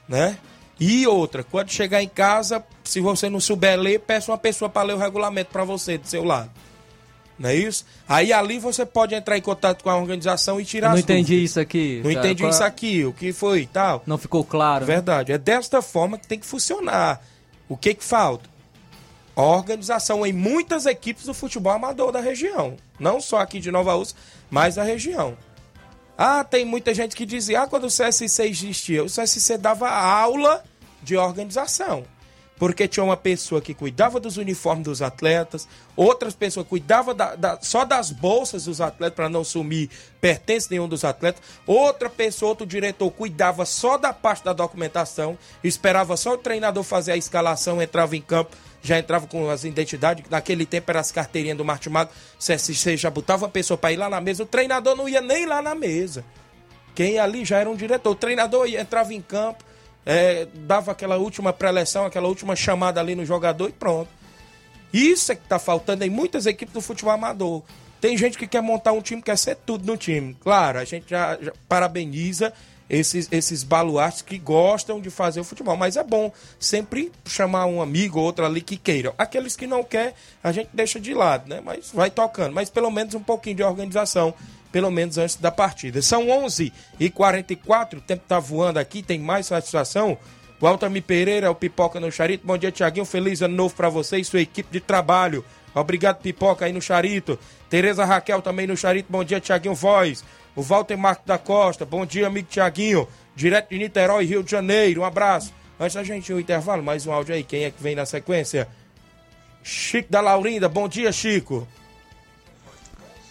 né? 0.07 0.37
E 0.79 1.05
outra, 1.07 1.43
quando 1.43 1.69
chegar 1.69 2.01
em 2.01 2.07
casa, 2.07 2.63
se 2.83 2.99
você 2.99 3.29
não 3.29 3.39
souber 3.39 3.79
ler, 3.79 3.99
peça 3.99 4.31
uma 4.31 4.37
pessoa 4.37 4.69
para 4.69 4.87
ler 4.87 4.93
o 4.95 4.97
regulamento 4.97 5.51
para 5.51 5.63
você 5.63 5.97
do 5.97 6.07
seu 6.07 6.23
lado. 6.23 6.49
Não 7.43 7.49
é 7.49 7.55
isso? 7.57 7.85
Aí 8.07 8.31
ali 8.31 8.57
você 8.57 8.85
pode 8.85 9.13
entrar 9.13 9.37
em 9.37 9.41
contato 9.41 9.83
com 9.83 9.89
a 9.89 9.97
organização 9.97 10.61
e 10.61 10.63
tirar 10.63 10.87
Eu 10.87 10.89
não 10.91 10.95
as 10.95 11.01
entendi 11.03 11.33
dúvidas. 11.33 11.49
isso 11.51 11.59
aqui. 11.59 12.01
Não 12.01 12.13
Tá, 12.13 12.19
entendi 12.19 12.41
qual- 12.43 12.49
isso 12.51 12.63
aqui, 12.63 13.03
o 13.03 13.11
que 13.11 13.33
foi 13.33 13.63
e 13.63 13.67
tal. 13.67 14.01
Não 14.07 14.17
ficou 14.17 14.45
claro. 14.45 14.85
Verdade. 14.85 15.33
É 15.33 15.37
desta 15.37 15.81
forma 15.81 16.17
que 16.17 16.25
tem 16.25 16.39
que 16.39 16.45
funcionar. 16.45 17.21
O 17.67 17.75
que 17.75 17.93
que 17.93 18.03
falta? 18.03 18.49
Organização 19.35 20.25
em 20.25 20.31
muitas 20.31 20.85
equipes 20.85 21.25
do 21.25 21.33
futebol 21.33 21.73
amador 21.73 22.11
da 22.13 22.21
região. 22.21 22.77
Não 22.97 23.19
só 23.19 23.39
aqui 23.39 23.59
de 23.59 23.71
Nova 23.71 23.93
Ursa, 23.95 24.15
mas 24.49 24.75
da 24.75 24.83
região. 24.83 25.35
Ah, 26.17 26.43
tem 26.43 26.63
muita 26.63 26.93
gente 26.93 27.15
que 27.15 27.25
dizia, 27.25 27.63
ah, 27.63 27.67
quando 27.67 27.85
o 27.85 27.89
CSC 27.89 28.43
existia, 28.43 29.03
o 29.03 29.07
CSC 29.09 29.57
dava 29.57 29.89
aula 29.89 30.63
de 31.01 31.17
organização. 31.17 32.05
Porque 32.57 32.87
tinha 32.87 33.03
uma 33.03 33.17
pessoa 33.17 33.59
que 33.61 33.73
cuidava 33.73 34.19
dos 34.19 34.37
uniformes 34.37 34.85
dos 34.85 35.01
atletas, 35.01 35.67
outras 35.95 36.33
pessoas 36.35 36.67
cuidavam 36.67 37.13
da- 37.13 37.35
da- 37.35 37.59
só 37.61 37.83
das 37.83 38.11
bolsas 38.11 38.65
dos 38.65 38.79
atletas 38.79 39.15
para 39.15 39.27
não 39.27 39.43
sumir 39.43 39.89
pertence 40.21 40.69
nenhum 40.69 40.87
dos 40.87 41.03
atletas, 41.03 41.41
outra 41.65 42.09
pessoa, 42.09 42.49
outro 42.49 42.65
diretor 42.65 43.09
cuidava 43.11 43.65
só 43.65 43.97
da 43.97 44.13
parte 44.13 44.45
da 44.45 44.53
documentação, 44.53 45.37
esperava 45.63 46.15
só 46.15 46.33
o 46.33 46.37
treinador 46.37 46.83
fazer 46.83 47.11
a 47.13 47.17
escalação, 47.17 47.81
entrava 47.81 48.15
em 48.15 48.21
campo, 48.21 48.55
já 48.81 48.99
entrava 48.99 49.25
com 49.27 49.49
as 49.49 49.63
identidades, 49.63 50.23
naquele 50.29 50.65
tempo 50.65 50.89
era 50.91 50.99
as 50.99 51.11
carteirinhas 51.11 51.57
do 51.57 51.65
Martimago, 51.65 52.11
CSC 52.39 52.95
já 52.97 53.09
botava 53.09 53.45
uma 53.45 53.51
pessoa 53.51 53.77
para 53.77 53.91
ir 53.91 53.97
lá 53.97 54.09
na 54.09 54.21
mesa, 54.21 54.43
o 54.43 54.45
treinador 54.45 54.95
não 54.95 55.09
ia 55.09 55.21
nem 55.21 55.45
lá 55.45 55.61
na 55.61 55.73
mesa. 55.73 56.23
Quem 56.95 57.17
ali 57.17 57.43
já 57.43 57.57
era 57.59 57.69
um 57.69 57.75
diretor. 57.75 58.11
O 58.11 58.15
treinador 58.15 58.67
entrava 58.67 59.13
em 59.15 59.21
campo, 59.21 59.63
é, 60.05 60.47
dava 60.53 60.91
aquela 60.91 61.17
última 61.17 61.53
preleção, 61.53 62.05
aquela 62.05 62.27
última 62.27 62.55
chamada 62.55 62.99
ali 62.99 63.15
no 63.15 63.25
jogador 63.25 63.69
e 63.69 63.73
pronto. 63.73 64.09
Isso 64.93 65.31
é 65.31 65.35
que 65.35 65.47
tá 65.47 65.57
faltando 65.57 66.03
em 66.03 66.09
muitas 66.09 66.45
equipes 66.45 66.73
do 66.73 66.81
futebol 66.81 67.13
amador. 67.13 67.63
Tem 67.99 68.17
gente 68.17 68.37
que 68.37 68.45
quer 68.45 68.61
montar 68.61 68.91
um 68.91 69.01
time, 69.01 69.21
quer 69.21 69.37
ser 69.37 69.55
tudo 69.55 69.85
no 69.85 69.97
time. 69.97 70.35
Claro, 70.41 70.77
a 70.77 70.85
gente 70.85 71.05
já, 71.09 71.37
já 71.41 71.53
parabeniza 71.67 72.53
esses, 72.89 73.27
esses 73.31 73.63
baluartes 73.63 74.21
que 74.21 74.37
gostam 74.37 74.99
de 74.99 75.09
fazer 75.09 75.39
o 75.39 75.43
futebol. 75.43 75.75
Mas 75.77 75.95
é 75.95 76.03
bom 76.03 76.31
sempre 76.59 77.11
chamar 77.25 77.65
um 77.65 77.81
amigo 77.81 78.19
ou 78.19 78.25
outro 78.25 78.45
ali 78.45 78.61
que 78.61 78.77
queiram. 78.77 79.13
Aqueles 79.17 79.55
que 79.55 79.65
não 79.65 79.83
quer, 79.83 80.13
a 80.43 80.51
gente 80.51 80.69
deixa 80.73 80.99
de 80.99 81.13
lado, 81.13 81.49
né? 81.49 81.61
Mas 81.63 81.91
vai 81.91 82.11
tocando. 82.11 82.53
Mas 82.53 82.69
pelo 82.69 82.91
menos 82.91 83.15
um 83.15 83.23
pouquinho 83.23 83.55
de 83.55 83.63
organização, 83.63 84.33
pelo 84.73 84.89
menos 84.89 85.19
antes 85.19 85.35
da 85.35 85.51
partida. 85.51 86.01
São 86.01 86.29
11 86.29 86.73
e 86.99 87.09
44 87.09 87.99
o 87.99 88.01
tempo 88.01 88.23
tá 88.27 88.39
voando 88.39 88.79
aqui, 88.79 89.03
tem 89.03 89.19
mais 89.19 89.45
satisfação. 89.45 90.17
O 90.59 90.65
Altamir 90.65 91.03
Pereira, 91.03 91.51
o 91.51 91.55
Pipoca 91.55 91.99
no 91.99 92.11
Charito. 92.11 92.47
Bom 92.47 92.57
dia, 92.57 92.71
Tiaguinho. 92.71 93.05
Feliz 93.05 93.41
ano 93.41 93.53
novo 93.53 93.75
pra 93.75 93.89
você 93.89 94.17
e 94.17 94.25
sua 94.25 94.41
equipe 94.41 94.71
de 94.71 94.79
trabalho. 94.79 95.45
Obrigado, 95.75 96.21
Pipoca, 96.21 96.65
aí 96.65 96.73
no 96.73 96.81
Charito. 96.81 97.37
Tereza 97.69 98.05
Raquel 98.05 98.41
também 98.41 98.65
no 98.65 98.75
Charito. 98.75 99.11
Bom 99.11 99.23
dia, 99.23 99.39
Tiaguinho 99.39 99.75
Voz. 99.75 100.23
O 100.55 100.61
Walter 100.61 100.97
Marco 100.97 101.27
da 101.27 101.37
Costa. 101.37 101.85
Bom 101.85 102.05
dia, 102.05 102.27
amigo 102.27 102.47
Tiaguinho. 102.49 103.07
Direto 103.35 103.69
de 103.69 103.77
Niterói, 103.77 104.25
Rio 104.25 104.41
de 104.41 104.49
Janeiro. 104.49 105.01
Um 105.01 105.05
abraço. 105.05 105.53
Antes 105.79 105.95
da 105.95 106.03
gente 106.03 106.29
ir 106.29 106.33
ao 106.33 106.39
intervalo, 106.39 106.81
mais 106.81 107.05
um 107.05 107.11
áudio 107.11 107.35
aí. 107.35 107.43
Quem 107.43 107.65
é 107.65 107.69
que 107.69 107.83
vem 107.83 107.93
na 107.93 108.05
sequência? 108.05 108.67
Chico 109.61 110.11
da 110.11 110.21
Laurinda. 110.21 110.67
Bom 110.67 110.87
dia, 110.87 111.11
Chico. 111.11 111.67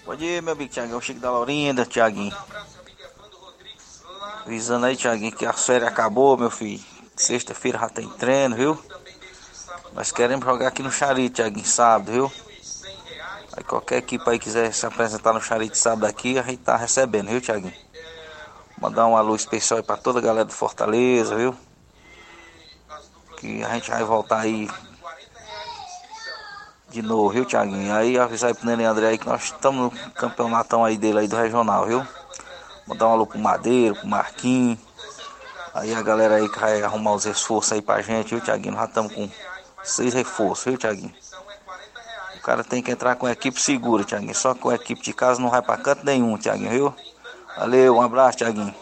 Bom 0.05 0.17
dia, 0.17 0.43
meu 0.43 0.55
amigo 0.55 0.69
Tiaguinho. 0.69 1.01
Chico 1.01 1.21
da 1.21 1.31
Laurinda, 1.31 1.87
Tiaguinho. 1.87 2.37
Avisando 4.45 4.87
aí, 4.87 4.97
Tiaguinho, 4.97 5.31
que 5.31 5.47
a 5.47 5.53
férias 5.53 5.89
acabou, 5.89 6.37
meu 6.37 6.51
filho. 6.51 6.83
Sexta-feira 7.15 7.79
já 7.79 7.89
tem 7.89 8.09
treino, 8.09 8.57
viu? 8.57 8.85
Nós 9.93 10.11
queremos 10.11 10.45
jogar 10.45 10.67
aqui 10.67 10.83
no 10.83 10.91
Charito, 10.91 11.37
Tiaguinho, 11.37 11.65
sábado, 11.65 12.11
viu? 12.11 12.33
Aí 13.57 13.63
qualquer 13.63 13.99
equipe 13.99 14.29
aí 14.29 14.41
quiser 14.41 14.73
se 14.75 14.85
apresentar 14.85 15.33
no 15.33 15.41
Charito 15.41 15.79
sábado 15.79 16.07
aqui, 16.07 16.37
a 16.37 16.43
gente 16.43 16.59
tá 16.59 16.77
recebendo, 16.77 17.29
viu, 17.29 17.41
Tiaguinho? 17.41 17.75
Mandar 18.81 19.07
um 19.07 19.17
alô 19.17 19.37
especial 19.37 19.79
aí 19.79 19.85
pra 19.85 19.97
toda 19.97 20.19
a 20.19 20.23
galera 20.23 20.45
do 20.45 20.53
Fortaleza, 20.53 21.37
viu? 21.37 21.57
Que 23.37 23.63
a 23.63 23.69
gente 23.75 23.89
vai 23.89 24.03
voltar 24.03 24.41
aí 24.41 24.69
de 26.93 27.01
novo, 27.01 27.31
viu, 27.31 27.45
Tiaguinho? 27.47 27.95
Aí 27.95 28.19
avisar 28.19 28.49
aí 28.49 28.55
pro 28.55 28.67
Nenê 28.67 28.85
André 28.85 29.09
aí 29.09 29.19
que 29.19 29.27
nós 29.27 29.45
estamos 29.45 29.85
no 29.85 30.11
campeonatão 30.13 30.85
aí 30.85 30.99
dele 30.99 31.21
aí 31.21 31.29
do 31.29 31.37
regional, 31.37 31.87
viu? 31.87 32.07
Mandar 32.87 33.09
um 33.09 33.13
alô 33.13 33.27
pro 33.27 33.39
Madeiro, 33.39 33.95
pro 33.97 34.07
Marquinhos. 34.07 34.79
Aí 35.73 35.95
a 35.95 36.03
galera 36.03 36.35
aí 36.35 36.49
que 36.51 36.59
vai 36.59 36.83
arrumar 36.83 37.15
os 37.15 37.25
reforços 37.25 37.73
aí 37.73 37.81
pra 37.81 38.03
gente, 38.03 38.35
viu, 38.35 38.45
Tiaguinho? 38.45 38.75
Nós 38.75 38.89
estamos 38.89 39.15
com 39.15 39.27
seis 39.83 40.13
reforços, 40.13 40.67
viu, 40.67 40.77
Tiaguinho? 40.77 41.15
O 42.37 42.43
cara 42.43 42.63
tem 42.63 42.83
que 42.83 42.91
entrar 42.91 43.17
com 43.17 43.25
a 43.25 43.33
equipe 43.33 43.59
segura, 43.59 44.05
Tiaguinho. 44.05 44.35
Só 44.35 44.55
com 44.55 44.69
a 44.69 44.75
equipe 44.75 45.01
de 45.01 45.15
casa 45.15 45.41
não 45.41 45.49
vai 45.49 45.63
pra 45.63 45.79
canto 45.79 46.05
nenhum, 46.05 46.37
Tiaguinho, 46.37 46.71
viu? 46.71 46.95
Valeu, 47.57 47.97
um 47.97 48.03
abraço, 48.03 48.39
Tiaguinho. 48.39 48.75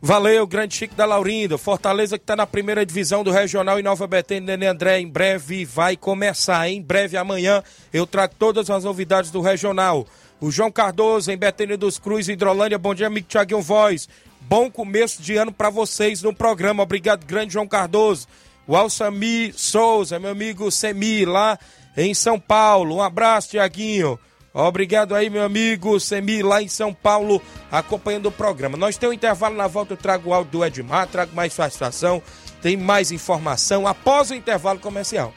Valeu, 0.00 0.46
grande 0.46 0.76
Chico 0.76 0.94
da 0.94 1.04
Laurinda. 1.04 1.58
Fortaleza 1.58 2.16
que 2.16 2.22
está 2.22 2.36
na 2.36 2.46
primeira 2.46 2.86
divisão 2.86 3.24
do 3.24 3.32
Regional 3.32 3.80
em 3.80 3.82
Nova 3.82 4.06
Betânia, 4.06 4.56
Nenê 4.56 4.66
André. 4.68 5.00
Em 5.00 5.08
breve 5.08 5.64
vai 5.64 5.96
começar. 5.96 6.68
Em 6.68 6.80
breve, 6.80 7.16
amanhã, 7.16 7.62
eu 7.92 8.06
trago 8.06 8.34
todas 8.38 8.70
as 8.70 8.84
novidades 8.84 9.32
do 9.32 9.40
Regional. 9.40 10.06
O 10.40 10.52
João 10.52 10.70
Cardoso, 10.70 11.32
em 11.32 11.36
Betânia 11.36 11.76
dos 11.76 11.98
Cruz, 11.98 12.28
Hidrolândia. 12.28 12.78
Bom 12.78 12.94
dia, 12.94 13.08
amigo 13.08 13.26
Tiaguinho 13.28 13.60
Voz. 13.60 14.08
Bom 14.42 14.70
começo 14.70 15.20
de 15.20 15.36
ano 15.36 15.52
para 15.52 15.68
vocês 15.68 16.22
no 16.22 16.32
programa. 16.32 16.84
Obrigado, 16.84 17.26
grande 17.26 17.54
João 17.54 17.66
Cardoso. 17.66 18.28
O 18.68 18.76
Alçami 18.76 19.52
Souza, 19.56 20.20
meu 20.20 20.30
amigo 20.30 20.70
Semi, 20.70 21.24
lá 21.24 21.58
em 21.96 22.14
São 22.14 22.38
Paulo. 22.38 22.96
Um 22.96 23.02
abraço, 23.02 23.50
Tiaguinho. 23.50 24.16
Obrigado 24.58 25.14
aí, 25.14 25.30
meu 25.30 25.44
amigo 25.44 26.00
Semi, 26.00 26.42
lá 26.42 26.60
em 26.60 26.66
São 26.66 26.92
Paulo, 26.92 27.40
acompanhando 27.70 28.26
o 28.26 28.32
programa. 28.32 28.76
Nós 28.76 28.96
temos 28.96 29.12
um 29.12 29.16
intervalo 29.16 29.54
na 29.54 29.68
volta, 29.68 29.92
eu 29.92 29.96
trago 29.96 30.30
o 30.30 30.34
áudio 30.34 30.50
do 30.50 30.64
Edmar, 30.64 31.06
trago 31.06 31.32
mais 31.32 31.52
satisfação, 31.52 32.20
tem 32.60 32.76
mais 32.76 33.12
informação 33.12 33.86
após 33.86 34.32
o 34.32 34.34
intervalo 34.34 34.80
comercial. 34.80 35.32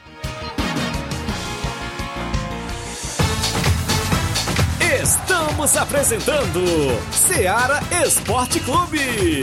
Estamos 5.00 5.76
apresentando 5.76 6.60
Seara 7.12 7.80
Esporte 8.04 8.58
Clube. 8.58 9.42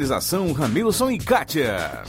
Ramilson 0.53 1.11
e 1.11 1.17
Kátia. 1.19 2.03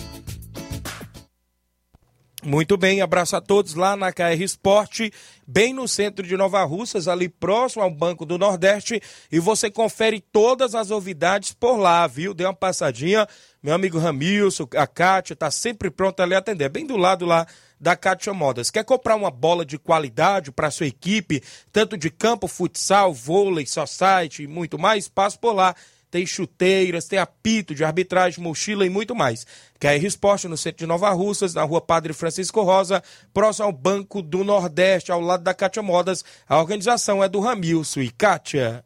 Muito 2.44 2.76
bem, 2.76 3.00
abraço 3.00 3.36
a 3.36 3.40
todos 3.40 3.74
lá 3.74 3.96
na 3.96 4.12
KR 4.12 4.40
Esporte, 4.40 5.12
bem 5.46 5.72
no 5.72 5.86
centro 5.86 6.26
de 6.26 6.36
Nova 6.36 6.64
Russas, 6.64 7.06
ali 7.06 7.28
próximo 7.28 7.82
ao 7.82 7.90
Banco 7.90 8.26
do 8.26 8.36
Nordeste, 8.36 9.00
e 9.30 9.38
você 9.38 9.70
confere 9.70 10.20
todas 10.20 10.74
as 10.74 10.88
novidades 10.88 11.52
por 11.52 11.76
lá, 11.76 12.04
viu? 12.06 12.34
Dê 12.34 12.44
uma 12.44 12.54
passadinha, 12.54 13.28
meu 13.62 13.74
amigo 13.74 13.98
Ramilson, 13.98 14.66
a 14.74 14.86
Kátia, 14.88 15.36
tá 15.36 15.52
sempre 15.52 15.88
pronta 15.88 16.24
ali 16.24 16.34
a 16.34 16.38
atender, 16.38 16.68
bem 16.68 16.84
do 16.84 16.96
lado 16.96 17.24
lá 17.24 17.46
da 17.78 17.94
Kátia 17.94 18.32
Modas. 18.32 18.70
Quer 18.70 18.84
comprar 18.84 19.16
uma 19.16 19.30
bola 19.30 19.64
de 19.64 19.78
qualidade 19.78 20.50
para 20.50 20.70
sua 20.70 20.86
equipe, 20.86 21.42
tanto 21.70 21.96
de 21.96 22.10
campo, 22.10 22.48
futsal, 22.48 23.12
vôlei, 23.12 23.66
society 23.66 24.44
e 24.44 24.46
muito 24.48 24.78
mais? 24.78 25.08
Passe 25.08 25.38
por 25.38 25.52
lá 25.52 25.74
tem 26.12 26.26
chuteiras, 26.26 27.06
tem 27.06 27.18
apito 27.18 27.74
de 27.74 27.82
arbitragem, 27.82 28.44
mochila 28.44 28.84
e 28.84 28.90
muito 28.90 29.14
mais. 29.14 29.46
KR 29.80 30.04
Esporte 30.04 30.46
no 30.46 30.58
centro 30.58 30.80
de 30.80 30.86
Nova 30.86 31.08
Russas, 31.10 31.54
na 31.54 31.62
rua 31.62 31.80
Padre 31.80 32.12
Francisco 32.12 32.60
Rosa, 32.60 33.02
próximo 33.32 33.64
ao 33.64 33.72
Banco 33.72 34.20
do 34.20 34.44
Nordeste, 34.44 35.10
ao 35.10 35.20
lado 35.22 35.42
da 35.42 35.54
Cátia 35.54 35.82
Modas. 35.82 36.22
A 36.46 36.60
organização 36.60 37.24
é 37.24 37.28
do 37.30 37.40
Ramilson 37.40 38.00
e 38.00 38.10
Kátia. 38.10 38.84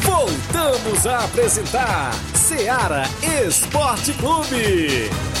Voltamos 0.00 1.06
a 1.06 1.24
apresentar 1.24 2.12
Seara 2.34 3.02
Esporte 3.46 4.14
Clube. 4.14 5.31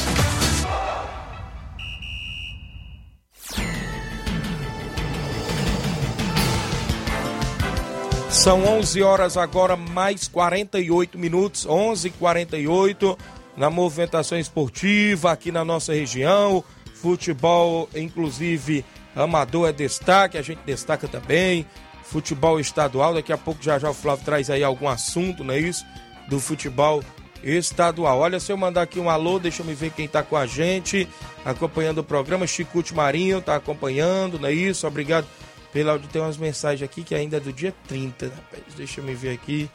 São 8.32 8.64
11 8.64 9.02
horas 9.02 9.36
agora, 9.36 9.76
mais 9.76 10.26
48 10.26 11.18
minutos, 11.18 11.66
11:48 11.66 13.16
na 13.58 13.68
movimentação 13.68 14.38
esportiva 14.38 15.30
aqui 15.30 15.52
na 15.52 15.62
nossa 15.64 15.92
região. 15.92 16.64
Futebol, 16.94 17.90
inclusive, 17.94 18.86
amador 19.14 19.68
é 19.68 19.72
destaque, 19.72 20.38
a 20.38 20.42
gente 20.42 20.60
destaca 20.64 21.06
também. 21.06 21.66
Futebol 22.04 22.58
estadual, 22.58 23.12
daqui 23.12 23.34
a 23.34 23.38
pouco 23.38 23.62
já 23.62 23.78
já 23.78 23.90
o 23.90 23.94
Flávio 23.94 24.24
traz 24.24 24.48
aí 24.48 24.64
algum 24.64 24.88
assunto, 24.88 25.44
não 25.44 25.52
é 25.52 25.60
isso? 25.60 25.84
Do 26.26 26.40
futebol 26.40 27.04
estadual. 27.44 28.18
Olha, 28.18 28.40
se 28.40 28.50
eu 28.50 28.56
mandar 28.56 28.82
aqui 28.82 28.98
um 28.98 29.10
alô, 29.10 29.38
deixa 29.38 29.62
eu 29.62 29.76
ver 29.76 29.90
quem 29.90 30.08
tá 30.08 30.22
com 30.22 30.38
a 30.38 30.46
gente, 30.46 31.06
acompanhando 31.44 31.98
o 31.98 32.04
programa. 32.04 32.46
Chicute 32.46 32.94
Marinho 32.94 33.42
tá 33.42 33.56
acompanhando, 33.56 34.38
não 34.38 34.48
é 34.48 34.52
isso? 34.52 34.86
Obrigado 34.86 35.26
pela 35.72 35.98
tem 35.98 36.20
umas 36.20 36.36
mensagens 36.36 36.82
aqui 36.82 37.02
que 37.02 37.14
ainda 37.14 37.38
é 37.38 37.40
do 37.40 37.52
dia 37.52 37.74
30, 37.88 38.26
rapaz. 38.26 38.62
Deixa 38.76 39.00
eu 39.00 39.04
me 39.04 39.14
ver 39.14 39.30
aqui. 39.30 39.70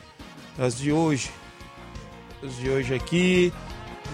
As 0.57 0.77
de 0.77 0.91
hoje. 0.91 1.31
As 2.43 2.55
de 2.55 2.69
hoje 2.69 2.93
aqui. 2.93 3.51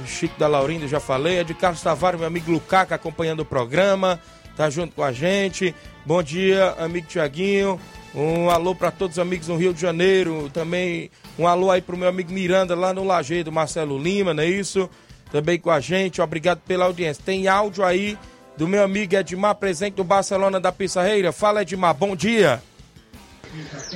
O 0.02 0.08
Chico 0.08 0.40
da 0.40 0.48
Laurindo, 0.48 0.88
já 0.88 1.00
falei. 1.00 1.40
É 1.40 1.44
de 1.44 1.54
Carlos 1.54 1.82
Tavares, 1.82 2.20
meu 2.20 2.28
amigo 2.28 2.52
Lucaca, 2.52 2.96
acompanhando 2.96 3.42
o 3.42 3.46
programa. 3.46 4.20
Tá 4.56 4.70
junto 4.70 4.96
com 4.96 5.04
a 5.04 5.12
gente. 5.12 5.76
Bom 6.06 6.24
dia, 6.24 6.72
amigo 6.80 7.08
Tiaguinho. 7.08 7.80
Um 8.16 8.50
alô 8.50 8.74
para 8.74 8.92
todos 8.92 9.18
os 9.18 9.22
amigos 9.22 9.48
no 9.48 9.58
Rio 9.58 9.74
de 9.74 9.82
Janeiro. 9.82 10.50
Também 10.54 11.12
um 11.38 11.48
alô 11.48 11.70
aí 11.70 11.82
pro 11.82 11.98
meu 11.98 12.08
amigo 12.08 12.32
Miranda, 12.32 12.76
lá 12.76 12.94
no 12.94 13.04
Lajeiro, 13.04 13.52
Marcelo 13.52 13.98
Lima, 13.98 14.34
não 14.34 14.44
é 14.44 14.48
isso? 14.48 14.90
Também 15.32 15.60
com 15.60 15.72
a 15.72 15.80
gente. 15.80 16.22
Obrigado 16.22 16.60
pela 16.60 16.86
audiência. 16.86 17.24
Tem 17.26 17.48
áudio 17.48 17.84
aí 17.84 18.18
do 18.56 18.68
meu 18.68 18.84
amigo 18.84 19.16
Edmar, 19.16 19.56
presente 19.56 19.96
do 19.96 20.04
Barcelona 20.04 20.60
da 20.60 20.72
Pissarreira. 20.72 21.32
Fala, 21.32 21.62
Edmar, 21.62 21.94
bom 21.94 22.16
dia. 22.16 22.62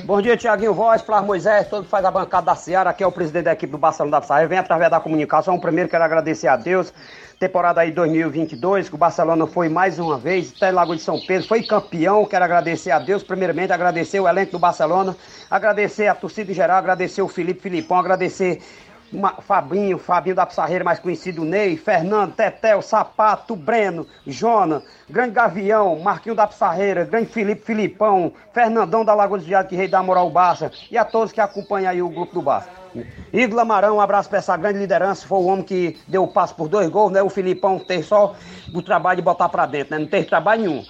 Bom 0.04 0.22
dia, 0.22 0.36
Tiaguinho 0.36 0.72
Voz, 0.72 1.02
Flávio 1.02 1.26
Moisés, 1.26 1.66
todo 1.68 1.82
que 1.82 1.90
faz 1.90 2.04
a 2.04 2.10
bancada 2.10 2.46
da 2.46 2.54
Seara, 2.54 2.90
aqui 2.90 3.02
é 3.02 3.06
o 3.06 3.10
presidente 3.10 3.44
da 3.44 3.52
equipe 3.52 3.72
do 3.72 3.78
Barcelona 3.78 4.12
da 4.12 4.20
Pissarreira. 4.20 4.48
Vem 4.48 4.58
através 4.58 4.90
da 4.90 5.00
comunicação. 5.00 5.58
Primeiro, 5.58 5.90
quero 5.90 6.04
agradecer 6.04 6.46
a 6.46 6.56
Deus. 6.56 6.92
Temporada 7.40 7.80
aí 7.80 7.92
2022, 7.92 8.88
que 8.88 8.94
o 8.94 8.98
Barcelona 8.98 9.46
foi 9.46 9.68
mais 9.68 9.98
uma 9.98 10.18
vez, 10.18 10.52
até 10.56 10.72
Lago 10.72 10.94
de 10.94 11.02
São 11.02 11.20
Pedro, 11.20 11.46
foi 11.46 11.62
campeão. 11.62 12.24
Quero 12.24 12.44
agradecer 12.44 12.90
a 12.90 12.98
Deus, 12.98 13.22
primeiramente, 13.22 13.72
agradecer 13.72 14.18
o 14.18 14.28
elenco 14.28 14.52
do 14.52 14.58
Barcelona, 14.58 15.16
agradecer 15.48 16.08
a 16.08 16.16
torcida 16.16 16.50
em 16.50 16.54
geral, 16.54 16.78
agradecer 16.78 17.22
o 17.22 17.28
Felipe 17.28 17.60
Filipão, 17.60 17.96
agradecer 17.96 18.60
Fabinho, 19.40 19.98
Fabinho 19.98 20.36
da 20.36 20.44
Pissarreira, 20.44 20.84
mais 20.84 20.98
conhecido 20.98 21.44
Ney, 21.44 21.76
Fernando, 21.76 22.34
Tetel, 22.34 22.82
Sapato, 22.82 23.56
Breno, 23.56 24.06
Jona, 24.26 24.82
Grande 25.08 25.32
Gavião, 25.32 25.98
Marquinho 25.98 26.34
da 26.34 26.46
Pissarreira, 26.46 27.04
Grande 27.04 27.26
Felipe 27.26 27.64
Filipão, 27.64 28.32
Fernandão 28.52 29.04
da 29.04 29.14
Lagoa 29.14 29.38
do 29.38 29.44
Viado, 29.44 29.68
que 29.68 29.76
rei 29.76 29.88
da 29.88 30.02
Moral 30.02 30.30
Barça, 30.30 30.70
e 30.90 30.98
a 30.98 31.04
todos 31.04 31.32
que 31.32 31.40
acompanham 31.40 31.90
aí 31.90 32.02
o 32.02 32.08
grupo 32.08 32.34
do 32.34 32.42
Barça. 32.42 32.78
Igor 33.32 33.56
Lamarão, 33.56 33.96
um 33.96 34.00
abraço 34.00 34.28
para 34.28 34.38
essa 34.38 34.56
grande 34.56 34.78
liderança, 34.78 35.26
foi 35.26 35.38
o 35.38 35.46
homem 35.46 35.64
que 35.64 35.98
deu 36.06 36.24
o 36.24 36.28
passo 36.28 36.54
por 36.54 36.68
dois 36.68 36.88
gols, 36.88 37.12
né? 37.12 37.22
O 37.22 37.28
Filipão 37.28 37.78
teve 37.78 38.02
só 38.02 38.34
o 38.74 38.82
trabalho 38.82 39.16
de 39.16 39.22
botar 39.22 39.48
para 39.48 39.66
dentro, 39.66 39.94
né? 39.94 40.00
Não 40.00 40.06
teve 40.06 40.26
trabalho 40.26 40.62
nenhum. 40.62 40.84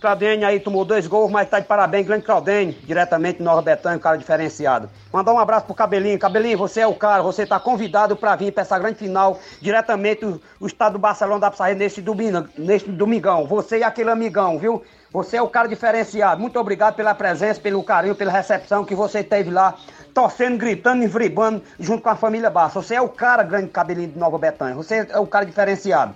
Claudene 0.00 0.44
aí 0.44 0.58
tomou 0.58 0.84
dois 0.84 1.06
gols, 1.06 1.30
mas 1.30 1.48
tá 1.48 1.60
de 1.60 1.66
parabéns, 1.66 2.06
grande 2.06 2.24
Claudene, 2.24 2.72
diretamente 2.84 3.38
do 3.38 3.44
Nova 3.44 3.60
Betânia, 3.60 3.98
um 3.98 4.00
cara 4.00 4.16
diferenciado. 4.16 4.88
Mandar 5.12 5.32
um 5.34 5.38
abraço 5.38 5.66
pro 5.66 5.74
Cabelinho. 5.74 6.18
Cabelinho, 6.18 6.56
você 6.56 6.80
é 6.80 6.86
o 6.86 6.94
cara, 6.94 7.22
você 7.22 7.44
tá 7.44 7.60
convidado 7.60 8.16
para 8.16 8.34
vir 8.34 8.50
para 8.50 8.62
essa 8.62 8.78
grande 8.78 8.98
final, 8.98 9.38
diretamente 9.60 10.24
o, 10.24 10.40
o 10.58 10.66
estado 10.66 10.94
do 10.94 10.98
Barcelona 10.98 11.40
da 11.40 11.50
Pissarreira 11.50 11.78
nesse, 11.78 12.00
domingo, 12.00 12.48
nesse 12.56 12.88
domingão. 12.88 13.46
Você 13.46 13.78
e 13.78 13.82
aquele 13.82 14.10
amigão, 14.10 14.58
viu? 14.58 14.82
Você 15.12 15.36
é 15.36 15.42
o 15.42 15.48
cara 15.48 15.68
diferenciado. 15.68 16.40
Muito 16.40 16.58
obrigado 16.58 16.94
pela 16.94 17.14
presença, 17.14 17.60
pelo 17.60 17.82
carinho, 17.82 18.14
pela 18.14 18.32
recepção 18.32 18.84
que 18.84 18.94
você 18.94 19.22
teve 19.22 19.50
lá, 19.50 19.74
torcendo, 20.14 20.56
gritando 20.56 21.02
e 21.02 21.06
vribando 21.06 21.62
junto 21.78 22.02
com 22.02 22.08
a 22.08 22.16
família 22.16 22.48
Barça. 22.48 22.80
Você 22.80 22.94
é 22.94 23.02
o 23.02 23.08
cara, 23.08 23.42
grande 23.42 23.68
Cabelinho 23.68 24.08
de 24.08 24.18
Nova 24.18 24.38
Betânia. 24.38 24.74
Você 24.74 25.06
é 25.10 25.18
o 25.18 25.26
cara 25.26 25.44
diferenciado. 25.44 26.14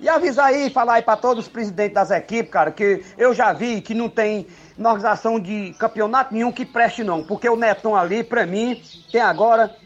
E 0.00 0.08
avisar 0.08 0.46
aí, 0.46 0.70
falar 0.70 0.94
aí 0.94 1.02
para 1.02 1.16
todos 1.16 1.44
os 1.44 1.50
presidentes 1.50 1.94
das 1.94 2.10
equipes, 2.10 2.50
cara, 2.50 2.70
que 2.70 3.04
eu 3.18 3.34
já 3.34 3.52
vi 3.52 3.82
que 3.82 3.92
não 3.92 4.08
tem 4.08 4.46
organização 4.78 5.38
de 5.38 5.74
campeonato 5.78 6.32
nenhum 6.32 6.50
que 6.50 6.64
preste 6.64 7.04
não. 7.04 7.22
Porque 7.22 7.46
o 7.46 7.54
Netão 7.54 7.94
ali, 7.94 8.24
pra 8.24 8.46
mim, 8.46 8.82
tem 9.12 9.20
agora, 9.20 9.76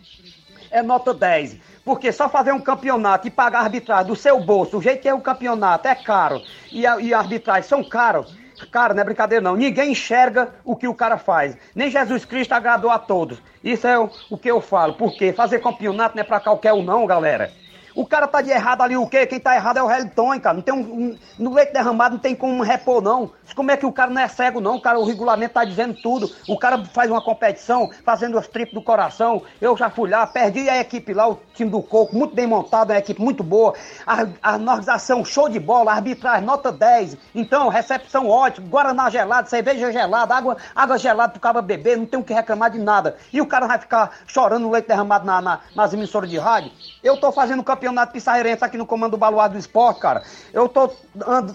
é 0.71 0.83
nota 0.83 1.12
10. 1.12 1.57
Porque 1.85 2.12
só 2.12 2.29
fazer 2.29 2.53
um 2.53 2.61
campeonato 2.61 3.27
e 3.27 3.31
pagar 3.31 3.62
arbitragem 3.62 4.07
do 4.07 4.15
seu 4.15 4.39
bolso, 4.41 4.79
o 4.79 4.83
jeito 4.83 5.03
que 5.03 5.09
é 5.09 5.12
o 5.12 5.21
campeonato 5.21 5.89
é 5.89 5.97
caro 5.97 6.41
e 6.71 6.87
a, 6.87 7.01
e 7.01 7.12
a 7.12 7.19
arbitragem 7.19 7.69
são 7.69 7.83
caros. 7.83 8.39
Cara, 8.71 8.95
não 8.95 9.03
é 9.03 9.05
brincadeira 9.05 9.43
não. 9.43 9.57
Ninguém 9.57 9.91
enxerga 9.91 10.55
o 10.65 10.77
que 10.77 10.87
o 10.87 10.95
cara 10.95 11.19
faz. 11.19 11.57
Nem 11.75 11.91
Jesus 11.91 12.25
Cristo 12.25 12.53
agradou 12.53 12.89
a 12.89 13.01
todos. 13.01 13.43
Isso 13.65 13.85
é 13.85 13.99
o, 13.99 14.09
o 14.31 14.39
que 14.39 14.49
eu 14.49 14.61
falo. 14.61 14.95
Porque 14.95 15.33
fazer 15.33 15.59
campeonato 15.61 16.15
não 16.15 16.23
é 16.23 16.25
pra 16.25 16.39
qualquer 16.39 16.73
um 16.73 16.85
não, 16.85 17.05
galera. 17.05 17.51
O 17.95 18.05
cara 18.05 18.27
tá 18.27 18.43
de 18.43 18.51
errado 18.51 18.83
ali 18.83 18.97
o 18.97 19.07
quê? 19.07 19.25
Quem 19.25 19.39
tá 19.39 19.55
errado 19.55 19.77
é 19.77 19.83
o 19.83 19.91
Helton, 19.91 20.39
cara. 20.41 20.55
Não 20.55 20.63
tem 20.63 20.75
um, 20.75 20.81
um, 20.81 21.19
no 21.39 21.55
leite 21.55 21.73
derramado 21.73 22.17
não 22.17 22.21
tem 22.21 22.35
como 22.35 22.61
repor, 22.63 23.01
não. 23.01 23.31
Como 23.55 23.71
é 23.71 23.77
que 23.77 23.87
o 23.87 23.93
cara 23.93 24.11
não 24.11 24.21
é 24.21 24.27
cego, 24.27 24.61
não? 24.61 24.77
O 24.77 24.81
cara, 24.81 24.99
o 24.99 25.05
regulamento 25.05 25.55
tá 25.55 25.65
dizendo 25.65 25.95
tudo. 26.03 26.29
O 26.49 26.59
cara 26.59 26.85
faz 26.87 27.09
uma 27.09 27.23
competição, 27.23 27.89
fazendo 28.05 28.37
os 28.37 28.49
triplos 28.49 28.75
do 28.75 28.83
coração. 28.83 29.43
Eu 29.61 29.77
já 29.77 29.89
fui 29.89 30.11
lá, 30.11 30.27
perdi 30.27 30.69
a 30.69 30.81
equipe 30.81 31.15
lá, 31.15 31.29
o 31.29 31.39
time 31.55 31.71
do 31.71 31.81
Coco, 31.81 32.17
muito 32.17 32.35
bem 32.35 32.49
montado, 32.49 32.91
uma 32.91 32.99
equipe 32.99 33.21
muito 33.21 33.45
boa. 33.45 33.75
A, 34.05 34.27
a 34.43 34.57
organização 34.57 35.25
show 35.25 35.49
de 35.49 35.61
bola, 35.61 35.93
arbitragem 35.93 36.45
nota 36.45 36.73
10. 36.73 37.17
Então, 37.33 37.69
recepção 37.69 38.29
ótima, 38.29 38.67
Guaraná 38.67 39.09
gelado, 39.09 39.49
cerveja 39.49 39.93
gelada, 39.93 40.35
água, 40.35 40.57
água 40.75 40.99
gelada 40.99 41.33
pro 41.33 41.41
cara 41.41 41.63
beber, 41.63 41.97
não 41.97 42.07
tem 42.07 42.19
o 42.19 42.25
que 42.25 42.35
reclamar 42.35 42.71
de 42.71 42.79
nada. 42.79 43.17
E 43.33 43.41
o 43.41 43.47
cara 43.47 43.69
vai 43.69 43.79
ficar 43.79 44.11
chorando 44.27 44.65
no 44.65 44.71
leite 44.73 44.89
derramado 44.89 45.25
na, 45.25 45.41
na, 45.41 45.61
nas 45.77 45.93
emissoras 45.93 46.29
de 46.29 46.39
rádio. 46.39 46.73
Eu 47.03 47.17
tô 47.17 47.31
fazendo 47.31 47.63
campeonato 47.63 47.84
campeonato 47.85 48.12
pissarreirense 48.12 48.64
aqui 48.64 48.78
no 48.78 48.87
comando 48.87 49.12
do 49.12 49.16
Baluar 49.18 49.51
do 49.51 49.59
Esporte, 49.59 50.01
cara. 50.01 50.22
Eu 50.53 50.68
tô 50.68 50.91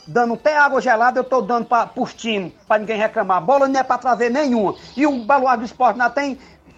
dando 0.08 0.36
até 0.36 0.56
água 0.56 0.80
gelada, 0.80 1.20
eu 1.20 1.24
tô 1.24 1.42
dando 1.42 1.66
pra, 1.66 1.88
pros 1.88 2.14
times, 2.14 2.54
pra 2.68 2.78
ninguém 2.78 2.98
reclamar. 2.98 3.42
Bola 3.42 3.68
não 3.68 3.80
é 3.80 3.84
pra 3.84 3.98
trazer 3.98 4.30
nenhuma. 4.30 4.76
E 4.96 5.06
o 5.08 5.26
Baluar 5.26 5.58
do 5.58 5.66
Esporte 5.66 5.98
não 5.98 6.10
tem. 6.10 6.38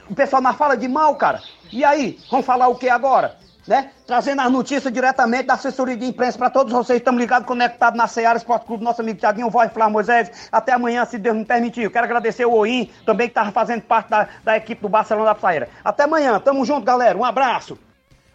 O 0.09 0.15
pessoal 0.15 0.41
não 0.41 0.53
fala 0.53 0.75
de 0.75 0.87
mal, 0.87 1.15
cara. 1.15 1.41
E 1.71 1.83
aí, 1.83 2.17
vamos 2.29 2.45
falar 2.45 2.67
o 2.67 2.75
que 2.75 2.89
agora? 2.89 3.39
né? 3.67 3.91
Trazendo 4.07 4.41
as 4.41 4.51
notícias 4.51 4.91
diretamente 4.91 5.45
da 5.45 5.53
assessoria 5.53 5.95
de 5.95 6.05
imprensa 6.05 6.37
para 6.37 6.49
todos 6.49 6.73
vocês. 6.73 6.97
Estamos 6.97 7.21
ligados, 7.21 7.47
conectados 7.47 7.95
na 7.95 8.07
Seara 8.07 8.37
Esporte 8.37 8.65
Clube, 8.65 8.83
nosso 8.83 9.01
amigo 9.01 9.19
Tiaguinho 9.19 9.51
Voz 9.51 9.71
Flávio 9.71 9.93
Moisés. 9.93 10.49
Até 10.51 10.73
amanhã, 10.73 11.05
se 11.05 11.19
Deus 11.19 11.37
me 11.37 11.45
permitir. 11.45 11.83
Eu 11.83 11.91
quero 11.91 12.05
agradecer 12.05 12.43
o 12.43 12.53
Oim, 12.53 12.89
também 13.05 13.27
que 13.27 13.31
estava 13.31 13.51
fazendo 13.51 13.83
parte 13.83 14.09
da, 14.09 14.27
da 14.43 14.57
equipe 14.57 14.81
do 14.81 14.89
Barcelona 14.89 15.27
da 15.27 15.35
Psaíra. 15.35 15.69
Até 15.85 16.03
amanhã, 16.03 16.39
tamo 16.39 16.65
junto, 16.65 16.83
galera. 16.83 17.15
Um 17.15 17.23
abraço. 17.23 17.77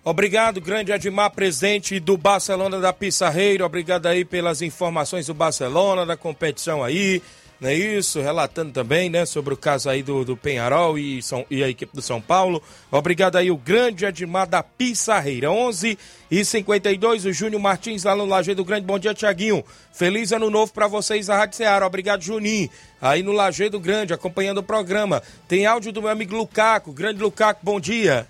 Obrigado, 0.09 0.61
grande 0.61 0.93
Admar, 0.93 1.33
presidente 1.33 1.99
do 1.99 2.17
Barcelona 2.17 2.79
da 2.79 2.93
Pissarreira. 2.93 3.67
Obrigado 3.67 4.07
aí 4.07 4.25
pelas 4.25 4.63
informações 4.63 5.27
do 5.27 5.35
Barcelona, 5.35 6.07
da 6.07 6.17
competição 6.17 6.85
aí, 6.85 7.21
não 7.61 7.71
é 7.71 7.75
isso? 7.75 8.21
Relatando 8.21 8.71
também, 8.71 9.11
né, 9.11 9.27
sobre 9.27 9.53
o 9.53 9.57
caso 9.57 9.91
aí 9.91 10.05
do, 10.05 10.25
do 10.25 10.37
Penharol 10.37 10.97
e, 10.97 11.21
São, 11.21 11.45
e 11.51 11.61
a 11.61 11.69
equipe 11.69 11.93
do 11.93 12.01
São 12.01 12.21
Paulo. 12.21 12.63
Obrigado 12.89 13.35
aí, 13.35 13.51
o 13.51 13.57
grande 13.57 14.07
Admar 14.07 14.47
da 14.47 14.63
Pissarreira. 14.63 15.51
11 15.51 15.99
e 16.31 16.45
52 16.45 17.25
o 17.25 17.33
Júnior 17.33 17.61
Martins 17.61 18.05
lá 18.05 18.15
no 18.15 18.27
Lajeado 18.27 18.65
Grande. 18.65 18.87
Bom 18.87 19.01
dia, 19.01 19.13
Tiaguinho. 19.13 19.65
Feliz 19.93 20.31
ano 20.31 20.49
novo 20.49 20.73
para 20.73 20.87
vocês 20.87 21.27
da 21.27 21.37
Rádio 21.37 21.57
Ceará. 21.57 21.85
Obrigado, 21.85 22.23
Juninho. 22.23 22.71
Aí 23.03 23.25
no 23.25 23.33
Lajeado 23.33 23.81
Grande, 23.81 24.15
acompanhando 24.15 24.59
o 24.59 24.63
programa. 24.63 25.21
Tem 25.49 25.67
áudio 25.67 25.91
do 25.91 26.01
meu 26.01 26.13
amigo 26.13 26.37
Lucaco. 26.37 26.93
Grande 26.93 27.21
Lucaco, 27.21 27.59
bom 27.65 27.81
dia. 27.81 28.29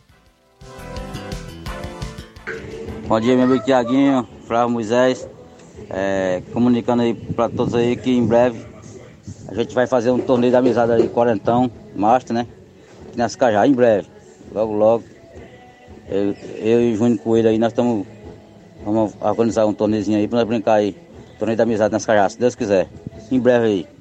Bom 3.09 3.21
dia, 3.21 3.37
meu 3.37 3.45
amigo 3.45 3.65
Tiaguinho, 3.65 4.27
Flávio 4.49 4.69
Moisés. 4.69 5.29
É, 5.89 6.43
comunicando 6.53 7.03
aí 7.03 7.15
para 7.15 7.49
todos 7.49 7.73
aí 7.73 7.95
que 7.95 8.11
em 8.11 8.27
breve 8.27 8.67
a 9.47 9.55
gente 9.55 9.73
vai 9.77 9.87
fazer 9.87 10.11
um 10.11 10.19
torneio 10.19 10.51
de 10.51 10.57
amizade 10.57 10.91
aí, 10.91 11.09
Quarentão, 11.09 11.71
Master, 11.95 12.35
né? 12.35 12.49
Aqui 13.07 13.17
nas 13.17 13.37
Cajá, 13.37 13.65
em 13.65 13.73
breve. 13.73 14.09
Logo, 14.53 14.73
logo. 14.73 15.05
Eu, 16.09 16.35
eu 16.57 16.83
e 16.83 16.95
o 16.95 16.97
Júnior 16.97 17.21
Coelho 17.21 17.49
aí, 17.49 17.59
nós 17.59 17.71
estamos. 17.71 18.05
Vamos 18.85 19.15
organizar 19.21 19.67
um 19.67 19.73
torneizinho 19.73 20.19
aí 20.19 20.27
para 20.27 20.41
nós 20.41 20.49
brincar 20.49 20.75
aí. 20.75 20.97
Torneio 21.39 21.57
de 21.57 21.63
amizade 21.63 21.93
nas 21.93 22.05
Cajá, 22.05 22.29
se 22.29 22.41
Deus 22.41 22.57
quiser. 22.57 22.89
Em 23.31 23.39
breve 23.39 23.67
aí. 23.67 23.96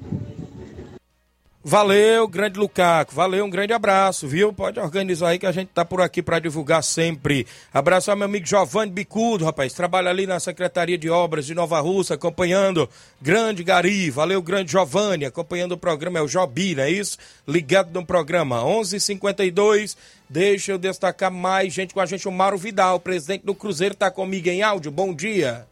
Valeu, 1.68 2.28
grande 2.28 2.60
Lucaco. 2.60 3.12
Valeu, 3.12 3.44
um 3.44 3.50
grande 3.50 3.72
abraço, 3.72 4.28
viu? 4.28 4.52
Pode 4.52 4.78
organizar 4.78 5.30
aí 5.30 5.38
que 5.40 5.46
a 5.46 5.50
gente 5.50 5.70
tá 5.74 5.84
por 5.84 6.00
aqui 6.00 6.22
para 6.22 6.38
divulgar 6.38 6.80
sempre. 6.80 7.44
Abraço 7.74 8.08
ao 8.08 8.16
meu 8.16 8.26
amigo 8.26 8.46
Giovanni 8.46 8.92
Bicudo, 8.92 9.44
rapaz. 9.44 9.72
Trabalha 9.72 10.08
ali 10.08 10.28
na 10.28 10.38
Secretaria 10.38 10.96
de 10.96 11.10
Obras 11.10 11.44
de 11.44 11.56
Nova 11.56 11.80
Russa, 11.80 12.14
acompanhando. 12.14 12.88
Grande 13.20 13.64
Gari. 13.64 14.10
Valeu, 14.10 14.40
grande 14.40 14.70
Giovanni. 14.70 15.24
Acompanhando 15.24 15.72
o 15.72 15.76
programa, 15.76 16.20
é 16.20 16.22
o 16.22 16.28
Jobi, 16.28 16.76
não 16.76 16.84
é 16.84 16.90
isso? 16.92 17.18
Ligado 17.48 17.92
no 17.92 18.06
programa. 18.06 18.62
11:52 18.62 18.94
h 18.94 19.00
52 19.00 19.96
Deixa 20.30 20.70
eu 20.70 20.78
destacar 20.78 21.32
mais 21.32 21.72
gente 21.72 21.92
com 21.92 21.98
a 22.00 22.06
gente. 22.06 22.28
O 22.28 22.30
Mauro 22.32 22.56
Vidal, 22.56 23.00
presidente 23.00 23.44
do 23.44 23.56
Cruzeiro, 23.56 23.96
tá 23.96 24.08
comigo 24.08 24.48
em 24.48 24.62
áudio. 24.62 24.92
Bom 24.92 25.12
dia. 25.12 25.66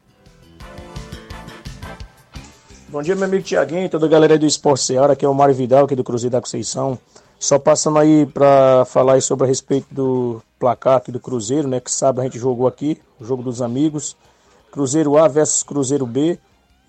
Bom 2.95 3.03
dia, 3.03 3.17
meu 3.17 3.25
amigo 3.25 3.43
Tiaguinho, 3.43 3.91
toda 3.91 4.07
a 4.07 4.09
galera 4.09 4.35
aí 4.35 4.39
do 4.39 4.47
Esporte 4.47 4.85
Seara, 4.85 5.15
aqui 5.15 5.25
é 5.25 5.29
o 5.29 5.35
Mário 5.35 5.53
Vidal, 5.53 5.85
aqui 5.85 5.97
do 5.97 6.05
Cruzeiro 6.05 6.31
da 6.31 6.41
Conceição. 6.41 6.97
Só 7.41 7.59
passando 7.59 7.99
aí 7.99 8.25
para 8.25 8.85
falar 8.85 9.21
sobre 9.21 9.47
a 9.47 9.49
respeito 9.49 9.93
do 9.93 10.41
placar 10.61 10.99
aqui 10.99 11.11
do 11.11 11.19
Cruzeiro, 11.19 11.67
né? 11.67 11.81
Que 11.81 11.91
sabe 11.91 12.21
a 12.21 12.23
gente 12.23 12.39
jogou 12.39 12.69
aqui, 12.69 13.03
o 13.19 13.25
jogo 13.25 13.43
dos 13.43 13.61
amigos. 13.61 14.17
Cruzeiro 14.71 15.19
A 15.19 15.27
versus 15.27 15.65
Cruzeiro 15.65 16.07
B. 16.07 16.39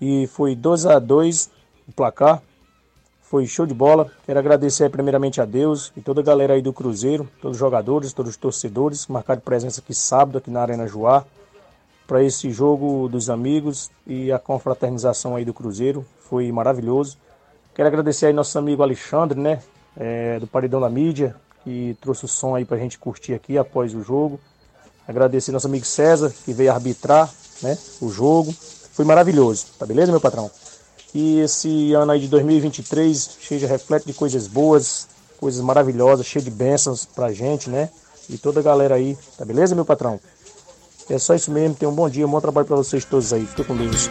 E 0.00 0.28
foi 0.28 0.54
2 0.54 0.86
a 0.86 1.00
2 1.00 1.50
o 1.88 1.92
placar. 1.92 2.40
Foi 3.20 3.44
show 3.44 3.66
de 3.66 3.74
bola. 3.74 4.08
Quero 4.24 4.38
agradecer 4.38 4.88
primeiramente 4.88 5.40
a 5.40 5.44
Deus 5.44 5.92
e 5.96 6.00
toda 6.00 6.20
a 6.20 6.24
galera 6.24 6.54
aí 6.54 6.62
do 6.62 6.72
Cruzeiro, 6.72 7.28
todos 7.42 7.56
os 7.56 7.58
jogadores, 7.58 8.12
todos 8.12 8.30
os 8.30 8.36
torcedores, 8.36 9.08
marcaram 9.08 9.40
presença 9.40 9.80
aqui 9.80 9.92
sábado, 9.92 10.38
aqui 10.38 10.52
na 10.52 10.62
Arena 10.62 10.86
Joá 10.86 11.24
para 12.06 12.22
esse 12.22 12.50
jogo 12.50 13.08
dos 13.08 13.28
amigos 13.28 13.90
e 14.06 14.30
a 14.30 14.38
confraternização 14.38 15.36
aí 15.36 15.44
do 15.44 15.52
Cruzeiro. 15.52 16.06
Foi 16.20 16.50
maravilhoso. 16.52 17.18
Quero 17.74 17.88
agradecer 17.88 18.26
aí 18.26 18.32
nosso 18.32 18.58
amigo 18.58 18.82
Alexandre, 18.82 19.38
né? 19.38 19.60
É, 19.96 20.38
do 20.38 20.46
Paredão 20.46 20.80
da 20.80 20.90
Mídia, 20.90 21.34
que 21.64 21.96
trouxe 22.00 22.24
o 22.24 22.28
som 22.28 22.54
aí 22.54 22.64
para 22.64 22.76
a 22.76 22.80
gente 22.80 22.98
curtir 22.98 23.34
aqui 23.34 23.58
após 23.58 23.94
o 23.94 24.02
jogo. 24.02 24.38
Agradecer 25.08 25.52
nosso 25.52 25.66
amigo 25.66 25.84
César, 25.84 26.32
que 26.44 26.52
veio 26.52 26.72
arbitrar 26.72 27.32
né, 27.62 27.78
o 28.00 28.08
jogo. 28.08 28.52
Foi 28.92 29.04
maravilhoso, 29.04 29.66
tá 29.78 29.86
beleza, 29.86 30.10
meu 30.10 30.20
patrão? 30.20 30.50
E 31.14 31.40
esse 31.40 31.92
ano 31.92 32.12
aí 32.12 32.20
de 32.20 32.28
2023, 32.28 33.38
cheio 33.40 33.60
de 33.60 33.66
de 34.04 34.12
coisas 34.12 34.46
boas, 34.46 35.08
coisas 35.38 35.62
maravilhosas, 35.62 36.26
cheio 36.26 36.44
de 36.44 36.50
bênçãos 36.50 37.06
pra 37.06 37.32
gente, 37.32 37.70
né? 37.70 37.88
E 38.28 38.36
toda 38.36 38.60
a 38.60 38.62
galera 38.62 38.96
aí, 38.96 39.16
tá 39.38 39.44
beleza, 39.44 39.74
meu 39.74 39.84
patrão? 39.84 40.20
É 41.08 41.18
só 41.18 41.34
isso 41.34 41.50
mesmo. 41.50 41.74
Tenham 41.74 41.92
um 41.92 41.94
bom 41.94 42.08
dia, 42.08 42.26
um 42.26 42.30
bom 42.30 42.40
trabalho 42.40 42.66
para 42.66 42.76
vocês 42.76 43.04
todos 43.04 43.32
aí. 43.32 43.46
Fica 43.46 43.64
com 43.64 43.76
Deus. 43.76 44.08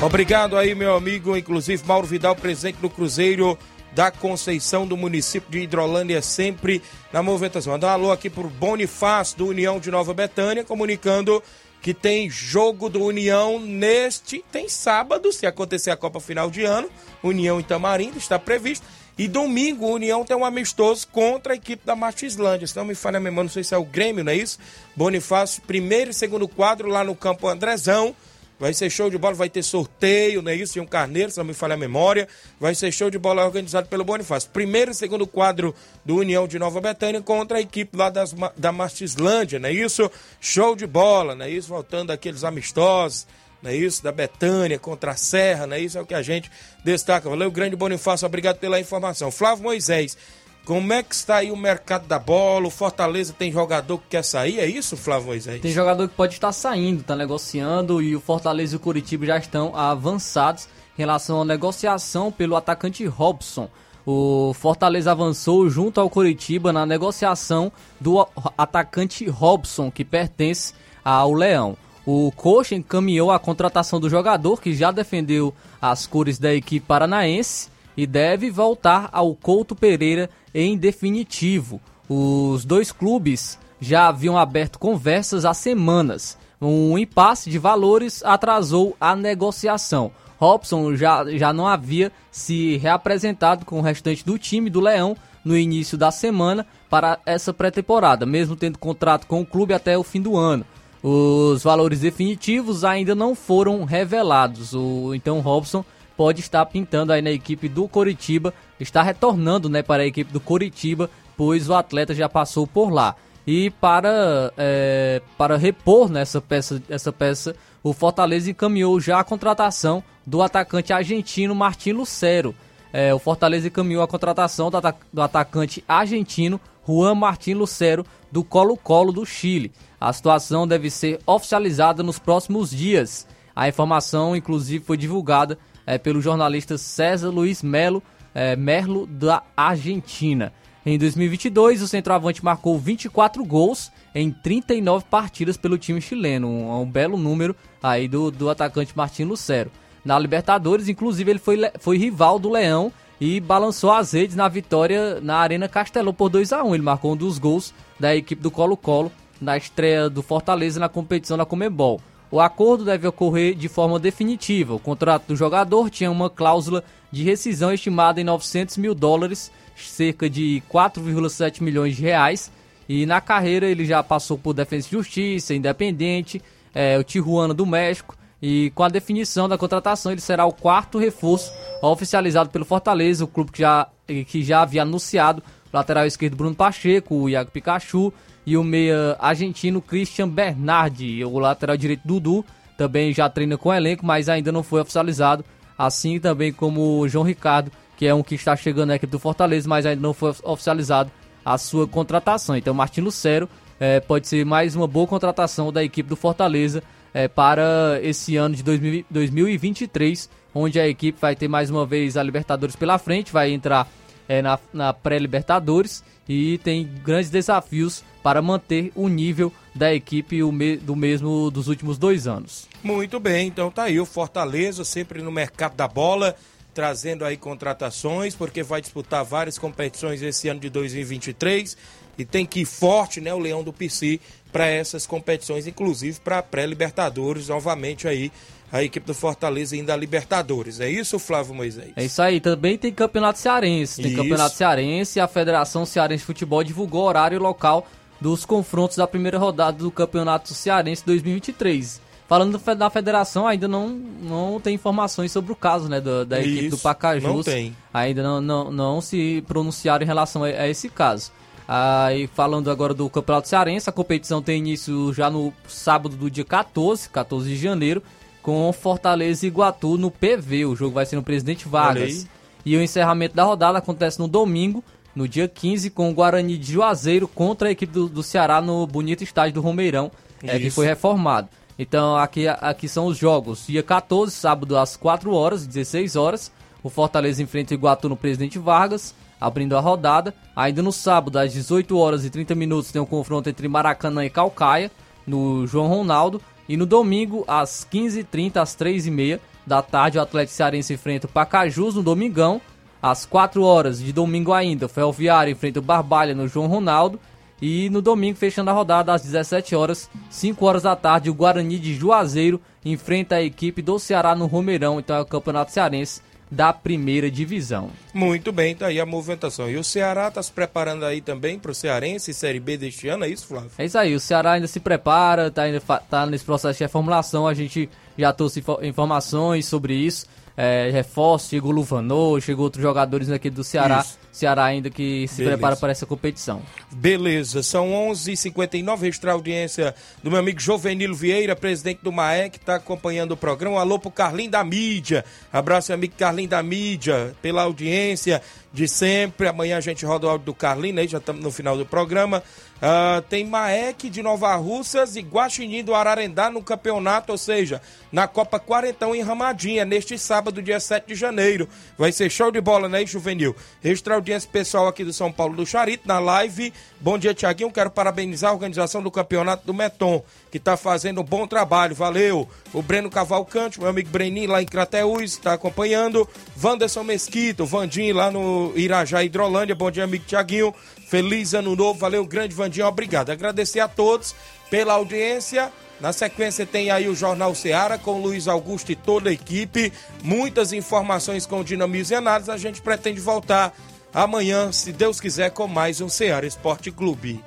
Obrigado 0.00 0.56
aí, 0.56 0.76
meu 0.76 0.94
amigo, 0.94 1.36
inclusive 1.36 1.82
Mauro 1.84 2.06
Vidal, 2.06 2.36
presidente 2.36 2.76
do 2.76 2.88
Cruzeiro 2.88 3.58
da 3.92 4.12
Conceição 4.12 4.86
do 4.86 4.96
município 4.96 5.50
de 5.50 5.58
Hidrolândia, 5.58 6.22
sempre 6.22 6.80
na 7.12 7.20
movimentação. 7.20 7.72
Mandar 7.72 7.88
um 7.88 7.90
alô 7.90 8.12
aqui 8.12 8.30
pro 8.30 8.48
Bonifácio 8.48 9.38
do 9.38 9.46
União 9.48 9.80
de 9.80 9.90
Nova 9.90 10.14
Betânia, 10.14 10.62
comunicando 10.62 11.42
que 11.82 11.92
tem 11.92 12.30
jogo 12.30 12.88
do 12.88 13.02
União 13.02 13.58
neste. 13.58 14.44
Tem 14.52 14.68
sábado, 14.68 15.32
se 15.32 15.46
acontecer 15.46 15.90
a 15.90 15.96
Copa 15.96 16.20
Final 16.20 16.48
de 16.48 16.64
Ano. 16.64 16.88
União 17.20 17.60
Tamarindo 17.60 18.18
está 18.18 18.38
previsto. 18.38 18.86
E 19.18 19.26
domingo 19.26 19.84
o 19.84 19.94
União 19.94 20.24
tem 20.24 20.36
um 20.36 20.44
amistoso 20.44 21.08
contra 21.08 21.52
a 21.52 21.56
equipe 21.56 21.84
da 21.84 21.96
Martislândia. 21.96 22.68
Se 22.68 22.76
não 22.76 22.84
me 22.84 22.94
falha 22.94 23.16
a 23.16 23.20
memória, 23.20 23.46
não 23.46 23.52
sei 23.52 23.64
se 23.64 23.74
é 23.74 23.78
o 23.78 23.84
Grêmio, 23.84 24.22
não 24.22 24.30
é 24.30 24.36
isso? 24.36 24.60
Bonifácio, 24.94 25.60
primeiro 25.62 26.12
e 26.12 26.14
segundo 26.14 26.46
quadro 26.46 26.88
lá 26.88 27.02
no 27.02 27.16
campo 27.16 27.48
Andrezão. 27.48 28.14
Vai 28.60 28.72
ser 28.74 28.90
show 28.90 29.08
de 29.10 29.18
bola, 29.18 29.34
vai 29.34 29.48
ter 29.48 29.62
sorteio, 29.62 30.42
não 30.42 30.50
é 30.50 30.54
isso? 30.54 30.78
E 30.78 30.80
um 30.80 30.86
carneiro, 30.86 31.30
se 31.30 31.38
não 31.38 31.44
me 31.44 31.54
falha 31.54 31.74
a 31.74 31.76
memória. 31.76 32.28
Vai 32.60 32.74
ser 32.76 32.92
show 32.92 33.10
de 33.10 33.18
bola 33.18 33.44
organizado 33.44 33.88
pelo 33.88 34.04
Bonifácio. 34.04 34.50
Primeiro 34.50 34.92
e 34.92 34.94
segundo 34.94 35.26
quadro 35.26 35.74
do 36.04 36.16
União 36.16 36.46
de 36.46 36.58
Nova 36.58 36.80
Betânia 36.80 37.20
contra 37.20 37.58
a 37.58 37.60
equipe 37.60 37.96
lá 37.96 38.10
das, 38.10 38.34
da 38.56 38.70
Martislândia, 38.70 39.58
não 39.58 39.68
é 39.68 39.72
isso? 39.72 40.10
Show 40.40 40.76
de 40.76 40.86
bola, 40.86 41.34
não 41.34 41.44
é 41.44 41.50
isso? 41.50 41.68
Voltando 41.68 42.12
aqueles 42.12 42.44
amistosos 42.44 43.26
não 43.62 43.70
é 43.70 43.76
isso? 43.76 44.02
Da 44.02 44.12
Betânia 44.12 44.78
contra 44.78 45.12
a 45.12 45.16
Serra, 45.16 45.66
não 45.66 45.76
é 45.76 45.80
isso? 45.80 45.98
É 45.98 46.00
o 46.00 46.06
que 46.06 46.14
a 46.14 46.22
gente 46.22 46.50
destaca. 46.84 47.28
Valeu, 47.28 47.50
grande 47.50 47.76
Bonifácio, 47.76 48.26
obrigado 48.26 48.58
pela 48.58 48.78
informação. 48.80 49.30
Flávio 49.30 49.64
Moisés, 49.64 50.16
como 50.64 50.92
é 50.92 51.02
que 51.02 51.14
está 51.14 51.36
aí 51.36 51.50
o 51.50 51.56
mercado 51.56 52.06
da 52.06 52.18
bola? 52.18 52.66
O 52.66 52.70
Fortaleza 52.70 53.34
tem 53.36 53.50
jogador 53.50 53.98
que 53.98 54.08
quer 54.10 54.22
sair, 54.22 54.60
é 54.60 54.66
isso, 54.66 54.96
Flávio 54.96 55.28
Moisés? 55.28 55.60
Tem 55.60 55.72
jogador 55.72 56.06
que 56.08 56.14
pode 56.14 56.34
estar 56.34 56.52
saindo, 56.52 57.00
está 57.00 57.16
negociando 57.16 58.02
e 58.02 58.14
o 58.14 58.20
Fortaleza 58.20 58.74
e 58.74 58.76
o 58.76 58.80
Curitiba 58.80 59.26
já 59.26 59.38
estão 59.38 59.74
avançados 59.74 60.68
em 60.96 61.00
relação 61.00 61.40
à 61.40 61.44
negociação 61.44 62.30
pelo 62.30 62.54
atacante 62.54 63.04
Robson. 63.06 63.70
O 64.04 64.52
Fortaleza 64.54 65.12
avançou 65.12 65.68
junto 65.68 66.00
ao 66.00 66.08
Curitiba 66.08 66.72
na 66.72 66.86
negociação 66.86 67.72
do 68.00 68.26
atacante 68.56 69.26
Robson, 69.28 69.90
que 69.90 70.04
pertence 70.04 70.74
ao 71.04 71.32
Leão. 71.32 71.76
O 72.10 72.32
Coxa 72.32 72.74
encaminhou 72.74 73.30
a 73.30 73.38
contratação 73.38 74.00
do 74.00 74.08
jogador, 74.08 74.62
que 74.62 74.72
já 74.72 74.90
defendeu 74.90 75.52
as 75.78 76.06
cores 76.06 76.38
da 76.38 76.54
equipe 76.54 76.86
paranaense 76.86 77.68
e 77.94 78.06
deve 78.06 78.50
voltar 78.50 79.10
ao 79.12 79.34
Couto 79.34 79.76
Pereira 79.76 80.30
em 80.54 80.74
definitivo. 80.74 81.78
Os 82.08 82.64
dois 82.64 82.90
clubes 82.90 83.58
já 83.78 84.08
haviam 84.08 84.38
aberto 84.38 84.78
conversas 84.78 85.44
há 85.44 85.52
semanas. 85.52 86.38
Um 86.58 86.96
impasse 86.96 87.50
de 87.50 87.58
valores 87.58 88.24
atrasou 88.24 88.96
a 88.98 89.14
negociação. 89.14 90.10
Robson 90.38 90.96
já, 90.96 91.26
já 91.36 91.52
não 91.52 91.66
havia 91.66 92.10
se 92.30 92.78
reapresentado 92.78 93.66
com 93.66 93.80
o 93.80 93.82
restante 93.82 94.24
do 94.24 94.38
time 94.38 94.70
do 94.70 94.80
Leão 94.80 95.14
no 95.44 95.54
início 95.54 95.98
da 95.98 96.10
semana 96.10 96.66
para 96.88 97.18
essa 97.26 97.52
pré-temporada, 97.52 98.24
mesmo 98.24 98.56
tendo 98.56 98.78
contrato 98.78 99.26
com 99.26 99.42
o 99.42 99.46
clube 99.46 99.74
até 99.74 99.98
o 99.98 100.02
fim 100.02 100.22
do 100.22 100.38
ano. 100.38 100.64
Os 101.02 101.62
valores 101.62 102.00
definitivos 102.00 102.84
ainda 102.84 103.14
não 103.14 103.34
foram 103.34 103.84
revelados. 103.84 104.74
O 104.74 105.14
então 105.14 105.40
Robson 105.40 105.84
pode 106.16 106.40
estar 106.40 106.66
pintando 106.66 107.12
aí 107.12 107.22
na 107.22 107.30
equipe 107.30 107.68
do 107.68 107.86
Coritiba, 107.86 108.52
está 108.80 109.02
retornando, 109.02 109.68
né, 109.68 109.82
para 109.82 110.02
a 110.02 110.06
equipe 110.06 110.32
do 110.32 110.40
Coritiba, 110.40 111.08
pois 111.36 111.68
o 111.68 111.74
atleta 111.74 112.12
já 112.12 112.28
passou 112.28 112.66
por 112.66 112.90
lá. 112.90 113.14
E 113.46 113.70
para 113.70 114.52
é, 114.58 115.22
para 115.38 115.56
repor 115.56 116.10
nessa 116.10 116.40
peça 116.40 116.82
essa 116.88 117.12
peça, 117.12 117.54
o 117.82 117.92
Fortaleza 117.92 118.50
encaminhou 118.50 119.00
já 119.00 119.20
a 119.20 119.24
contratação 119.24 120.02
do 120.26 120.42
atacante 120.42 120.92
argentino 120.92 121.54
Martin 121.54 121.92
Lucero. 121.92 122.54
É, 122.92 123.14
o 123.14 123.18
Fortaleza 123.18 123.68
encaminhou 123.68 124.02
a 124.02 124.08
contratação 124.08 124.70
do, 124.70 124.78
do 125.12 125.22
atacante 125.22 125.84
argentino 125.86 126.60
Juan 126.88 127.14
Martin 127.14 127.52
Lucero 127.52 128.06
do 128.32 128.42
Colo-Colo 128.42 129.12
do 129.12 129.26
Chile. 129.26 129.70
A 130.00 130.10
situação 130.12 130.66
deve 130.66 130.88
ser 130.88 131.20
oficializada 131.26 132.02
nos 132.02 132.18
próximos 132.18 132.70
dias. 132.70 133.26
A 133.54 133.68
informação, 133.68 134.34
inclusive, 134.34 134.82
foi 134.82 134.96
divulgada 134.96 135.58
é, 135.86 135.98
pelo 135.98 136.22
jornalista 136.22 136.78
César 136.78 137.28
Luiz 137.28 137.62
Melo 137.62 138.02
é, 138.34 138.56
Merlo 138.56 139.06
da 139.06 139.42
Argentina. 139.54 140.52
Em 140.86 140.96
2022, 140.96 141.82
o 141.82 141.88
centroavante 141.88 142.42
marcou 142.42 142.78
24 142.78 143.44
gols 143.44 143.92
em 144.14 144.30
39 144.30 145.04
partidas 145.10 145.56
pelo 145.58 145.76
time 145.76 146.00
chileno, 146.00 146.48
um, 146.48 146.80
um 146.80 146.90
belo 146.90 147.18
número 147.18 147.54
aí 147.82 148.08
do, 148.08 148.30
do 148.30 148.48
atacante 148.48 148.96
Martin 148.96 149.24
Lucero. 149.24 149.70
Na 150.04 150.18
Libertadores, 150.18 150.88
inclusive, 150.88 151.30
ele 151.30 151.38
foi, 151.38 151.58
foi 151.78 151.98
rival 151.98 152.38
do 152.38 152.48
Leão 152.48 152.90
e 153.20 153.40
balançou 153.40 153.92
as 153.92 154.12
redes 154.12 154.36
na 154.36 154.48
vitória 154.48 155.20
na 155.20 155.36
Arena 155.36 155.68
Castelão 155.68 156.14
por 156.14 156.28
2 156.28 156.52
a 156.52 156.62
1 156.62 156.74
Ele 156.74 156.82
marcou 156.82 157.12
um 157.12 157.16
dos 157.16 157.38
gols 157.38 157.74
da 157.98 158.14
equipe 158.14 158.42
do 158.42 158.50
Colo-Colo 158.50 159.10
na 159.40 159.56
estreia 159.56 160.08
do 160.08 160.22
Fortaleza 160.22 160.80
na 160.80 160.88
competição 160.88 161.36
da 161.36 161.44
Comebol. 161.44 162.00
O 162.30 162.40
acordo 162.40 162.84
deve 162.84 163.06
ocorrer 163.06 163.54
de 163.54 163.68
forma 163.68 163.98
definitiva. 163.98 164.74
O 164.74 164.78
contrato 164.78 165.28
do 165.28 165.36
jogador 165.36 165.88
tinha 165.88 166.10
uma 166.10 166.28
cláusula 166.28 166.84
de 167.10 167.22
rescisão 167.22 167.72
estimada 167.72 168.20
em 168.20 168.24
900 168.24 168.76
mil 168.76 168.94
dólares, 168.94 169.50
cerca 169.76 170.28
de 170.28 170.62
4,7 170.70 171.62
milhões 171.62 171.96
de 171.96 172.02
reais. 172.02 172.52
E 172.86 173.06
na 173.06 173.20
carreira 173.20 173.66
ele 173.66 173.84
já 173.84 174.02
passou 174.02 174.36
por 174.36 174.52
Defesa 174.52 174.88
e 174.88 174.90
Justiça, 174.90 175.54
Independente, 175.54 176.42
é, 176.74 176.98
o 176.98 177.04
Tijuana 177.04 177.54
do 177.54 177.64
México. 177.64 178.17
E 178.40 178.70
com 178.74 178.84
a 178.84 178.88
definição 178.88 179.48
da 179.48 179.58
contratação, 179.58 180.12
ele 180.12 180.20
será 180.20 180.46
o 180.46 180.52
quarto 180.52 180.98
reforço 180.98 181.52
oficializado 181.82 182.50
pelo 182.50 182.64
Fortaleza, 182.64 183.24
o 183.24 183.28
clube 183.28 183.50
que 183.50 183.60
já, 183.60 183.88
que 184.26 184.42
já 184.42 184.62
havia 184.62 184.82
anunciado 184.82 185.42
o 185.72 185.76
lateral 185.76 186.06
esquerdo 186.06 186.36
Bruno 186.36 186.54
Pacheco, 186.54 187.14
o 187.14 187.28
Iago 187.28 187.50
Pikachu 187.50 188.12
e 188.46 188.56
o 188.56 188.64
meia 188.64 189.16
argentino 189.18 189.82
Christian 189.82 190.28
Bernardi. 190.28 191.24
O 191.24 191.38
lateral 191.38 191.76
direito 191.76 192.02
Dudu 192.04 192.44
também 192.76 193.12
já 193.12 193.28
treina 193.28 193.58
com 193.58 193.68
o 193.68 193.74
elenco, 193.74 194.06
mas 194.06 194.28
ainda 194.28 194.52
não 194.52 194.62
foi 194.62 194.80
oficializado. 194.80 195.44
Assim 195.76 196.18
também 196.18 196.52
como 196.52 197.00
o 197.00 197.08
João 197.08 197.24
Ricardo, 197.24 197.70
que 197.96 198.06
é 198.06 198.14
um 198.14 198.22
que 198.22 198.36
está 198.36 198.54
chegando 198.56 198.88
na 198.88 198.96
equipe 198.96 199.10
do 199.10 199.18
Fortaleza, 199.18 199.68
mas 199.68 199.84
ainda 199.84 200.00
não 200.00 200.14
foi 200.14 200.32
oficializado 200.44 201.10
a 201.44 201.58
sua 201.58 201.86
contratação. 201.86 202.56
Então, 202.56 202.72
Martin 202.72 203.00
Lucero 203.00 203.48
é, 203.80 204.00
pode 204.00 204.28
ser 204.28 204.44
mais 204.44 204.76
uma 204.76 204.86
boa 204.86 205.06
contratação 205.06 205.72
da 205.72 205.82
equipe 205.84 206.08
do 206.08 206.16
Fortaleza 206.16 206.82
é, 207.12 207.28
para 207.28 207.98
esse 208.02 208.36
ano 208.36 208.54
de 208.54 208.62
2000, 208.62 209.04
2023, 209.10 210.28
onde 210.54 210.78
a 210.78 210.88
equipe 210.88 211.18
vai 211.20 211.34
ter 211.34 211.48
mais 211.48 211.70
uma 211.70 211.86
vez 211.86 212.16
a 212.16 212.22
Libertadores 212.22 212.76
pela 212.76 212.98
frente, 212.98 213.32
vai 213.32 213.52
entrar 213.52 213.88
é, 214.28 214.42
na, 214.42 214.58
na 214.72 214.92
pré-Libertadores 214.92 216.04
e 216.28 216.58
tem 216.58 216.88
grandes 217.02 217.30
desafios 217.30 218.04
para 218.22 218.42
manter 218.42 218.92
o 218.94 219.08
nível 219.08 219.52
da 219.74 219.94
equipe 219.94 220.40
do 220.82 220.94
mesmo 220.94 221.50
dos 221.50 221.68
últimos 221.68 221.96
dois 221.96 222.26
anos. 222.26 222.68
Muito 222.82 223.18
bem, 223.18 223.48
então 223.48 223.70
tá 223.70 223.84
aí 223.84 223.98
o 223.98 224.04
Fortaleza 224.04 224.84
sempre 224.84 225.22
no 225.22 225.32
mercado 225.32 225.74
da 225.74 225.88
bola, 225.88 226.36
trazendo 226.74 227.24
aí 227.24 227.36
contratações, 227.36 228.34
porque 228.34 228.62
vai 228.62 228.80
disputar 228.80 229.24
várias 229.24 229.58
competições 229.58 230.20
esse 230.20 230.48
ano 230.48 230.60
de 230.60 230.68
2023 230.68 231.76
e 232.18 232.24
tem 232.24 232.44
que 232.44 232.60
ir 232.60 232.64
forte, 232.64 233.20
né, 233.20 233.32
o 233.32 233.38
Leão 233.38 233.62
do 233.62 233.72
PC 233.72 234.20
para 234.52 234.66
essas 234.66 235.06
competições, 235.06 235.66
inclusive 235.66 236.18
para 236.20 236.42
pré-libertadores, 236.42 237.48
novamente 237.48 238.08
aí 238.08 238.32
a 238.70 238.82
equipe 238.82 239.06
do 239.06 239.14
Fortaleza 239.14 239.76
indo 239.76 239.90
a 239.90 239.96
Libertadores. 239.96 240.80
É 240.80 240.90
isso, 240.90 241.18
Flávio 241.18 241.54
Moisés? 241.54 241.92
É 241.96 242.04
isso 242.04 242.20
aí. 242.20 242.38
Também 242.38 242.76
tem 242.76 242.92
Campeonato 242.92 243.38
Cearense. 243.38 244.02
Tem 244.02 244.12
isso. 244.12 244.20
Campeonato 244.20 244.54
Cearense. 244.54 245.20
A 245.20 245.26
Federação 245.26 245.86
Cearense 245.86 246.20
de 246.20 246.26
Futebol 246.26 246.62
divulgou 246.62 247.04
horário 247.04 247.36
e 247.36 247.38
local 247.38 247.86
dos 248.20 248.44
confrontos 248.44 248.96
da 248.96 249.06
primeira 249.06 249.38
rodada 249.38 249.78
do 249.78 249.90
Campeonato 249.90 250.52
Cearense 250.52 251.04
2023. 251.06 252.08
Falando 252.28 252.60
da 252.76 252.90
federação, 252.90 253.46
ainda 253.46 253.66
não, 253.66 253.88
não 253.88 254.60
tem 254.60 254.74
informações 254.74 255.32
sobre 255.32 255.50
o 255.50 255.56
caso 255.56 255.88
né, 255.88 255.98
da, 255.98 256.24
da 256.24 256.40
equipe 256.40 256.68
do 256.68 256.76
Pacajus. 256.76 257.22
Não 257.22 257.42
tem. 257.42 257.74
Ainda 257.92 258.22
não, 258.22 258.38
não, 258.38 258.70
não 258.70 259.00
se 259.00 259.42
pronunciaram 259.48 260.04
em 260.04 260.06
relação 260.06 260.44
a, 260.44 260.48
a 260.48 260.68
esse 260.68 260.90
caso. 260.90 261.32
Aí 261.70 262.26
falando 262.28 262.70
agora 262.70 262.94
do 262.94 263.10
Campeonato 263.10 263.46
Cearense, 263.46 263.90
a 263.90 263.92
competição 263.92 264.40
tem 264.40 264.58
início 264.58 265.12
já 265.12 265.28
no 265.28 265.52
sábado 265.66 266.16
do 266.16 266.30
dia 266.30 266.44
14, 266.44 267.10
14 267.10 267.46
de 267.46 267.56
janeiro, 267.56 268.02
com 268.40 268.72
Fortaleza 268.72 269.44
e 269.44 269.48
Iguatu 269.48 269.98
no 269.98 270.10
PV. 270.10 270.64
O 270.64 270.74
jogo 270.74 270.94
vai 270.94 271.04
ser 271.04 271.16
no 271.16 271.22
Presidente 271.22 271.68
Vargas. 271.68 272.26
E 272.64 272.74
o 272.74 272.82
encerramento 272.82 273.36
da 273.36 273.44
rodada 273.44 273.76
acontece 273.76 274.18
no 274.18 274.26
domingo, 274.26 274.82
no 275.14 275.28
dia 275.28 275.46
15, 275.46 275.90
com 275.90 276.10
o 276.10 276.14
Guarani 276.14 276.56
de 276.56 276.72
Juazeiro 276.72 277.28
contra 277.28 277.68
a 277.68 277.70
equipe 277.70 277.92
do, 277.92 278.08
do 278.08 278.22
Ceará 278.22 278.62
no 278.62 278.86
bonito 278.86 279.22
estádio 279.22 279.54
do 279.54 279.60
Romeirão, 279.60 280.10
é, 280.42 280.58
que 280.58 280.70
foi 280.70 280.86
reformado. 280.86 281.48
Então 281.78 282.16
aqui, 282.16 282.48
aqui 282.48 282.88
são 282.88 283.06
os 283.06 283.18
jogos. 283.18 283.66
Dia 283.66 283.82
14, 283.82 284.32
sábado 284.32 284.76
às 284.76 284.96
4 284.96 285.32
horas, 285.34 285.66
16 285.66 286.16
horas, 286.16 286.50
o 286.82 286.88
Fortaleza 286.88 287.42
enfrenta 287.42 287.72
o 287.72 287.74
Iguatu 287.74 288.08
no 288.08 288.16
Presidente 288.16 288.58
Vargas, 288.58 289.14
abrindo 289.40 289.76
a 289.76 289.80
rodada. 289.80 290.34
Ainda 290.54 290.82
no 290.82 290.92
sábado, 290.92 291.38
às 291.38 291.52
18 291.52 291.96
horas 291.96 292.24
e 292.24 292.30
30 292.30 292.54
minutos, 292.54 292.92
tem 292.92 293.00
um 293.00 293.06
confronto 293.06 293.48
entre 293.48 293.68
Maracanã 293.68 294.24
e 294.24 294.30
Calcaia, 294.30 294.90
no 295.26 295.66
João 295.66 295.88
Ronaldo. 295.88 296.40
E 296.68 296.76
no 296.76 296.84
domingo, 296.84 297.44
às 297.46 297.86
15h30, 297.90 298.56
às 298.56 298.76
3h30 298.76 299.40
da 299.66 299.82
tarde, 299.82 300.18
o 300.18 300.20
Atlético 300.20 300.56
Cearense 300.56 300.94
enfrenta 300.94 301.26
o 301.26 301.30
Pacajus 301.30 301.94
no 301.94 302.02
Domingão. 302.02 302.60
Às 303.00 303.24
4 303.24 303.62
horas 303.62 304.00
de 304.00 304.12
domingo 304.12 304.52
ainda, 304.52 304.86
o 304.86 304.88
Ferroviário 304.88 305.52
enfrenta 305.52 305.78
o 305.78 305.82
Barbalha 305.82 306.34
no 306.34 306.48
João 306.48 306.66
Ronaldo. 306.66 307.20
E 307.60 307.90
no 307.90 308.00
domingo, 308.00 308.38
fechando 308.38 308.70
a 308.70 308.72
rodada, 308.72 309.12
às 309.12 309.22
17 309.22 309.74
horas, 309.74 310.08
5 310.30 310.64
horas 310.64 310.82
da 310.82 310.94
tarde, 310.94 311.28
o 311.28 311.34
Guarani 311.34 311.78
de 311.78 311.94
Juazeiro 311.94 312.60
enfrenta 312.84 313.36
a 313.36 313.42
equipe 313.42 313.82
do 313.82 313.98
Ceará 313.98 314.34
no 314.34 314.46
Romeirão. 314.46 314.98
Então 315.00 315.16
é 315.16 315.20
o 315.20 315.26
Campeonato 315.26 315.72
Cearense 315.72 316.20
da 316.50 316.72
primeira 316.72 317.30
divisão. 317.30 317.90
Muito 318.12 318.50
bem, 318.52 318.74
tá 318.74 318.86
aí 318.86 319.00
a 319.00 319.06
movimentação. 319.06 319.68
E 319.70 319.76
o 319.76 319.84
Ceará 319.84 320.28
está 320.28 320.42
se 320.42 320.52
preparando 320.52 321.04
aí 321.04 321.20
também 321.20 321.58
para 321.58 321.70
o 321.70 321.74
Cearense 321.74 322.32
Série 322.32 322.60
B 322.60 322.76
deste 322.76 323.08
ano, 323.08 323.24
é 323.24 323.28
isso, 323.28 323.46
Flávio? 323.46 323.70
É 323.78 323.84
isso 323.84 323.98
aí, 323.98 324.14
o 324.14 324.20
Ceará 324.20 324.52
ainda 324.52 324.66
se 324.66 324.80
prepara, 324.80 325.50
tá, 325.50 325.62
ainda 325.62 325.80
tá 325.80 326.26
nesse 326.26 326.44
processo 326.44 326.78
de 326.78 326.84
reformulação, 326.84 327.46
a 327.46 327.54
gente 327.54 327.88
já 328.16 328.32
trouxe 328.32 328.64
informações 328.82 329.66
sobre 329.66 329.94
isso 329.94 330.26
é, 330.58 330.90
reforços, 330.90 331.50
chegou 331.50 331.70
o 331.70 331.74
Luvanô, 331.74 332.40
chegou 332.40 332.64
outros 332.64 332.82
jogadores 332.82 333.30
aqui 333.30 333.48
do 333.48 333.62
Ceará. 333.62 334.00
Isso. 334.00 334.18
Ceará 334.38 334.64
ainda 334.64 334.88
que 334.88 335.26
se 335.28 335.38
Beleza. 335.38 335.56
prepara 335.56 335.76
para 335.76 335.90
essa 335.90 336.06
competição. 336.06 336.62
Beleza, 336.92 337.62
são 337.62 337.92
11 337.92 338.32
h 338.32 338.40
59 338.42 339.04
registrar 339.04 339.32
a 339.32 339.34
audiência 339.34 339.94
do 340.22 340.30
meu 340.30 340.38
amigo 340.38 340.60
Jovenilo 340.60 341.14
Vieira, 341.14 341.56
presidente 341.56 342.00
do 342.02 342.12
MAEC, 342.12 342.50
que 342.50 342.58
está 342.58 342.76
acompanhando 342.76 343.32
o 343.32 343.36
programa. 343.36 343.76
Um 343.76 343.78
alô 343.78 343.98
pro 343.98 344.10
Carlinho 344.10 344.50
da 344.50 344.62
Mídia. 344.62 345.24
Abraço, 345.52 345.90
meu 345.90 345.96
amigo 345.96 346.14
Carlinho 346.16 346.48
da 346.48 346.62
Mídia, 346.62 347.34
pela 347.42 347.62
audiência 347.62 348.40
de 348.72 348.86
sempre. 348.86 349.48
Amanhã 349.48 349.76
a 349.76 349.80
gente 349.80 350.04
roda 350.04 350.26
o 350.26 350.30
áudio 350.30 350.46
do 350.46 350.54
Carlinho, 350.54 350.98
aí 351.00 351.08
já 351.08 351.18
estamos 351.18 351.42
no 351.42 351.50
final 351.50 351.76
do 351.76 351.84
programa. 351.84 352.42
Uh, 352.78 353.20
tem 353.22 353.44
Maek 353.44 354.08
de 354.08 354.22
Nova 354.22 354.54
Russas 354.54 355.16
e 355.16 355.20
Guaxinim 355.20 355.82
do 355.82 355.96
Ararendá 355.96 356.48
no 356.48 356.62
campeonato, 356.62 357.32
ou 357.32 357.38
seja, 357.38 357.82
na 358.12 358.28
Copa 358.28 358.60
Quarentão 358.60 359.14
em 359.14 359.20
Ramadinha, 359.20 359.84
neste 359.84 360.16
sábado, 360.16 360.62
dia 360.62 360.78
7 360.78 361.08
de 361.08 361.14
janeiro. 361.16 361.68
Vai 361.96 362.12
ser 362.12 362.30
show 362.30 362.52
de 362.52 362.60
bola, 362.60 362.88
né, 362.88 363.04
Juvenil? 363.04 363.54
Registrar 363.82 364.14
audiência 364.14 364.48
pessoal 364.50 364.86
aqui 364.86 365.02
do 365.02 365.12
São 365.12 365.32
Paulo 365.32 365.56
do 365.56 365.66
Charito, 365.66 366.06
na 366.06 366.20
live. 366.20 366.72
Bom 367.00 367.18
dia, 367.18 367.34
Tiaguinho. 367.34 367.72
Quero 367.72 367.90
parabenizar 367.90 368.50
a 368.50 368.54
organização 368.54 369.02
do 369.02 369.10
campeonato 369.10 369.66
do 369.66 369.74
Meton, 369.74 370.22
que 370.50 370.58
está 370.58 370.76
fazendo 370.76 371.20
um 371.20 371.24
bom 371.24 371.48
trabalho. 371.48 371.96
Valeu. 371.96 372.48
O 372.72 372.80
Breno 372.80 373.10
Cavalcante, 373.10 373.80
meu 373.80 373.88
amigo 373.88 374.08
Breninho 374.08 374.52
lá 374.52 374.62
em 374.62 374.66
Crateús, 374.66 375.32
está 375.32 375.54
acompanhando. 375.54 376.28
Wanderson 376.62 377.02
Mesquita, 377.02 377.64
o 377.64 377.66
Vandim 377.66 378.12
lá 378.12 378.30
no 378.30 378.72
Irajá, 378.76 379.24
Hidrolândia. 379.24 379.74
Bom 379.74 379.90
dia, 379.90 380.04
amigo 380.04 380.24
Tiaguinho. 380.24 380.72
Feliz 381.08 381.54
ano 381.54 381.74
novo, 381.74 381.98
valeu, 381.98 382.22
grande 382.26 382.54
Vandinho, 382.54 382.86
obrigado. 382.86 383.30
Agradecer 383.30 383.80
a 383.80 383.88
todos 383.88 384.34
pela 384.68 384.92
audiência. 384.92 385.72
Na 385.98 386.12
sequência 386.12 386.66
tem 386.66 386.90
aí 386.90 387.08
o 387.08 387.14
Jornal 387.14 387.54
Seara 387.54 387.96
com 387.96 388.20
Luiz 388.20 388.46
Augusto 388.46 388.92
e 388.92 388.94
toda 388.94 389.30
a 389.30 389.32
equipe. 389.32 389.90
Muitas 390.22 390.70
informações 390.70 391.46
com 391.46 391.64
dinamismo 391.64 392.14
e 392.14 392.18
análise. 392.18 392.50
A 392.50 392.58
gente 392.58 392.82
pretende 392.82 393.20
voltar 393.20 393.74
amanhã, 394.12 394.70
se 394.70 394.92
Deus 394.92 395.18
quiser, 395.18 395.50
com 395.50 395.66
mais 395.66 396.02
um 396.02 396.10
Seara 396.10 396.46
Esporte 396.46 396.90
Clube. 396.90 397.42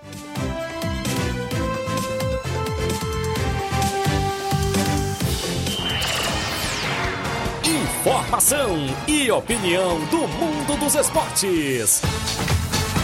Informação 7.64 8.76
e 9.07 9.30
opinião 9.30 9.99
do 10.05 10.28
mundo 10.28 10.80
dos 10.80 10.95
esportes. 10.95 12.01